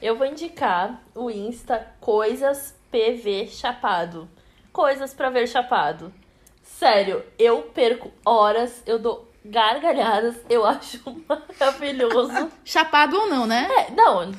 Eu 0.02 0.18
vou 0.18 0.28
indicar 0.28 1.02
o 1.16 1.32
Insta 1.32 1.88
Coisas 2.02 2.76
PV 2.92 3.48
Chapado. 3.48 4.30
Coisas 4.74 5.14
pra 5.14 5.30
ver 5.30 5.48
chapado. 5.48 6.14
Sério, 6.62 7.24
eu 7.40 7.62
perco 7.62 8.12
horas, 8.26 8.84
eu 8.86 9.00
dou 9.00 9.32
gargalhadas, 9.46 10.36
eu 10.50 10.66
acho 10.68 11.00
maravilhoso. 11.28 12.52
Chapado 12.66 13.16
ou 13.16 13.30
não, 13.30 13.46
né? 13.46 13.68
É, 13.72 13.92
não, 13.92 14.32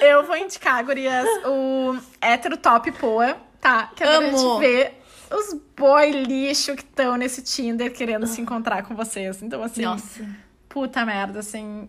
Eu 0.00 0.24
vou 0.24 0.36
indicar, 0.36 0.84
gurias, 0.84 1.26
o 1.46 1.96
hétero 2.20 2.56
top 2.56 2.92
poa, 2.92 3.36
tá? 3.60 3.90
Que 3.96 4.04
é 4.04 4.06
Amo. 4.16 4.36
gente 4.36 4.58
ver 4.60 5.00
os 5.30 5.54
boy 5.76 6.10
lixo 6.10 6.74
que 6.76 6.82
estão 6.82 7.16
nesse 7.16 7.42
Tinder 7.42 7.92
querendo 7.92 8.26
se 8.26 8.40
encontrar 8.40 8.82
com 8.82 8.94
vocês. 8.94 9.42
Então, 9.42 9.62
assim, 9.62 9.82
Nossa. 9.82 10.24
puta 10.68 11.04
merda, 11.06 11.38
assim. 11.40 11.88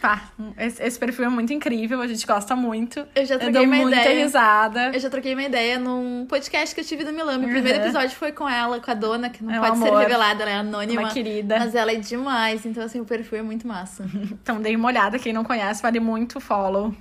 Pá, 0.00 0.30
esse, 0.58 0.82
esse 0.82 0.98
perfil 0.98 1.24
é 1.24 1.28
muito 1.30 1.54
incrível, 1.54 2.02
a 2.02 2.06
gente 2.06 2.26
gosta 2.26 2.54
muito. 2.54 3.06
Eu 3.14 3.24
já 3.24 3.36
Eu 3.36 3.38
troquei 3.40 3.52
dou 3.52 3.64
uma 3.64 3.76
muita 3.76 3.96
ideia. 4.02 4.24
risada. 4.24 4.90
Eu 4.92 5.00
já 5.00 5.08
troquei 5.08 5.32
uma 5.32 5.42
ideia 5.42 5.78
num 5.78 6.26
podcast 6.28 6.74
que 6.74 6.82
eu 6.82 6.84
tive 6.84 7.02
do 7.02 7.14
Milame. 7.14 7.46
O 7.46 7.48
primeiro 7.48 7.78
Uhum. 7.78 7.84
episódio 7.84 8.10
foi 8.14 8.30
com 8.30 8.46
ela, 8.46 8.78
com 8.78 8.90
a 8.90 8.94
dona, 8.94 9.30
que 9.30 9.42
não 9.42 9.54
É 9.54 9.58
um 9.58 9.62
pode 9.64 9.78
ser 9.78 9.88
amor. 9.88 10.00
revelada, 10.00 10.42
ela 10.42 10.50
é 10.52 10.54
anônima. 10.56 11.00
Uma 11.00 11.10
querida. 11.10 11.58
Mas 11.58 11.74
ela 11.74 11.92
é 11.92 11.96
demais, 11.96 12.66
então 12.66 12.84
assim, 12.84 13.00
o 13.00 13.06
perfil 13.06 13.38
é 13.38 13.42
muito 13.42 13.66
massa. 13.66 14.04
Então, 14.42 14.60
dei 14.60 14.76
uma 14.76 14.86
olhada. 14.88 15.18
Quem 15.18 15.32
não 15.32 15.42
conhece, 15.42 15.80
vale 15.82 15.98
muito 15.98 16.36
o 16.36 16.40
follow. 16.40 16.94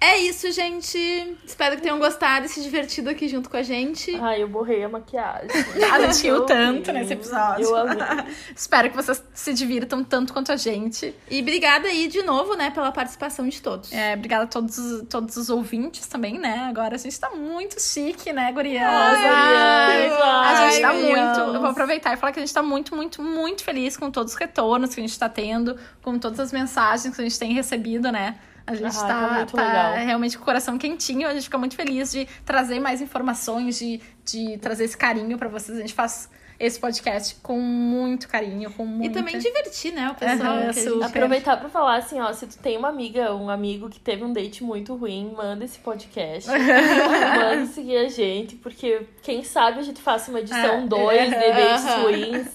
É 0.00 0.18
isso, 0.18 0.50
gente. 0.52 1.36
Espero 1.44 1.76
que 1.76 1.82
tenham 1.82 1.98
gostado 1.98 2.46
e 2.46 2.48
se 2.48 2.62
divertido 2.62 3.10
aqui 3.10 3.28
junto 3.28 3.50
com 3.50 3.56
a 3.56 3.62
gente. 3.62 4.14
Ai, 4.16 4.42
eu 4.42 4.48
borrei 4.48 4.84
a 4.84 4.88
maquiagem. 4.88 5.48
A 5.92 6.00
gente 6.06 6.22
riu 6.22 6.36
Eu 6.36 6.46
tanto 6.46 6.92
nesse 6.92 7.12
episódio. 7.14 7.64
Eu 7.64 7.76
amei. 7.76 7.96
Espero 8.54 8.90
que 8.90 8.96
vocês 8.96 9.22
se 9.34 9.52
divirtam 9.52 10.04
tanto 10.04 10.32
quanto 10.32 10.52
a 10.52 10.56
gente. 10.56 11.14
E 11.30 11.40
obrigada 11.40 11.88
aí 11.88 12.06
de 12.08 12.22
novo, 12.22 12.54
né, 12.54 12.70
pela 12.70 12.92
participação 12.92 13.48
de 13.48 13.60
todos. 13.60 13.92
É, 13.92 14.14
obrigada 14.14 14.44
a 14.44 14.46
todos, 14.46 14.78
os- 14.78 15.02
todos 15.08 15.36
os 15.36 15.50
ouvintes 15.50 16.06
também, 16.06 16.38
né? 16.38 16.66
Agora 16.68 16.94
a 16.94 16.98
gente 16.98 17.18
tá 17.18 17.30
muito 17.30 17.80
chique, 17.80 18.32
né, 18.32 18.52
gurias? 18.52 18.82
Ai, 18.82 20.08
a 20.10 20.70
gente 20.70 20.80
tá 20.82 20.92
muito. 20.92 21.40
Eu 21.54 21.60
vou 21.60 21.70
aproveitar 21.70 22.12
e 22.14 22.16
falar 22.16 22.32
que 22.32 22.38
a 22.38 22.42
gente 22.42 22.54
tá 22.54 22.62
muito, 22.62 22.94
muito, 22.94 23.22
muito 23.22 23.64
feliz 23.64 23.96
com 23.96 24.10
todos 24.10 24.32
os 24.34 24.38
retornos 24.38 24.94
que 24.94 25.00
a 25.00 25.04
gente 25.06 25.18
tá 25.18 25.28
tendo, 25.28 25.76
com 26.02 26.18
todas 26.18 26.38
as 26.40 26.52
mensagens 26.52 27.14
que 27.14 27.20
a 27.20 27.24
gente 27.24 27.38
tem 27.38 27.52
recebido, 27.52 28.10
né? 28.12 28.36
A 28.68 28.74
gente 28.74 28.96
Ah, 28.96 29.00
tá, 29.00 29.06
tá 29.28 29.34
muito 29.34 29.56
tá 29.56 29.66
legal. 29.66 30.06
realmente 30.06 30.36
com 30.36 30.42
o 30.42 30.44
coração 30.44 30.76
quentinho. 30.78 31.26
A 31.26 31.32
gente 31.32 31.44
fica 31.44 31.58
muito 31.58 31.74
feliz 31.74 32.12
de 32.12 32.26
trazer 32.44 32.78
mais 32.80 33.00
informações, 33.00 33.78
de, 33.78 34.00
de 34.24 34.58
trazer 34.58 34.84
esse 34.84 34.96
carinho 34.96 35.38
pra 35.38 35.48
vocês. 35.48 35.76
A 35.78 35.80
gente 35.80 35.94
faz 35.94 36.28
esse 36.60 36.78
podcast 36.80 37.36
com 37.36 37.58
muito 37.60 38.28
carinho, 38.28 38.70
com 38.72 38.82
E 38.82 38.86
muito... 38.86 39.14
também 39.14 39.38
divertir, 39.38 39.92
né, 39.92 40.10
o 40.10 40.14
pessoal. 40.16 40.52
Aham, 40.54 40.60
que 40.64 40.68
a 40.68 40.72
gente- 40.72 40.88
super. 40.88 41.06
Aproveitar 41.06 41.56
pra 41.56 41.68
falar 41.68 41.96
assim, 41.98 42.20
ó, 42.20 42.32
se 42.32 42.48
tu 42.48 42.58
tem 42.58 42.76
uma 42.76 42.88
amiga, 42.88 43.32
um 43.34 43.48
amigo 43.48 43.88
que 43.88 44.00
teve 44.00 44.24
um 44.24 44.32
date 44.32 44.64
muito 44.64 44.94
ruim, 44.96 45.32
manda 45.36 45.64
esse 45.64 45.78
podcast. 45.78 46.50
manda 46.50 47.66
seguir 47.66 47.96
a 47.98 48.08
gente, 48.08 48.56
porque 48.56 49.02
quem 49.22 49.44
sabe 49.44 49.78
a 49.78 49.82
gente 49.82 50.02
faça 50.02 50.30
uma 50.30 50.40
edição 50.40 50.82
Ah, 50.82 50.86
2 50.86 51.24
de 51.30 51.30
dates 51.30 51.84
aham. 51.86 52.02
ruins. 52.02 52.48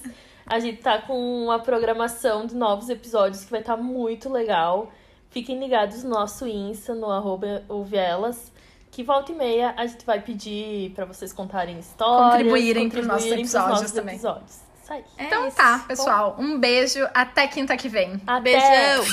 A 0.46 0.58
gente 0.58 0.82
tá 0.82 0.98
com 0.98 1.44
uma 1.44 1.58
programação 1.58 2.46
de 2.46 2.54
novos 2.54 2.90
episódios 2.90 3.42
que 3.44 3.50
vai 3.50 3.60
estar 3.60 3.76
muito 3.78 4.28
legal. 4.30 4.92
Fiquem 5.34 5.58
ligados 5.58 6.04
no 6.04 6.10
nosso 6.10 6.46
Insta, 6.46 6.94
no 6.94 7.10
arroba 7.10 7.64
ouvelas, 7.68 8.52
que 8.88 9.02
volta 9.02 9.32
e 9.32 9.34
meia 9.34 9.74
a 9.76 9.84
gente 9.84 10.06
vai 10.06 10.20
pedir 10.20 10.92
pra 10.92 11.04
vocês 11.04 11.32
contarem 11.32 11.76
histórias. 11.76 12.30
Contribuírem 12.36 12.84
contribuírem 12.84 12.88
pros 12.88 13.32
episódios 13.32 13.70
nossos 13.80 13.90
também. 13.90 14.14
episódios. 14.14 14.60
Isso 14.80 14.92
aí. 14.92 15.04
É 15.18 15.24
Então 15.24 15.48
isso. 15.48 15.56
tá, 15.56 15.80
pessoal. 15.88 16.36
Um 16.38 16.60
beijo. 16.60 17.04
Até 17.12 17.48
quinta 17.48 17.76
que 17.76 17.88
vem. 17.88 18.12
Até! 18.24 18.42
Beijão! 18.42 19.04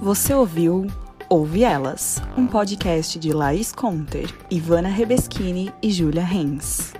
Você 0.00 0.32
ouviu 0.32 0.86
Ouve 1.28 1.64
Elas, 1.64 2.22
um 2.36 2.46
podcast 2.46 3.18
de 3.18 3.32
Laís 3.32 3.72
Conter, 3.72 4.32
Ivana 4.48 4.88
Rebeschini 4.88 5.74
e 5.82 5.90
Júlia 5.90 6.22
Renz. 6.22 6.94